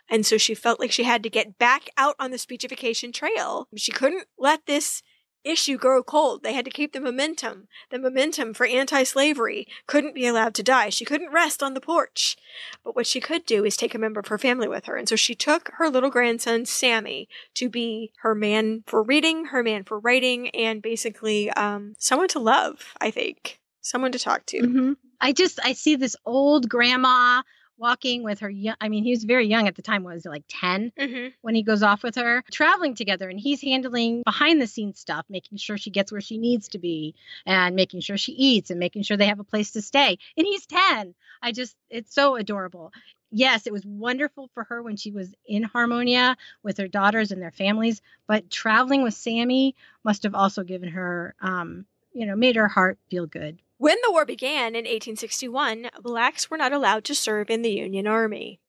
[0.10, 3.68] And so she felt like she had to get back out on the speechification trail.
[3.76, 5.04] She couldn't let this
[5.50, 6.44] issue grow cold.
[6.44, 7.68] They had to keep the momentum.
[7.90, 10.90] The momentum for anti slavery couldn't be allowed to die.
[10.90, 12.38] She couldn't rest on the porch.
[12.84, 14.96] But what she could do is take a member of her family with her.
[14.96, 19.64] And so she took her little grandson, Sammy, to be her man for reading, her
[19.64, 23.60] man for writing, and basically um, someone to love, I think.
[23.82, 24.60] Someone to talk to.
[24.60, 24.94] Mm-hmm.
[25.22, 27.42] I just, I see this old grandma
[27.78, 30.44] walking with her young, I mean, he was very young at the time, was like
[30.48, 31.28] 10 mm-hmm.
[31.42, 35.26] when he goes off with her, traveling together, and he's handling behind the scenes stuff,
[35.30, 38.80] making sure she gets where she needs to be and making sure she eats and
[38.80, 40.18] making sure they have a place to stay.
[40.36, 41.14] And he's 10.
[41.42, 42.92] I just, it's so adorable.
[43.32, 47.42] Yes, it was wonderful for her when she was in Harmonia with her daughters and
[47.42, 52.56] their families, but traveling with Sammy must have also given her, um, you know, made
[52.56, 53.60] her heart feel good.
[53.78, 58.08] When the war began in 1861, blacks were not allowed to serve in the Union
[58.08, 58.60] Army.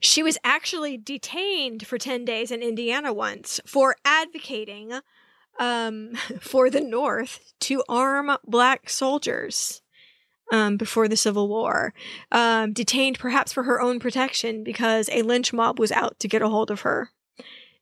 [0.00, 4.92] She was actually detained for 10 days in Indiana once for advocating
[5.58, 9.80] um, for the North to arm black soldiers
[10.52, 11.94] um, before the Civil War.
[12.30, 16.42] Um, detained perhaps for her own protection because a lynch mob was out to get
[16.42, 17.10] a hold of her.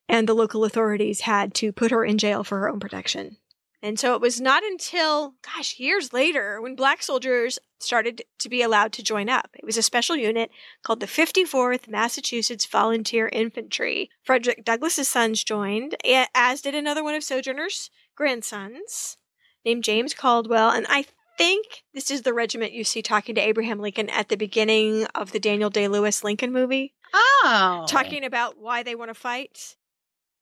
[0.09, 3.39] And the local authorities had to put her in jail for her own protection.
[3.87, 8.61] And so it was not until, gosh, years later when black soldiers started to be
[8.61, 9.51] allowed to join up.
[9.55, 10.51] It was a special unit
[10.83, 14.11] called the 54th Massachusetts Volunteer Infantry.
[14.25, 15.95] Frederick Douglass's sons joined,
[16.35, 19.19] as did another one of Sojourner's grandsons
[19.65, 20.71] named James Caldwell.
[20.71, 21.05] And I
[21.39, 25.31] think this is the regiment you see talking to Abraham Lincoln at the beginning of
[25.31, 26.93] the Daniel Day Lewis Lincoln movie.
[27.15, 27.87] Oh.
[27.89, 29.77] Talking about why they want to fight.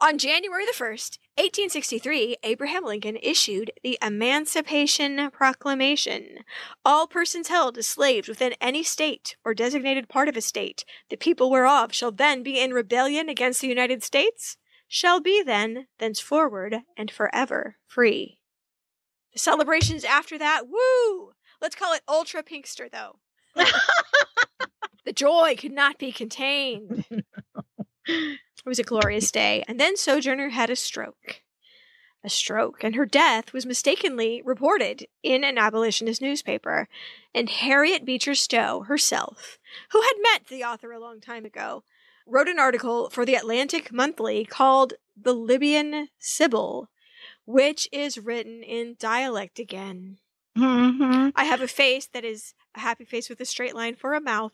[0.01, 6.41] On January the 1st, 1863, Abraham Lincoln issued the Emancipation Proclamation.
[6.85, 11.16] All persons held as slaves within any state or designated part of a state, the
[11.16, 14.57] people whereof shall then be in rebellion against the United States,
[14.89, 18.39] shall be then, thenceforward, and forever free.
[19.33, 21.33] The celebrations after that, woo!
[21.62, 23.21] Let's call it Ultra Pinkster, though.
[25.05, 27.05] the joy could not be contained.
[28.65, 29.62] It was a glorious day.
[29.69, 31.43] And then Sojourner had a stroke.
[32.23, 36.89] A stroke, and her death was mistakenly reported in an abolitionist newspaper.
[37.35, 39.59] And Harriet Beecher Stowe herself,
[39.91, 41.85] who had met the author a long time ago,
[42.27, 46.89] wrote an article for the Atlantic Monthly called The Libyan Sibyl,
[47.45, 50.16] which is written in dialect again.
[50.57, 51.31] Mm-hmm.
[51.36, 54.20] I have a face that is a happy face with a straight line for a
[54.20, 54.53] mouth.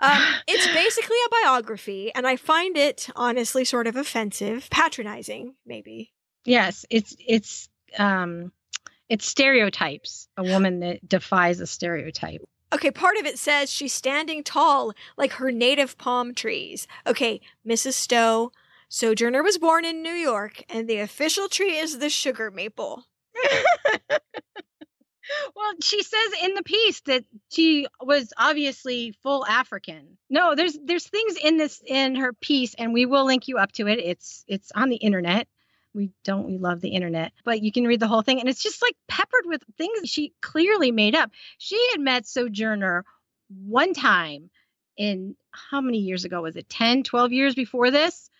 [0.00, 6.12] Um, it's basically a biography, and I find it honestly sort of offensive, patronizing, maybe.
[6.44, 7.68] Yes, it's it's
[7.98, 8.52] um
[9.08, 10.28] it's stereotypes.
[10.36, 12.42] A woman that defies a stereotype.
[12.72, 16.86] Okay, part of it says she's standing tall like her native palm trees.
[17.06, 17.94] Okay, Mrs.
[17.94, 18.52] Stowe,
[18.88, 23.06] Sojourner was born in New York, and the official tree is the sugar maple.
[25.56, 30.18] well, she says in the piece that she was obviously full African.
[30.28, 33.72] No, there's there's things in this in her piece, and we will link you up
[33.72, 33.98] to it.
[33.98, 35.48] It's it's on the internet.
[35.92, 38.62] We don't we love the internet, but you can read the whole thing, and it's
[38.62, 41.30] just like peppered with things she clearly made up.
[41.58, 43.04] She had met Sojourner
[43.48, 44.50] one time
[44.96, 48.30] in how many years ago was it 10 12 years before this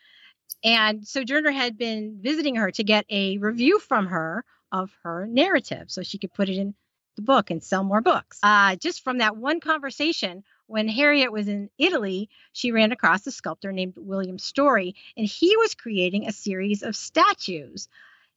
[0.63, 5.91] and sojourner had been visiting her to get a review from her of her narrative
[5.91, 6.75] so she could put it in
[7.17, 8.39] the book and sell more books.
[8.43, 13.33] Uh, just from that one conversation, when Harriet was in Italy, she ran across a
[13.33, 17.89] sculptor named William Story, and he was creating a series of statues.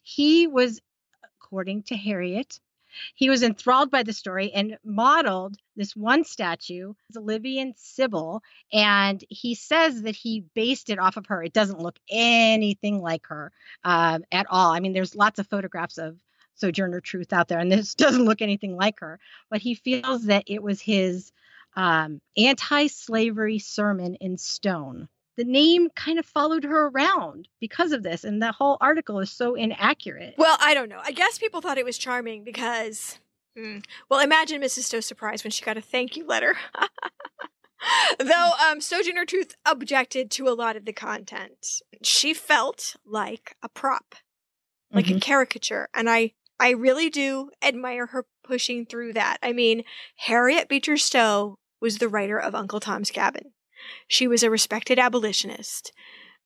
[0.02, 0.82] He was,
[1.24, 2.60] according to Harriet,
[3.16, 8.42] he was enthralled by the story and modeled this one statue, the Libyan Sibyl,
[8.72, 11.44] and he says that he based it off of her.
[11.44, 13.52] It doesn't look anything like her
[13.84, 14.72] uh, at all.
[14.72, 16.18] I mean, there's lots of photographs of
[16.56, 19.20] Sojourner Truth out there, and this doesn't look anything like her.
[19.50, 21.32] But he feels that it was his
[21.76, 25.08] um, anti-slavery sermon in stone.
[25.38, 29.32] The name kind of followed her around because of this, and the whole article is
[29.32, 30.36] so inaccurate.
[30.38, 31.00] Well, I don't know.
[31.04, 33.18] I guess people thought it was charming because,
[33.58, 34.84] mm, well, imagine Mrs.
[34.84, 36.56] Stowe's surprise when she got a thank you letter.
[38.20, 43.68] Though um, Sojourner Truth objected to a lot of the content, she felt like a
[43.70, 44.16] prop,
[44.92, 45.18] like Mhm.
[45.18, 49.38] a caricature, and I I really do admire her pushing through that.
[49.44, 49.84] I mean,
[50.18, 53.52] Harriet Beecher Stowe was the writer of Uncle Tom's Cabin.
[54.08, 55.92] She was a respected abolitionist.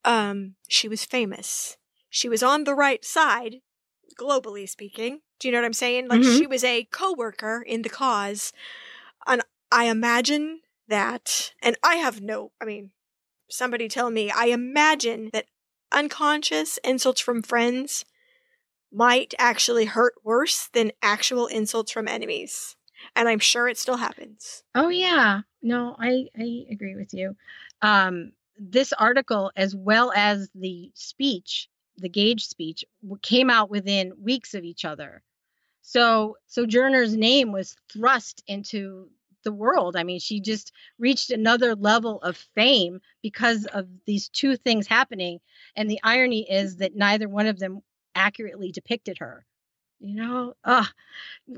[0.04, 1.78] Um, she was famous.
[2.10, 3.58] She was on the right side,
[4.20, 5.22] globally speaking.
[5.40, 6.08] Do you know what I'm saying?
[6.08, 6.38] Like Mhm.
[6.38, 8.54] she was a co-worker in the cause.
[9.26, 9.42] And
[9.72, 12.92] I imagine that, and I have no, I mean,
[13.50, 15.48] somebody tell me, I imagine that
[15.92, 18.06] unconscious insults from friends
[18.92, 22.76] might actually hurt worse than actual insults from enemies.
[23.16, 24.64] And I'm sure it still happens.
[24.76, 25.42] Oh yeah.
[25.62, 27.36] No, I I agree with you.
[27.82, 32.84] Um this article as well as the speech, the Gage speech
[33.22, 35.24] came out within weeks of each other.
[35.82, 39.10] So Sojourner's name was thrust into
[39.44, 39.96] the world.
[39.96, 45.40] I mean, she just reached another level of fame because of these two things happening.
[45.76, 47.82] And the irony is that neither one of them
[48.16, 49.46] accurately depicted her.
[50.00, 50.86] You know, uh,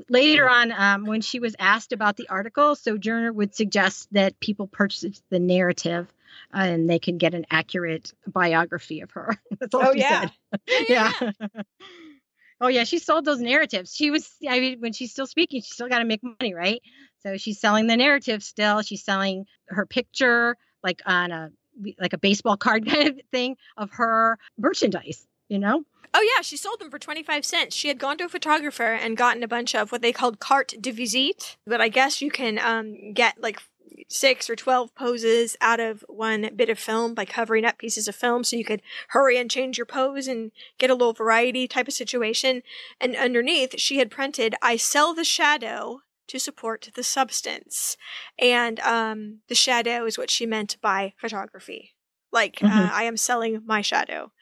[0.08, 4.66] later on, um, when she was asked about the article, Sojourner would suggest that people
[4.66, 6.10] purchase the narrative
[6.54, 9.36] uh, and they can get an accurate biography of her.
[9.60, 10.28] That's all Oh, she yeah.
[10.68, 10.84] said.
[10.88, 11.12] yeah.
[12.60, 13.94] oh yeah, she sold those narratives.
[13.94, 16.80] She was I mean when she's still speaking, she's still got to make money, right?
[17.22, 18.80] So she's selling the narrative still.
[18.82, 21.50] She's selling her picture, like on a
[21.98, 25.84] like a baseball card kind of thing of her merchandise, you know?
[26.12, 27.76] Oh yeah, she sold them for 25 cents.
[27.76, 30.74] She had gone to a photographer and gotten a bunch of what they called carte
[30.80, 33.60] de visite, but I guess you can um, get like
[34.08, 38.16] six or 12 poses out of one bit of film by covering up pieces of
[38.16, 41.86] film so you could hurry and change your pose and get a little variety type
[41.86, 42.62] of situation.
[43.00, 47.96] And underneath, she had printed, I sell the shadow to support the substance.
[48.38, 51.94] And um, the shadow is what she meant by photography.
[52.32, 52.76] Like, mm-hmm.
[52.76, 54.32] uh, I am selling my shadow.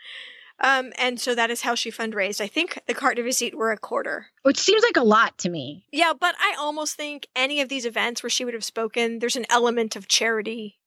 [0.61, 2.41] Um, and so that is how she fundraised.
[2.41, 4.27] I think the carte de visite were a quarter.
[4.43, 5.87] Which seems like a lot to me.
[5.93, 9.37] Yeah, but I almost think any of these events where she would have spoken, there's
[9.37, 10.79] an element of charity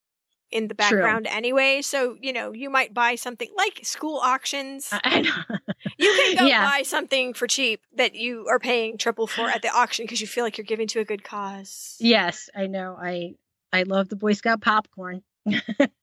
[0.52, 1.35] in the background True.
[1.35, 1.81] anyway.
[1.81, 4.89] So, you know, you might buy something like school auctions.
[4.91, 5.57] I know.
[5.98, 6.69] you can go yeah.
[6.69, 10.27] buy something for cheap that you are paying triple for at the auction because you
[10.27, 11.95] feel like you're giving to a good cause.
[11.99, 12.98] Yes, I know.
[13.02, 13.35] I
[13.72, 15.23] I love the Boy Scout popcorn.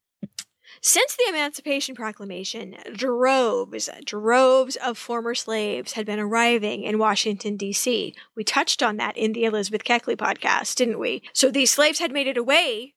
[0.80, 8.14] Since the Emancipation Proclamation, droves, droves of former slaves had been arriving in Washington, D.C.
[8.36, 11.22] We touched on that in the Elizabeth Keckley podcast, didn't we?
[11.32, 12.94] So these slaves had made it away,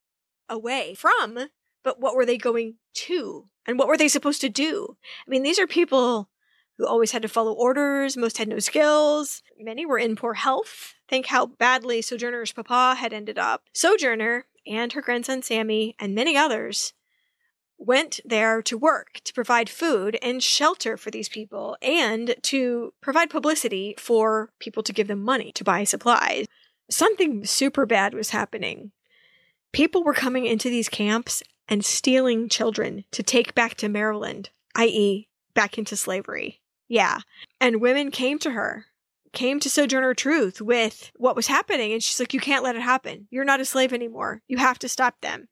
[0.48, 1.50] away from,
[1.84, 3.46] but what were they going to?
[3.66, 4.98] And what were they supposed to do?
[5.28, 6.30] I mean, these are people
[6.78, 10.96] who always had to follow orders, most had no skills, many were in poor health.
[11.08, 13.64] Think how badly Sojourner's papa had ended up.
[13.74, 16.94] Sojourner and her grandson Sammy and many others
[17.82, 23.30] went there to work to provide food and shelter for these people and to provide
[23.30, 26.46] publicity for people to give them money to buy supplies.
[26.90, 28.92] Something super bad was happening.
[29.72, 35.28] People were coming into these camps and stealing children to take back to Maryland, i.e.,
[35.54, 36.62] back into slavery.
[36.88, 37.20] Yeah.
[37.60, 38.86] And women came to her
[39.34, 41.94] came to Sojourner Truth with what was happening.
[41.94, 43.28] And she's like, You can't let it happen.
[43.30, 44.42] You're not a slave anymore.
[44.48, 45.48] You have to stop them.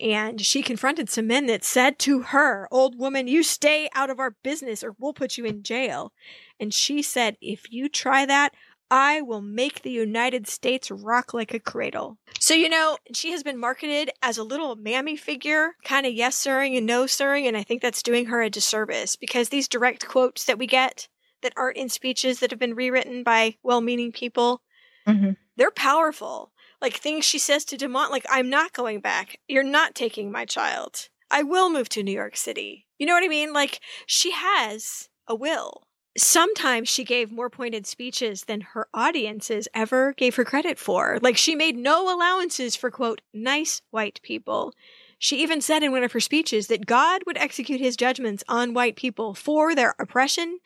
[0.00, 4.20] And she confronted some men that said to her, Old woman, you stay out of
[4.20, 6.12] our business or we'll put you in jail.
[6.60, 8.54] And she said, If you try that,
[8.90, 12.16] I will make the United States rock like a cradle.
[12.40, 16.36] So, you know, she has been marketed as a little mammy figure, kind of yes
[16.36, 20.08] sirring and no sirring, and I think that's doing her a disservice because these direct
[20.08, 21.08] quotes that we get
[21.42, 24.62] that aren't in speeches that have been rewritten by well-meaning people.
[25.06, 25.32] Mm-hmm.
[25.56, 26.52] They're powerful.
[26.80, 29.38] Like things she says to Dumont, like, I'm not going back.
[29.48, 31.08] You're not taking my child.
[31.30, 32.86] I will move to New York City.
[32.98, 33.52] You know what I mean?
[33.52, 35.82] Like, she has a will.
[36.16, 41.18] Sometimes she gave more pointed speeches than her audiences ever gave her credit for.
[41.22, 44.72] Like, she made no allowances for, quote, nice white people.
[45.20, 48.74] She even said in one of her speeches that God would execute his judgments on
[48.74, 50.58] white people for their oppression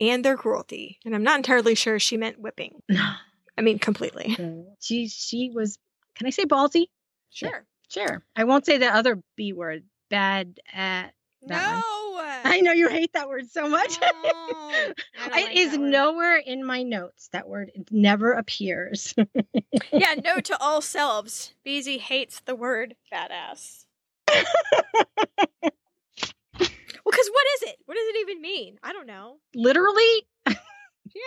[0.00, 0.98] and their cruelty.
[1.04, 2.82] And I'm not entirely sure she meant whipping.
[2.90, 4.36] I mean, completely.
[4.80, 5.78] She she was.
[6.14, 6.86] Can I say ballsy?
[7.30, 7.66] Sure.
[7.94, 8.22] Yeah, sure.
[8.36, 9.84] I won't say the other B word.
[10.10, 11.12] Bad at.
[11.42, 11.82] No.
[12.44, 13.98] I know you hate that word so much.
[14.00, 14.10] No,
[14.92, 14.96] it
[15.30, 17.28] like is nowhere in my notes.
[17.32, 19.14] That word never appears.
[19.92, 21.54] yeah, no to all selves.
[21.64, 23.84] Beezy hates the word badass.
[27.08, 27.76] Well, because what is it?
[27.86, 28.78] What does it even mean?
[28.82, 29.36] I don't know.
[29.54, 30.26] Literally?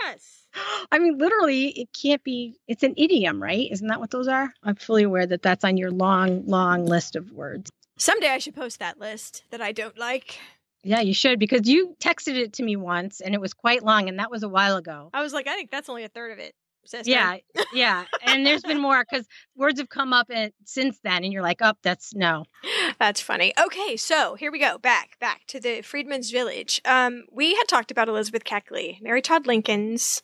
[0.03, 0.45] yes.
[0.91, 3.67] I mean, literally, it can't be, it's an idiom, right?
[3.71, 4.53] Isn't that what those are?
[4.61, 7.71] I'm fully aware that that's on your long, long list of words.
[7.97, 10.37] Someday I should post that list that I don't like.
[10.83, 14.07] Yeah, you should because you texted it to me once and it was quite long
[14.07, 15.09] and that was a while ago.
[15.15, 16.53] I was like, I think that's only a third of it
[16.85, 17.11] sister.
[17.11, 17.37] Yeah,
[17.73, 18.05] yeah.
[18.23, 21.59] And there's been more because words have come up and, since then, and you're like,
[21.61, 22.45] oh, that's no.
[22.99, 23.51] That's funny.
[23.59, 24.77] Okay, so here we go.
[24.77, 26.79] Back, back to the Freedmen's Village.
[26.85, 30.21] Um, we had talked about Elizabeth Keckley, Mary Todd Lincoln's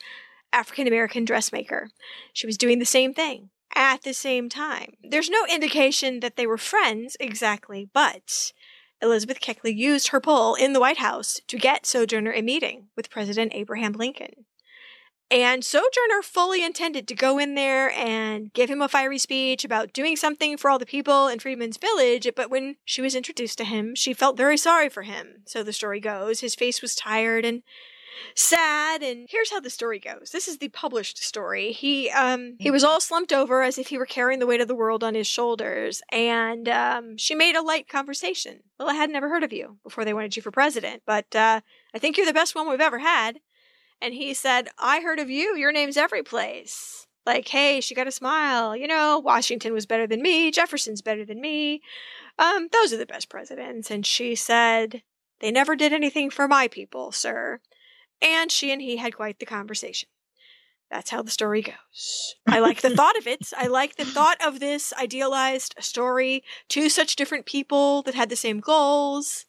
[0.54, 1.90] African American dressmaker.
[2.34, 4.94] She was doing the same thing at the same time.
[5.04, 8.54] There's no indication that they were friends exactly, but
[9.02, 13.10] Elizabeth Keckley used her pull in the White House to get Sojourner a meeting with
[13.10, 14.46] President Abraham Lincoln.
[15.30, 19.92] And Sojourner fully intended to go in there and give him a fiery speech about
[19.92, 23.66] doing something for all the people in Freedmen's Village, but when she was introduced to
[23.66, 25.44] him, she felt very sorry for him.
[25.46, 27.64] So the story goes, his face was tired and
[28.36, 30.32] sad and here's how the story goes.
[30.32, 31.72] This is the published story.
[31.72, 34.68] He um he was all slumped over as if he were carrying the weight of
[34.68, 38.62] the world on his shoulders and um she made a light conversation.
[38.80, 41.62] Well i had never heard of you before they wanted you for president but uh
[41.94, 43.40] i think you're the best one we've ever had
[44.02, 45.56] and he said, I heard of you.
[45.56, 47.08] Your name's every place.
[47.26, 48.76] Like, hey, she got a smile.
[48.76, 50.50] You know, Washington was better than me.
[50.52, 51.82] Jefferson's better than me.
[52.40, 53.92] Um, those are the best presidents.
[53.92, 55.02] And she said,
[55.42, 57.60] they never did anything for my people, sir.
[58.22, 60.10] And she and he had quite the conversation.
[60.90, 62.36] That's how the story goes.
[62.48, 63.52] I like the thought of it.
[63.58, 66.44] I like the thought of this idealized story.
[66.70, 69.47] Two such different people that had the same goals.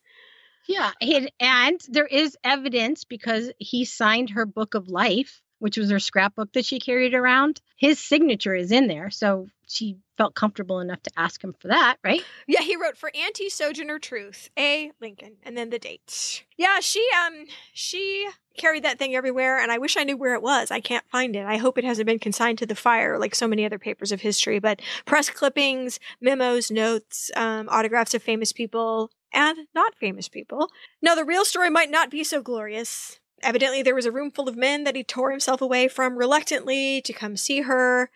[0.69, 0.93] Yeah,
[1.41, 6.53] and, there is evidence because he signed her book of life, which was her scrapbook
[6.53, 7.61] that she carried around.
[7.77, 11.97] His signature is in there, so she felt comfortable enough to ask him for that,
[12.05, 12.23] right?
[12.47, 14.93] Yeah, he wrote for Aunty Sojourner Truth, A.
[15.01, 16.43] Lincoln, and then the dates.
[16.57, 20.43] Yeah, she um she carried that thing everywhere, and I wish I knew where it
[20.43, 20.71] was.
[20.71, 21.47] I can't find it.
[21.47, 24.21] I hope it hasn't been consigned to the fire like so many other papers of
[24.21, 24.59] history.
[24.59, 30.71] But press clippings, memos, notes, um, autographs of famous people, and not famous people.
[31.03, 33.21] Now, the real story might not be so glorious.
[33.43, 37.01] Evidently, there was a room full of men that he tore himself away from reluctantly
[37.03, 38.11] to come see her.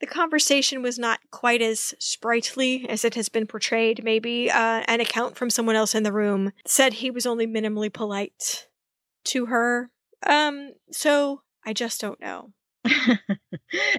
[0.00, 4.50] The conversation was not quite as sprightly as it has been portrayed, maybe.
[4.50, 8.68] Uh, an account from someone else in the room said he was only minimally polite
[9.24, 9.90] to her.
[10.26, 12.52] Um, so I just don't know.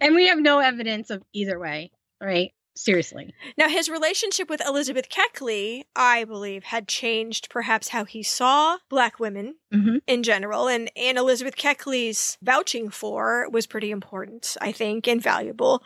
[0.02, 1.92] and we have no evidence of either way,
[2.22, 2.52] right?
[2.78, 3.34] Seriously.
[3.58, 9.20] Now, his relationship with Elizabeth Keckley, I believe, had changed perhaps how he saw black
[9.20, 10.02] women Mhm.
[10.06, 10.68] in general.
[10.68, 15.82] And, and Elizabeth Keckley's vouching for was pretty important, I think, and valuable.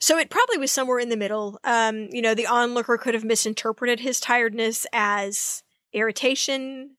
[0.00, 1.60] So it probably was somewhere in the middle.
[1.62, 5.62] Um, you know, the onlooker could have misinterpreted his tiredness as
[5.92, 6.96] irritation.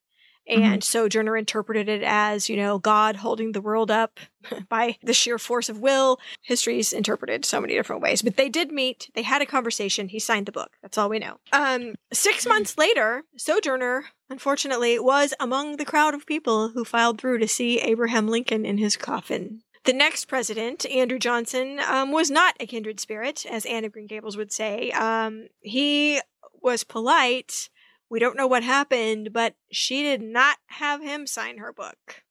[0.47, 4.19] And Sojourner interpreted it as, you know, God holding the world up
[4.69, 6.19] by the sheer force of will.
[6.41, 9.09] History's interpreted so many different ways, but they did meet.
[9.15, 10.09] They had a conversation.
[10.09, 10.71] He signed the book.
[10.81, 11.37] That's all we know.
[11.51, 17.37] Um, six months later, Sojourner, unfortunately, was among the crowd of people who filed through
[17.39, 19.61] to see Abraham Lincoln in his coffin.
[19.85, 24.07] The next president, Andrew Johnson, um, was not a kindred spirit, as Anne of Green
[24.07, 24.91] Gables would say.
[24.91, 26.21] Um, he
[26.61, 27.69] was polite.
[28.13, 32.21] We don't know what happened, but she did not have him sign her book.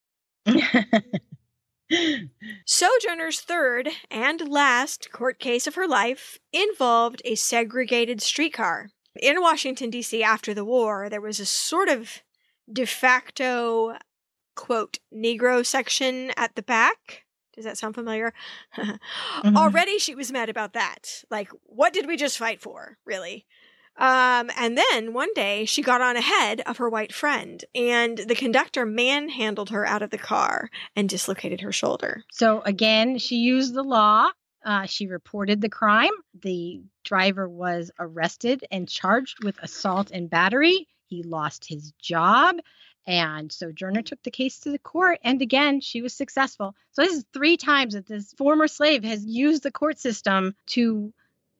[2.65, 8.91] Sojourner's third and last court case of her life involved a segregated streetcar.
[9.21, 12.21] In Washington, D.C., after the war, there was a sort of
[12.71, 13.97] de facto,
[14.55, 17.25] quote, Negro section at the back.
[17.53, 18.33] Does that sound familiar?
[19.43, 19.57] Mm-hmm.
[19.57, 21.23] Already she was mad about that.
[21.29, 23.45] Like, what did we just fight for, really?
[23.95, 28.35] Um, and then one day she got on ahead of her white friend, and the
[28.35, 32.23] conductor manhandled her out of the car and dislocated her shoulder.
[32.31, 34.31] So again, she used the law.
[34.65, 36.13] Uh, she reported the crime.
[36.41, 40.87] The driver was arrested and charged with assault and battery.
[41.07, 42.55] He lost his job.
[43.05, 45.19] And Sojourner took the case to the court.
[45.23, 46.73] And again, she was successful.
[46.93, 51.13] So this is three times that this former slave has used the court system to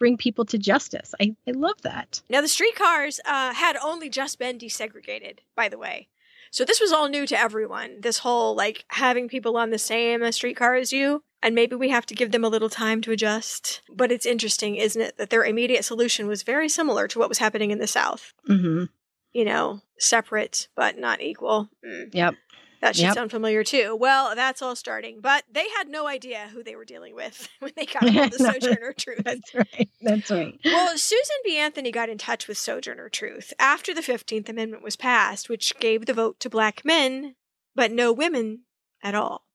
[0.03, 1.15] bring people to justice.
[1.21, 2.21] I, I love that.
[2.27, 6.09] Now, the streetcars uh, had only just been desegregated, by the way.
[6.51, 8.01] So this was all new to everyone.
[8.01, 12.05] This whole like having people on the same streetcar as you, and maybe we have
[12.07, 13.81] to give them a little time to adjust.
[13.89, 17.37] But it's interesting, isn't it, that their immediate solution was very similar to what was
[17.37, 18.33] happening in the South.
[18.49, 18.83] Mm-hmm.
[19.31, 21.69] You know, separate but not equal.
[21.83, 22.13] Mm.
[22.13, 22.35] Yep.
[22.83, 23.13] That should Yep.
[23.13, 23.95] sound familiar too.
[23.95, 27.71] Well, that's all starting, but they had no idea who they were dealing with when
[27.77, 29.21] they got the No, Sojourner Truth.
[29.23, 29.89] That's right.
[30.01, 30.59] That's right.
[30.65, 31.57] Well, Susan B.
[31.57, 36.05] Anthony got in touch with Sojourner Truth after the 15th Amendment was passed, which gave
[36.07, 37.35] the vote to black men,
[37.73, 38.63] but no women
[39.01, 39.45] at all.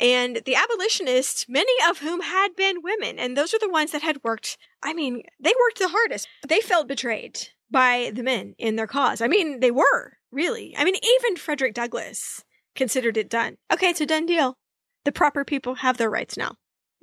[0.00, 4.02] And the abolitionists, many of whom had been women, and those are the ones that
[4.02, 6.26] had worked, I mean, they worked the hardest.
[6.48, 7.38] They felt betrayed
[7.70, 9.20] by the men in their cause.
[9.20, 10.74] I mean, they were, really.
[10.76, 12.42] I mean, even Frederick Douglass
[12.78, 13.58] considered it done.
[13.70, 14.56] Okay, it's a done deal.
[15.04, 16.54] The proper people have their rights now.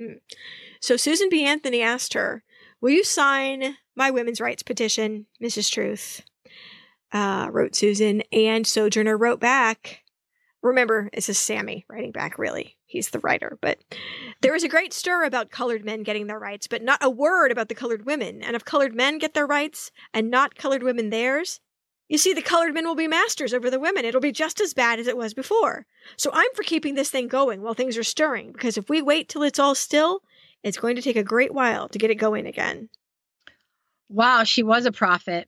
[0.02, 0.19] Mm.
[0.81, 1.45] So Susan B.
[1.45, 2.43] Anthony asked her,
[2.81, 5.72] Will you sign my women's rights petition, Mrs.
[5.72, 6.22] Truth?
[7.11, 10.02] Uh, wrote Susan, and Sojourner wrote back.
[10.61, 12.76] Remember, this is Sammy writing back, really.
[12.85, 13.57] He's the writer.
[13.61, 13.80] But
[14.41, 17.52] there was a great stir about colored men getting their rights, but not a word
[17.52, 18.41] about the colored women.
[18.41, 21.60] And if colored men get their rights and not colored women theirs,
[22.07, 24.06] you see, the colored men will be masters over the women.
[24.06, 25.86] It'll be just as bad as it was before.
[26.18, 29.27] So I'm for keeping this thing going while things are stirring, because if we wait
[29.27, 30.22] till it's all still,
[30.64, 32.90] it's going to take a great while to get it going again.
[34.10, 35.48] Wow, she was a prophet.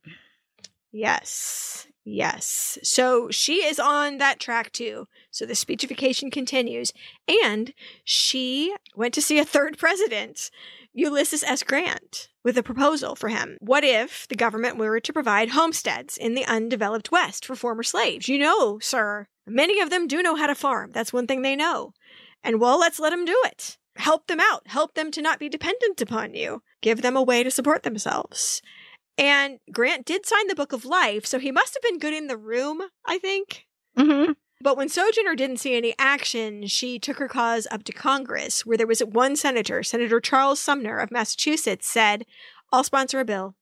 [0.92, 1.88] Yes.
[2.10, 2.78] Yes.
[2.84, 5.08] So she is on that track too.
[5.30, 6.94] So the speechification continues.
[7.28, 7.74] And
[8.06, 10.50] she went to see a third president,
[10.98, 11.61] Ulysses S.
[11.61, 13.56] Grant, with a proposal for him.
[13.61, 18.28] What if the government were to provide homesteads in the undeveloped West for former slaves?
[18.28, 20.90] You know, sir, many of them do know how to farm.
[20.91, 21.94] That's one thing they know.
[22.44, 23.78] And well, let's let them do it.
[23.98, 24.64] Help them out.
[24.65, 26.64] Help them to not be dependent upon you.
[26.82, 28.64] Give them a way to support themselves.
[29.19, 32.26] And Grant did sign the Book of Life, so he must have been good in
[32.26, 33.68] the room, I think.
[33.95, 34.32] Mm-hmm.
[34.60, 38.78] But when Sojourner didn't see any action, she took her cause up to Congress, where
[38.78, 42.26] there was one senator, Senator Charles Sumner of Massachusetts, said,
[42.72, 43.56] I'll sponsor a bill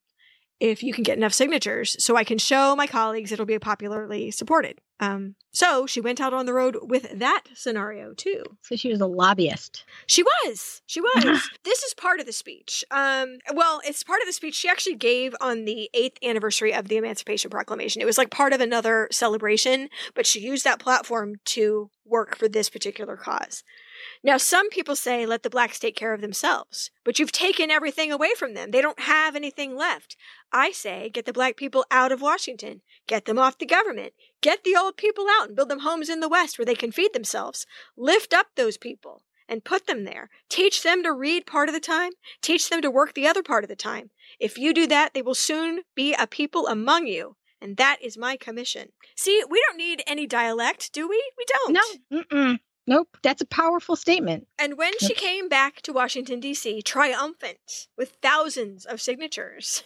[0.60, 4.30] if you can get enough signatures so I can show my colleagues it'll be popularly
[4.30, 4.80] supported.
[4.98, 8.42] Um, so she went out on the road with that scenario too.
[8.62, 9.84] So she was a lobbyist.
[10.06, 10.80] She was.
[10.86, 11.50] She was.
[11.64, 12.84] this is part of the speech.
[12.90, 16.88] Um, well, it's part of the speech she actually gave on the eighth anniversary of
[16.88, 18.00] the Emancipation Proclamation.
[18.00, 22.48] It was like part of another celebration, but she used that platform to work for
[22.48, 23.62] this particular cause.
[24.22, 28.10] Now, some people say let the blacks take care of themselves, but you've taken everything
[28.12, 28.70] away from them.
[28.70, 30.16] They don't have anything left.
[30.52, 34.64] I say get the black people out of Washington, get them off the government, get
[34.64, 37.12] the old people out and build them homes in the West where they can feed
[37.12, 37.66] themselves.
[37.96, 40.28] Lift up those people and put them there.
[40.48, 42.12] Teach them to read part of the time,
[42.42, 44.10] teach them to work the other part of the time.
[44.40, 47.36] If you do that, they will soon be a people among you.
[47.60, 48.90] And that is my commission.
[49.16, 51.22] See, we don't need any dialect, do we?
[51.38, 51.72] We don't.
[51.72, 52.22] No.
[52.22, 52.58] Mm-mm.
[52.86, 54.46] Nope, that's a powerful statement.
[54.58, 59.82] And when she came back to Washington, D.C., triumphant with thousands of signatures,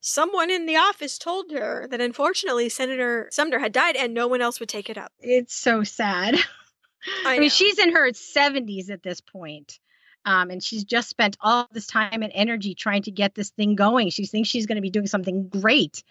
[0.00, 4.42] someone in the office told her that unfortunately Senator Sumner had died and no one
[4.42, 5.12] else would take it up.
[5.18, 6.34] It's so sad.
[7.24, 9.78] I, I mean, she's in her 70s at this point.
[10.26, 13.76] Um, and she's just spent all this time and energy trying to get this thing
[13.76, 14.10] going.
[14.10, 16.02] She thinks she's going to be doing something great.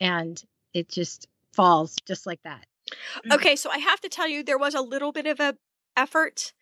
[0.00, 0.40] And
[0.72, 2.64] it just falls just like that.
[3.32, 5.56] Okay, so I have to tell you, there was a little bit of a
[5.96, 6.52] effort,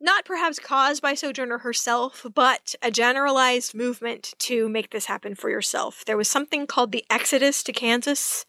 [0.00, 5.50] not perhaps caused by Sojourner herself, but a generalized movement to make this happen for
[5.50, 6.04] yourself.
[6.04, 8.46] There was something called the Exodus to Kansas.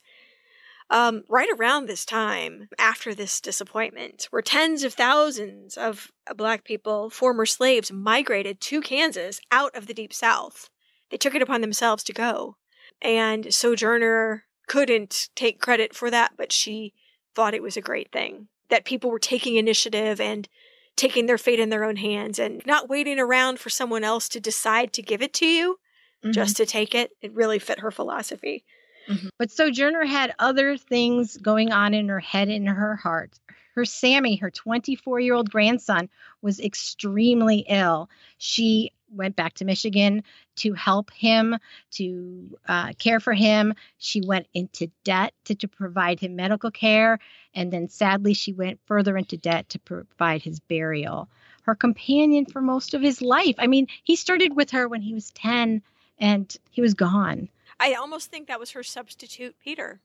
[0.91, 7.11] Um, right around this time, after this disappointment, where tens of thousands of black people,
[7.11, 10.71] former slaves, migrated to Kansas out of the Deep South.
[11.11, 12.55] They took it upon themselves to go.
[13.03, 16.93] And Sojourner couldn't take credit for that, but she
[17.35, 20.47] thought it was a great thing that people were taking initiative and
[20.95, 24.39] taking their fate in their own hands and not waiting around for someone else to
[24.39, 25.79] decide to give it to you
[26.23, 26.31] mm-hmm.
[26.31, 27.11] just to take it.
[27.21, 28.63] It really fit her philosophy.
[29.07, 29.29] Mm-hmm.
[29.37, 33.39] But Sojourner had other things going on in her head and her heart.
[33.75, 36.09] Her Sammy, her 24 year old grandson,
[36.41, 38.09] was extremely ill.
[38.37, 40.23] She went back to Michigan
[40.57, 41.57] to help him,
[41.91, 43.73] to uh, care for him.
[43.97, 47.19] She went into debt to, to provide him medical care.
[47.53, 51.29] And then sadly, she went further into debt to provide his burial.
[51.63, 53.55] Her companion for most of his life.
[53.57, 55.81] I mean, he started with her when he was 10
[56.19, 57.49] and he was gone.
[57.79, 60.01] I almost think that was her substitute, Peter.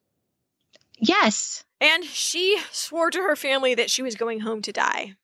[0.98, 1.64] Yes.
[1.81, 5.16] And she swore to her family that she was going home to die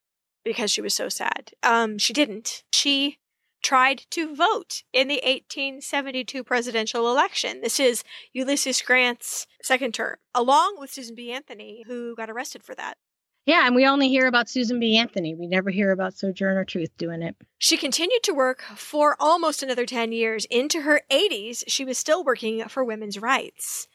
[0.43, 1.51] because she was so sad.
[1.63, 2.63] Um, she didn't.
[2.73, 3.17] She
[3.61, 7.61] tried to vote in the 1872 presidential election.
[7.61, 11.31] This is Ulysses Grant's second term, along with Susan B.
[11.31, 12.97] Anthony, who got arrested for that.
[13.45, 14.95] Yeah, and we only hear about Susan B.
[14.97, 15.33] Anthony.
[15.33, 17.35] We never hear about Sojourner Truth doing it.
[17.57, 20.45] She continued to work for almost another 10 years.
[20.51, 23.87] Into her 80s, she was still working for women's rights.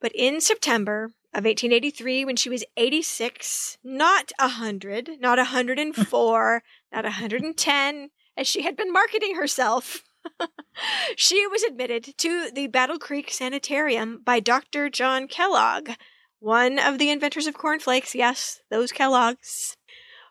[0.00, 6.62] But in September of 1883, when she was 86, not 100, not 104,
[6.92, 10.02] not 110, as she had been marketing herself.
[11.16, 14.88] she was admitted to the Battle Creek Sanitarium by Dr.
[14.88, 15.90] John Kellogg,
[16.38, 18.14] one of the inventors of cornflakes.
[18.14, 19.76] Yes, those Kellogg's.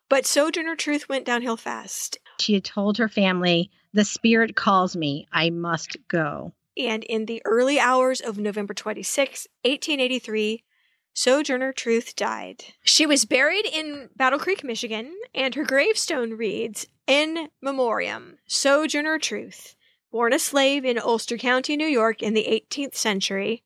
[0.09, 2.19] But Sojourner Truth went downhill fast.
[2.39, 5.27] She had told her family, The spirit calls me.
[5.31, 6.53] I must go.
[6.77, 10.63] And in the early hours of November 26, 1883,
[11.13, 12.63] Sojourner Truth died.
[12.83, 19.75] She was buried in Battle Creek, Michigan, and her gravestone reads In Memoriam, Sojourner Truth,
[20.11, 23.63] born a slave in Ulster County, New York in the 18th century,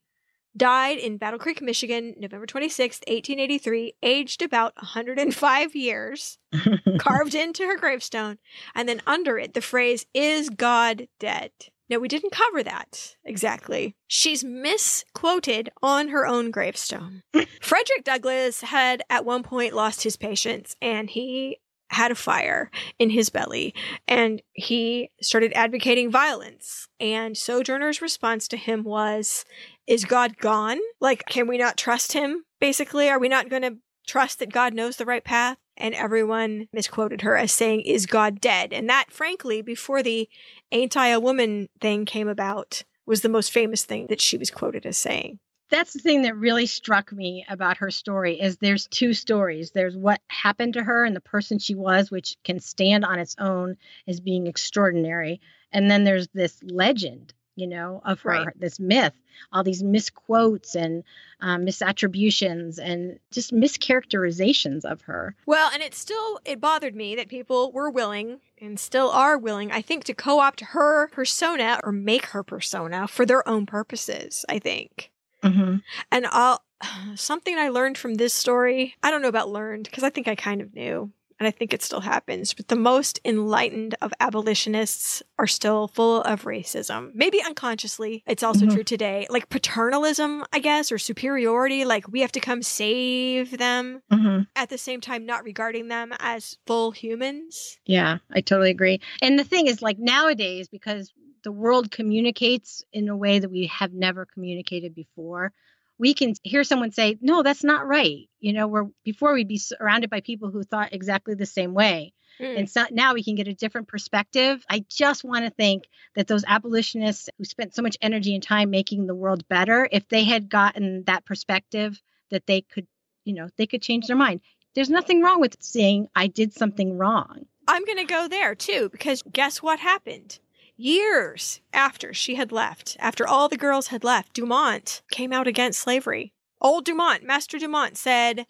[0.57, 6.39] died in Battle Creek, Michigan, November 26, 1883, aged about 105 years,
[6.97, 8.37] carved into her gravestone,
[8.73, 11.51] and then under it the phrase, Is God dead?
[11.89, 13.95] No, we didn't cover that exactly.
[14.07, 17.21] She's misquoted on her own gravestone.
[17.61, 21.59] Frederick Douglass had at one point lost his patience and he
[21.89, 23.73] had a fire in his belly
[24.07, 26.87] and he started advocating violence.
[26.99, 29.45] And Sojourner's response to him was,
[29.85, 30.79] Is God gone?
[30.99, 32.43] Like, can we not trust him?
[32.59, 35.57] Basically, are we not going to trust that God knows the right path?
[35.77, 38.73] And everyone misquoted her as saying, Is God dead?
[38.73, 40.29] And that, frankly, before the
[40.71, 44.49] Ain't I a Woman thing came about, was the most famous thing that she was
[44.49, 45.39] quoted as saying.
[45.69, 49.71] That's the thing that really struck me about her story is there's two stories.
[49.71, 53.35] There's what happened to her and the person she was, which can stand on its
[53.39, 53.77] own
[54.07, 55.41] as being extraordinary.
[55.71, 58.59] And then there's this legend you know, of her, Right.
[58.59, 59.13] this myth,
[59.51, 61.03] all these misquotes and
[61.41, 65.35] um, misattributions and just mischaracterizations of her.
[65.45, 69.71] Well, and it still it bothered me that people were willing and still are willing,
[69.71, 74.59] I think, to co-opt her persona or make her persona for their own purposes, I
[74.59, 75.11] think.
[75.43, 75.77] Mm-hmm.
[76.11, 76.61] And I'll
[77.15, 80.35] something I learned from this story, I don't know about learned because I think I
[80.35, 81.11] kind of knew.
[81.39, 86.21] And I think it still happens, but the most enlightened of abolitionists are still full
[86.21, 87.11] of racism.
[87.13, 88.23] Maybe unconsciously.
[88.25, 88.73] It's also Mhm.
[88.73, 89.27] true today.
[89.29, 94.43] Like paternalism, I guess, or superiority, like we have to come save them Mm-hmm.
[94.55, 97.79] at the same time not regarding them as full humans.
[97.85, 99.01] Yeah, I totally agree.
[99.21, 101.11] And the thing is, like nowadays, because
[101.43, 105.51] the world communicates in a way that we have never communicated before,
[105.97, 109.57] we can hear someone say, "No, that's not right." You know, where before we'd be
[109.57, 112.59] surrounded by people who thought exactly the same way, Mm.
[112.59, 114.65] and so now we can get a different perspective.
[114.69, 115.85] I just want to think
[116.15, 120.07] that those abolitionists who spent so much energy and time making the world better, if
[120.09, 122.01] they had gotten that perspective,
[122.31, 122.87] that they could,
[123.23, 124.41] you know, they could change their mind.
[124.73, 127.45] There's nothing wrong with saying I did something wrong.
[127.69, 130.39] I'm going to go there too, because guess what happened?
[130.77, 135.79] Years after she had left, after all the girls had left, Dumont came out against
[135.79, 136.33] slavery.
[136.59, 138.45] Old Dumont, Master Dumont, said,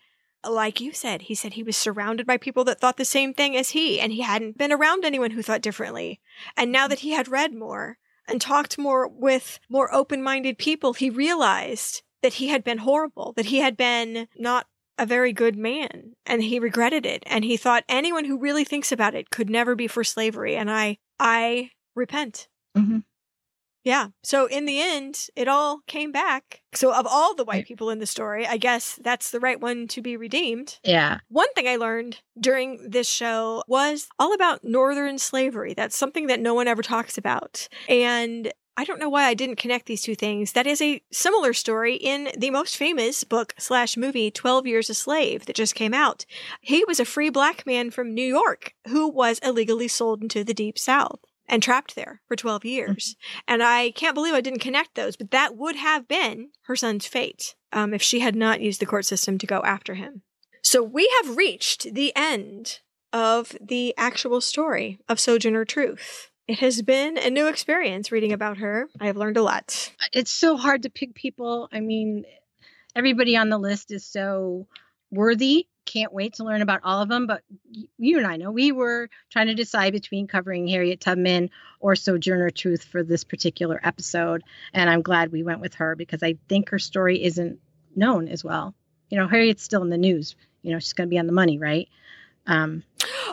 [0.48, 3.56] like you said, he said he was surrounded by people that thought the same thing
[3.56, 6.20] as he, and he hadn't been around anyone who thought differently.
[6.56, 7.98] And now that he had read more
[8.28, 13.34] and talked more with more open minded people, he realized that he had been horrible,
[13.36, 17.58] that he had been not a very good man and he regretted it and he
[17.58, 21.70] thought anyone who really thinks about it could never be for slavery and i i
[21.96, 22.48] repent
[22.78, 23.04] Mhm.
[23.84, 27.90] yeah so in the end it all came back so of all the white people
[27.90, 31.20] in the story i guess that's the right one to be redeemed Yeah.
[31.30, 35.74] one thing I learned during this show was all about Northern slavery.
[35.74, 37.68] That's something that no one ever talks about.
[37.88, 40.52] And I don't know why I didn't connect these two things.
[40.52, 44.94] That is a similar story in the most famous book slash movie, 12 Years a
[44.94, 46.26] Slave, that just came out.
[46.60, 50.54] He was a free black man from New York who was illegally sold into the
[50.54, 53.16] Deep South and trapped there for 12 years.
[53.48, 57.06] And I can't believe I didn't connect those, but that would have been her son's
[57.06, 60.24] fate um, if she had not used the court system to go after him.
[60.62, 62.80] So we have reached the end
[63.14, 66.32] of the actual story of Sojourner Truth.
[66.48, 68.88] It has been a new experience reading about her.
[69.00, 69.94] I have learned a lot.
[70.12, 71.70] It's so hard to pick people.
[71.72, 72.26] I mean,
[72.96, 74.68] everybody on the list is so
[75.12, 75.68] worthy.
[75.86, 77.28] Can't wait to learn about all of them.
[77.28, 77.44] But
[77.98, 81.50] you and I know we were trying to decide between covering Harriet Tubman
[81.80, 84.44] or Sojourner Truth for this particular episode.
[84.74, 87.60] And I'm glad we went with her because I think her story isn't
[87.96, 88.74] known as well.
[89.10, 90.36] You know, Harriet's still in the news.
[90.62, 91.88] You know, she's going to be on the money, right?
[92.48, 92.84] Um,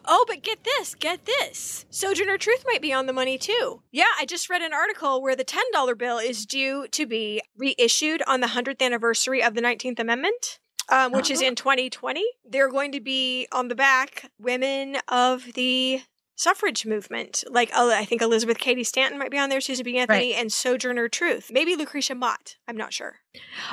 [0.05, 1.85] Oh, but get this, get this.
[1.91, 3.83] Sojourner Truth might be on the money too.
[3.91, 8.23] Yeah, I just read an article where the $10 bill is due to be reissued
[8.27, 10.59] on the 100th anniversary of the 19th Amendment.
[10.89, 12.25] Um, which is in 2020.
[12.45, 16.03] They're going to be on the back women of the
[16.43, 17.45] suffrage movement.
[17.49, 19.99] Like, uh, I think Elizabeth Cady Stanton might be on there, Susan B.
[19.99, 21.51] Anthony, and Sojourner Truth.
[21.53, 22.57] Maybe Lucretia Mott.
[22.67, 23.17] I'm not sure.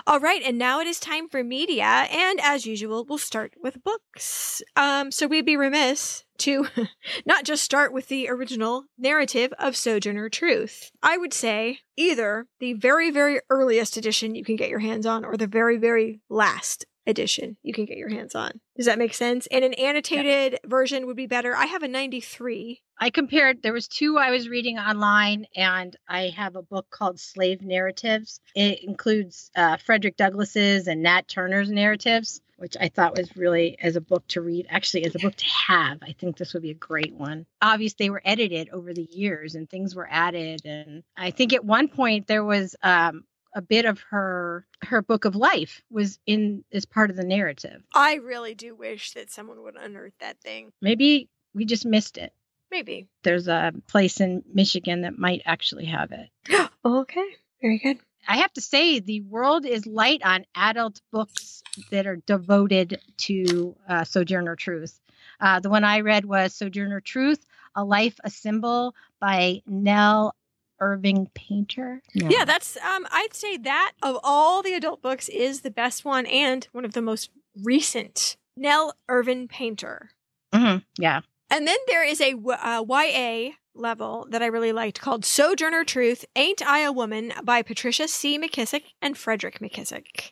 [0.06, 3.84] All right, and now it is time for media, and as usual, we'll start with
[3.84, 4.62] books.
[4.76, 6.68] Um, so we'd be remiss to
[7.26, 10.92] not just start with the original narrative of Sojourner Truth.
[11.02, 15.26] I would say either the very, very earliest edition you can get your hands on,
[15.26, 18.52] or the very, very last edition you can get your hands on.
[18.76, 19.48] Does that make sense?
[19.48, 21.56] And an annotated version would be better.
[21.56, 22.82] I have a 93.
[23.00, 27.20] I compared, there was two I was reading online, and I have a book called
[27.20, 28.42] Slave Narratives.
[28.56, 33.96] It includes uh, Frederick Douglass's and Nat Turner's narratives, which I thought was really as
[33.96, 36.00] a book to read, actually as a book to have.
[36.02, 37.46] I think this would be a great one.
[37.62, 40.66] Obviously, they were edited over the years and things were added.
[40.66, 43.24] And I think at one point there was um,
[43.54, 47.82] a bit of her her book of life was in as part of the narrative.
[47.94, 50.72] I really do wish that someone would unearth that thing.
[50.82, 52.34] Maybe we just missed it.
[52.72, 53.08] Maybe.
[53.24, 56.30] There's a place in Michigan that might actually have it.
[56.86, 57.26] okay.
[57.62, 58.00] Very good.
[58.28, 63.76] I have to say, the world is light on adult books that are devoted to
[63.88, 65.00] uh, Sojourner Truth.
[65.40, 67.46] Uh, the one I read was Sojourner Truth,
[67.76, 70.36] A Life, a Symbol by Nell
[70.80, 72.02] Irving Painter.
[72.16, 72.30] No.
[72.30, 76.26] Yeah, that's um I'd say that of all the adult books is the best one
[76.26, 77.30] and one of the most
[77.64, 78.38] recent.
[78.58, 80.10] Nell Irvin Painter.
[80.54, 81.22] Mhm, Yeah.
[81.52, 86.26] And then there is a uh, YA level that I really liked called Sojourner Truth
[86.36, 88.38] Ain't I a Woman by Patricia C.
[88.38, 90.32] McKissack and Frederick McKissack.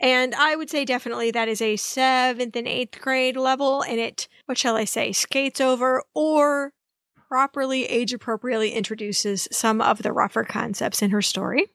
[0.00, 4.28] And I would say definitely that is a seventh and eighth grade level, and it,
[4.46, 6.72] what shall I say, skates over or
[7.28, 11.68] properly, age appropriately introduces some of the rougher concepts in her story.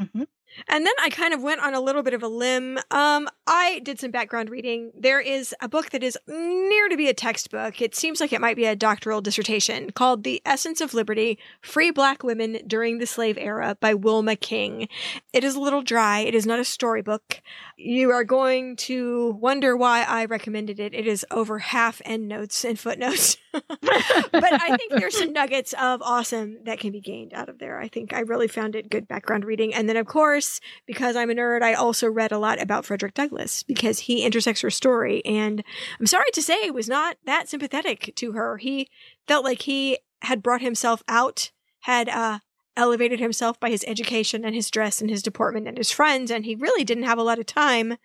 [0.00, 0.26] Mhm.
[0.68, 2.78] And then I kind of went on a little bit of a limb.
[2.90, 4.92] Um, I did some background reading.
[4.98, 7.80] There is a book that is near to be a textbook.
[7.80, 11.90] It seems like it might be a doctoral dissertation called The Essence of Liberty Free
[11.90, 14.88] Black Women During the Slave Era by Wilma King.
[15.32, 16.20] It is a little dry.
[16.20, 17.40] It is not a storybook.
[17.76, 20.94] You are going to wonder why I recommended it.
[20.94, 23.36] It is over half endnotes and footnotes.
[23.52, 27.78] but I think there's some nuggets of awesome that can be gained out of there.
[27.78, 29.74] I think I really found it good background reading.
[29.74, 30.41] And then, of course,
[30.86, 34.60] because I'm a nerd, I also read a lot about Frederick Douglass because he intersects
[34.62, 35.24] her story.
[35.24, 35.62] And
[35.98, 38.58] I'm sorry to say, was not that sympathetic to her.
[38.58, 38.88] He
[39.26, 41.50] felt like he had brought himself out,
[41.80, 42.38] had uh,
[42.76, 46.44] elevated himself by his education and his dress and his deportment and his friends, and
[46.44, 47.96] he really didn't have a lot of time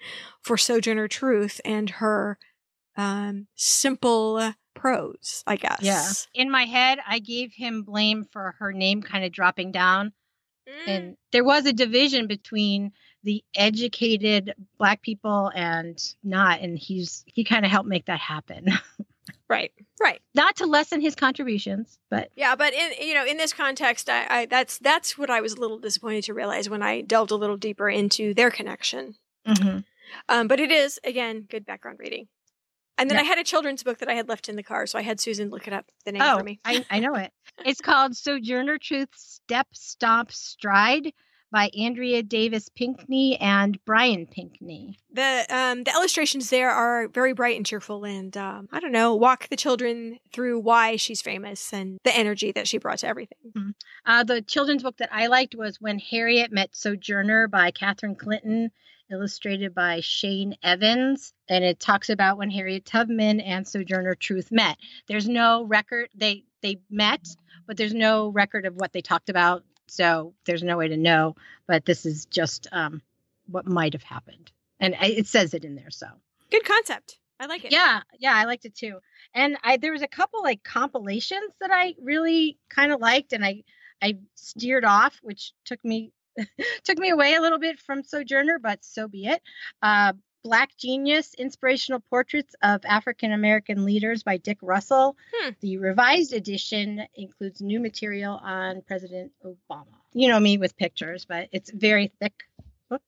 [0.41, 2.37] for Sojourner Truth and her
[2.97, 5.79] um, simple prose, I guess.
[5.81, 6.09] Yeah.
[6.33, 10.13] In my head, I gave him blame for her name kind of dropping down.
[10.67, 10.87] Mm.
[10.87, 12.91] And there was a division between
[13.23, 16.61] the educated black people and not.
[16.61, 18.67] And he's he kind of helped make that happen.
[19.49, 19.71] right,
[20.01, 20.21] right.
[20.35, 24.25] not to lessen his contributions, but Yeah, but in you know in this context, I,
[24.29, 27.35] I that's that's what I was a little disappointed to realize when I delved a
[27.35, 29.15] little deeper into their connection.
[29.47, 29.83] Mhm.
[30.29, 32.27] Um, but it is again good background reading.
[32.97, 33.17] And then.
[33.17, 35.19] I had a children's book that I had left in the car, so I had
[35.19, 36.59] Susan look it up the name oh, for me.
[36.65, 37.31] I, I know it.
[37.65, 41.11] It's called Sojourner Truth Step Stomp Stride
[41.51, 44.97] by Andrea Davis Pinkney and Brian Pinkney.
[45.11, 49.15] the um, the illustrations there are very bright and cheerful, and um, I don't know,
[49.15, 53.73] walk the children through why she's famous and the energy that she brought to everything.
[54.05, 58.71] Uh, the children's book that I liked was When Harriet Met Sojourner by Catherine Clinton,
[59.11, 61.33] illustrated by Shane Evans.
[61.49, 64.77] And it talks about when Harriet Tubman and Sojourner Truth met.
[65.07, 67.27] There's no record, they, they met,
[67.65, 69.63] but there's no record of what they talked about.
[69.87, 71.35] So there's no way to know.
[71.67, 73.01] But this is just um,
[73.47, 74.51] what might have happened.
[74.79, 75.89] And it says it in there.
[75.89, 76.07] So.
[76.51, 77.19] Good concept.
[77.39, 77.71] I like it.
[77.71, 78.99] Yeah, yeah, I liked it too.
[79.33, 83.45] And I there was a couple like compilations that I really kind of liked and
[83.45, 83.63] I
[84.01, 86.11] I steered off, which took me
[86.83, 89.41] took me away a little bit from Sojourner, but so be it.
[89.81, 95.17] Uh Black Genius Inspirational Portraits of African American Leaders by Dick Russell.
[95.33, 95.49] Hmm.
[95.59, 99.87] The revised edition includes new material on President Obama.
[100.13, 102.45] You know me with pictures, but it's very thick
[102.89, 103.03] book.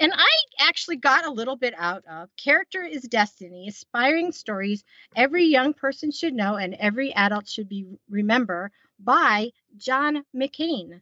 [0.00, 0.28] And I
[0.60, 4.82] actually got a little bit out of Character is Destiny, Aspiring Stories
[5.14, 11.00] Every Young Person Should Know and Every Adult Should Be Remember by John McCain.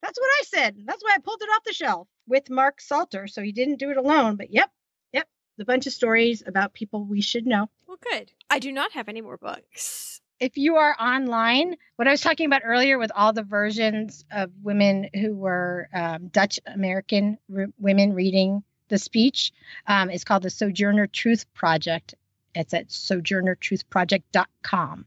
[0.00, 0.08] What?
[0.08, 0.76] That's what I said.
[0.84, 3.26] That's why I pulled it off the shelf with Mark Salter.
[3.26, 4.70] So he didn't do it alone, but yep,
[5.12, 5.26] yep.
[5.60, 7.68] A bunch of stories about people we should know.
[7.86, 8.32] Well, good.
[8.50, 10.20] I do not have any more books.
[10.40, 14.50] if you are online, what I was talking about earlier with all the versions of
[14.62, 19.52] women who were um, Dutch American re- women reading the speech
[19.86, 22.14] um, is called the Sojourner Truth Project.
[22.54, 25.06] It's at sojournertruthproject.com.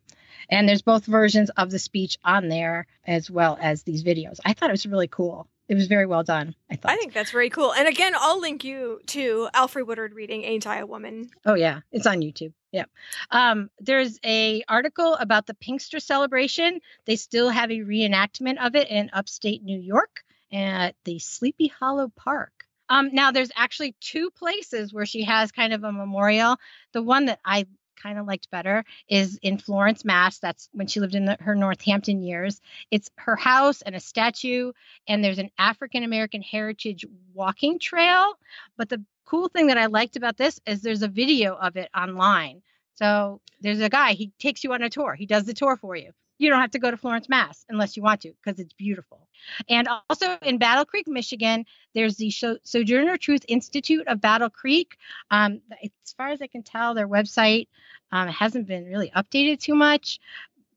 [0.49, 4.39] And there's both versions of the speech on there as well as these videos.
[4.45, 5.47] I thought it was really cool.
[5.67, 6.53] It was very well done.
[6.69, 6.91] I thought.
[6.91, 7.73] I think that's very cool.
[7.73, 11.29] And again, I'll link you to Alfre Woodard reading Ain't I a Woman?
[11.45, 12.51] Oh yeah, it's on YouTube.
[12.73, 12.85] Yeah.
[13.31, 16.81] Um, there's a article about the Pinkster celebration.
[17.05, 22.11] They still have a reenactment of it in upstate New York at the Sleepy Hollow
[22.15, 22.65] Park.
[22.89, 26.57] Um, now there's actually two places where she has kind of a memorial.
[26.91, 27.65] The one that I
[28.01, 30.39] kind of liked better is in Florence, Mass.
[30.39, 32.61] That's when she lived in the, her Northampton years.
[32.89, 34.71] It's her house and a statue,
[35.07, 38.33] and there's an African American heritage walking trail.
[38.77, 41.89] But the cool thing that I liked about this is there's a video of it
[41.95, 42.61] online.
[42.95, 45.15] So there's a guy, he takes you on a tour.
[45.15, 46.11] He does the tour for you.
[46.41, 49.27] You don't have to go to Florence, Mass unless you want to because it's beautiful.
[49.69, 52.31] And also in Battle Creek, Michigan, there's the
[52.63, 54.97] Sojourner Truth Institute of Battle Creek.
[55.29, 57.67] Um, as far as I can tell, their website
[58.11, 60.19] um, hasn't been really updated too much,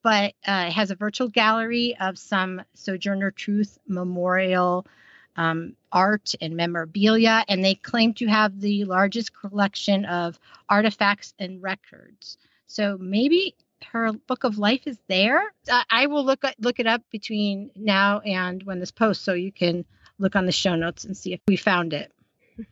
[0.02, 4.86] but uh, it has a virtual gallery of some Sojourner Truth memorial
[5.36, 10.38] um, art and memorabilia, and they claim to have the largest collection of
[10.68, 12.36] artifacts and records.
[12.66, 13.54] So maybe
[13.92, 15.42] her book of life is there.
[15.70, 19.52] Uh, I will look look it up between now and when this posts, so you
[19.52, 19.84] can
[20.18, 22.10] look on the show notes and see if we found it.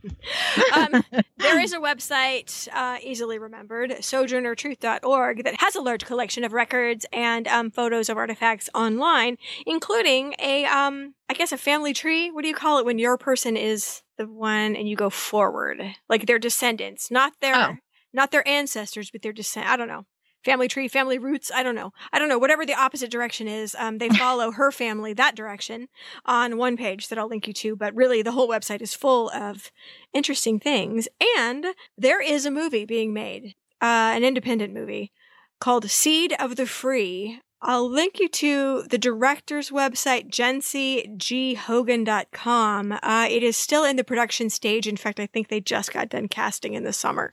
[0.75, 1.03] Um,
[1.39, 7.05] there is a website, uh, easily remembered, sojournertruth.org, that has a large collection of records
[7.13, 9.37] and um, photos of artifacts online,
[9.67, 12.31] including a, um, I guess, a family tree.
[12.31, 15.83] What do you call it when your person is the one and you go forward,
[16.09, 17.75] like their descendants, not their, Oh.
[18.13, 19.69] not their ancestors, but their descent.
[19.69, 20.05] I don't know.
[20.45, 21.51] Family tree, family roots.
[21.55, 21.93] I don't know.
[22.13, 22.39] I don't know.
[22.39, 25.89] Whatever the opposite direction is, um, they follow her family that direction
[26.25, 27.77] on one page that I'll link you to.
[27.77, 29.71] But really, the whole website is full of
[30.13, 31.09] interesting things.
[31.39, 31.67] And
[31.97, 35.13] there is a movie being made, uh, an independent movie
[35.61, 42.93] called Seed of the Free I'll link you to the director's website, jencyghogan.com.
[42.93, 44.89] Uh, it is still in the production stage.
[44.89, 47.31] In fact, I think they just got done casting in the summer.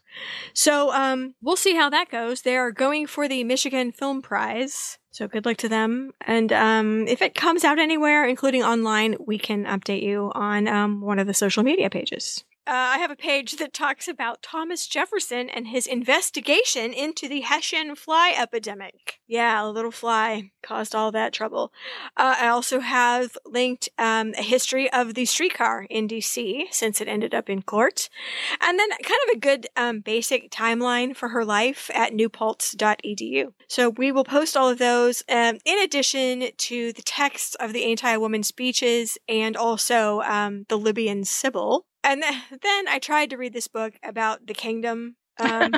[0.54, 2.44] So, um, we'll see how that goes.
[2.44, 5.00] They are going for the Michigan Film Prize.
[5.10, 6.12] So good luck to them.
[6.22, 11.02] And, um, if it comes out anywhere, including online, we can update you on, um,
[11.02, 12.44] one of the social media pages.
[12.70, 17.42] Uh, I have a page that talks about Thomas Jefferson and his investigation into the
[17.42, 19.20] Hessian fly epidemic.
[19.28, 21.74] Yeah, a little fly caused all that trouble.
[22.16, 27.08] Uh, I also have linked um, a history of the streetcar in DC since it
[27.08, 28.08] ended up in court,
[28.62, 33.52] and then kind of a good um, basic timeline for her life at newpaltz.edu.
[33.68, 37.86] So we will post all of those um, in addition to the texts of the
[37.86, 42.24] anti-woman speeches and also um, the Libyan Sibyl and
[42.62, 45.16] then I tried to read this book about the kingdom.
[45.40, 45.74] Um,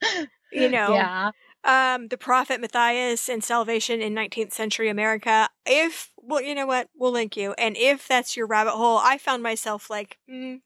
[0.52, 1.30] you know, yeah.
[1.64, 5.48] um, the prophet Matthias and salvation in 19th century America.
[5.64, 6.88] If, well, you know what?
[6.96, 7.54] We'll link you.
[7.58, 10.60] And if that's your rabbit hole, I found myself like, mm,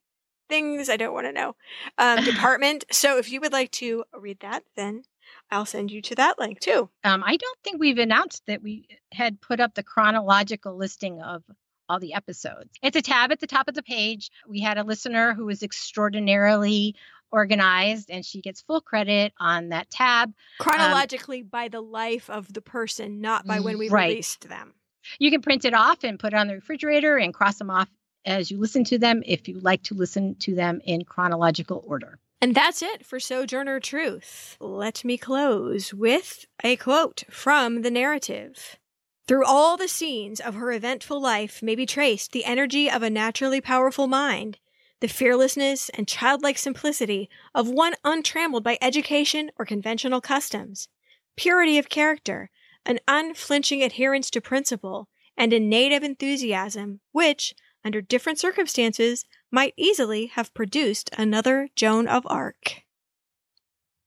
[0.49, 1.57] things I don't want to know.
[1.99, 2.85] Um, department.
[2.91, 5.05] So if you would like to read that, then
[5.51, 6.91] I'll send you to that link too.
[7.05, 11.43] Um, I don't think we've announced that we had put up the chronological listing of
[11.91, 12.71] all the episodes.
[12.83, 14.31] It's a tab at the top of the page.
[14.47, 16.95] We had a listener who was extraordinarily
[17.33, 20.33] organized and she gets full credit on that tab.
[20.59, 24.09] Chronologically um, by the life of the person, not by when we right.
[24.09, 24.75] released them.
[25.19, 27.89] You can print it off and put it on the refrigerator and cross them off
[28.25, 32.19] as you listen to them if you like to listen to them in chronological order.
[32.43, 34.57] And that's it for Sojourner Truth.
[34.61, 38.79] Let me close with a quote from the narrative.
[39.27, 43.11] Through all the scenes of her eventful life may be traced the energy of a
[43.11, 44.59] naturally powerful mind,
[45.01, 50.89] the fearlessness and childlike simplicity of one untrammeled by education or conventional customs,
[51.37, 52.51] purity of character,
[52.85, 60.27] an unflinching adherence to principle, and a native enthusiasm which, under different circumstances, might easily
[60.27, 62.83] have produced another Joan of Arc.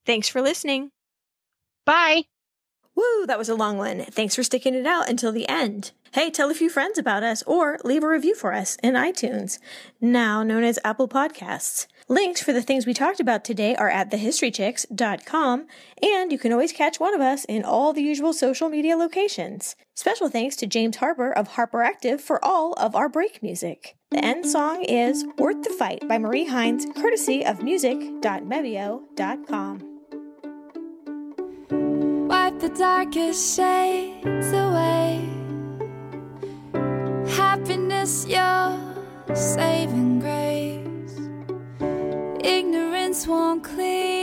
[0.05, 0.91] Thanks for listening.
[1.85, 2.25] Bye.
[2.95, 4.05] Woo, that was a long one.
[4.05, 5.91] Thanks for sticking it out until the end.
[6.13, 9.57] Hey, tell a few friends about us or leave a review for us in iTunes,
[9.99, 11.87] now known as Apple Podcasts.
[12.07, 15.65] Links for the things we talked about today are at thehistorychicks.com,
[16.03, 19.75] and you can always catch one of us in all the usual social media locations.
[19.95, 23.95] Special thanks to James Harper of Harper Active for all of our break music.
[24.11, 29.92] The end song is Worth the Fight by Marie Hines, courtesy of music.mevio.com
[32.63, 35.19] the darkest shades away.
[37.35, 38.79] Happiness, your
[39.35, 41.19] saving grace.
[42.41, 44.22] Ignorance won't clean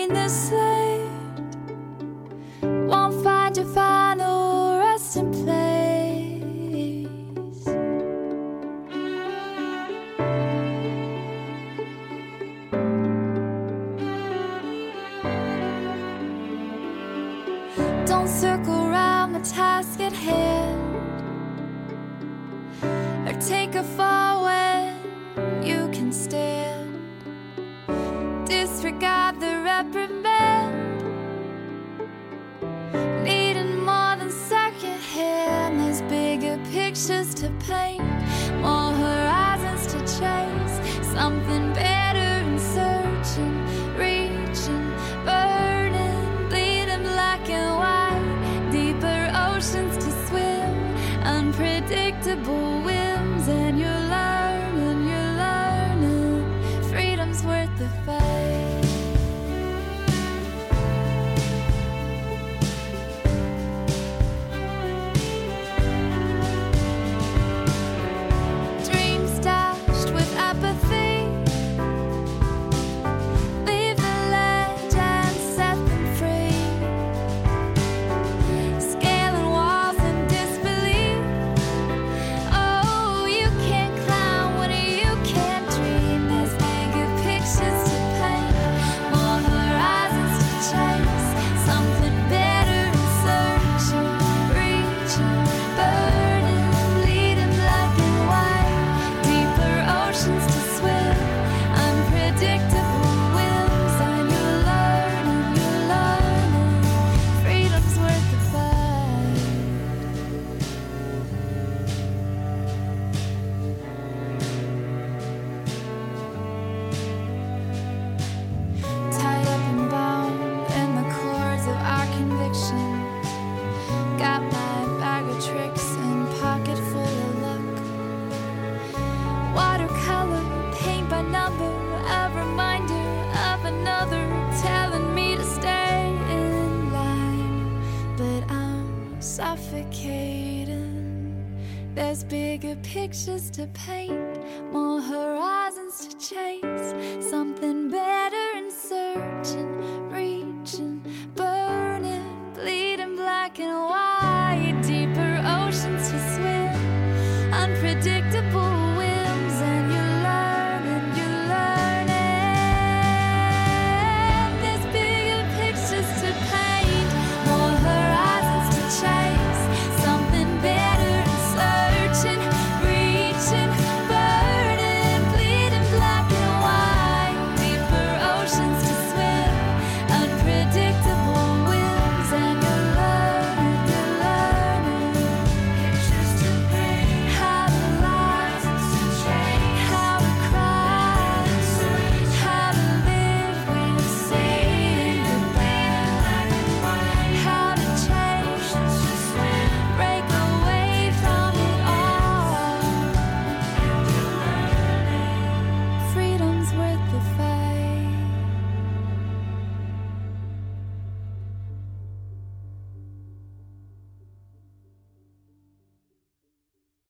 [142.92, 146.69] pictures to paint, more horizons to better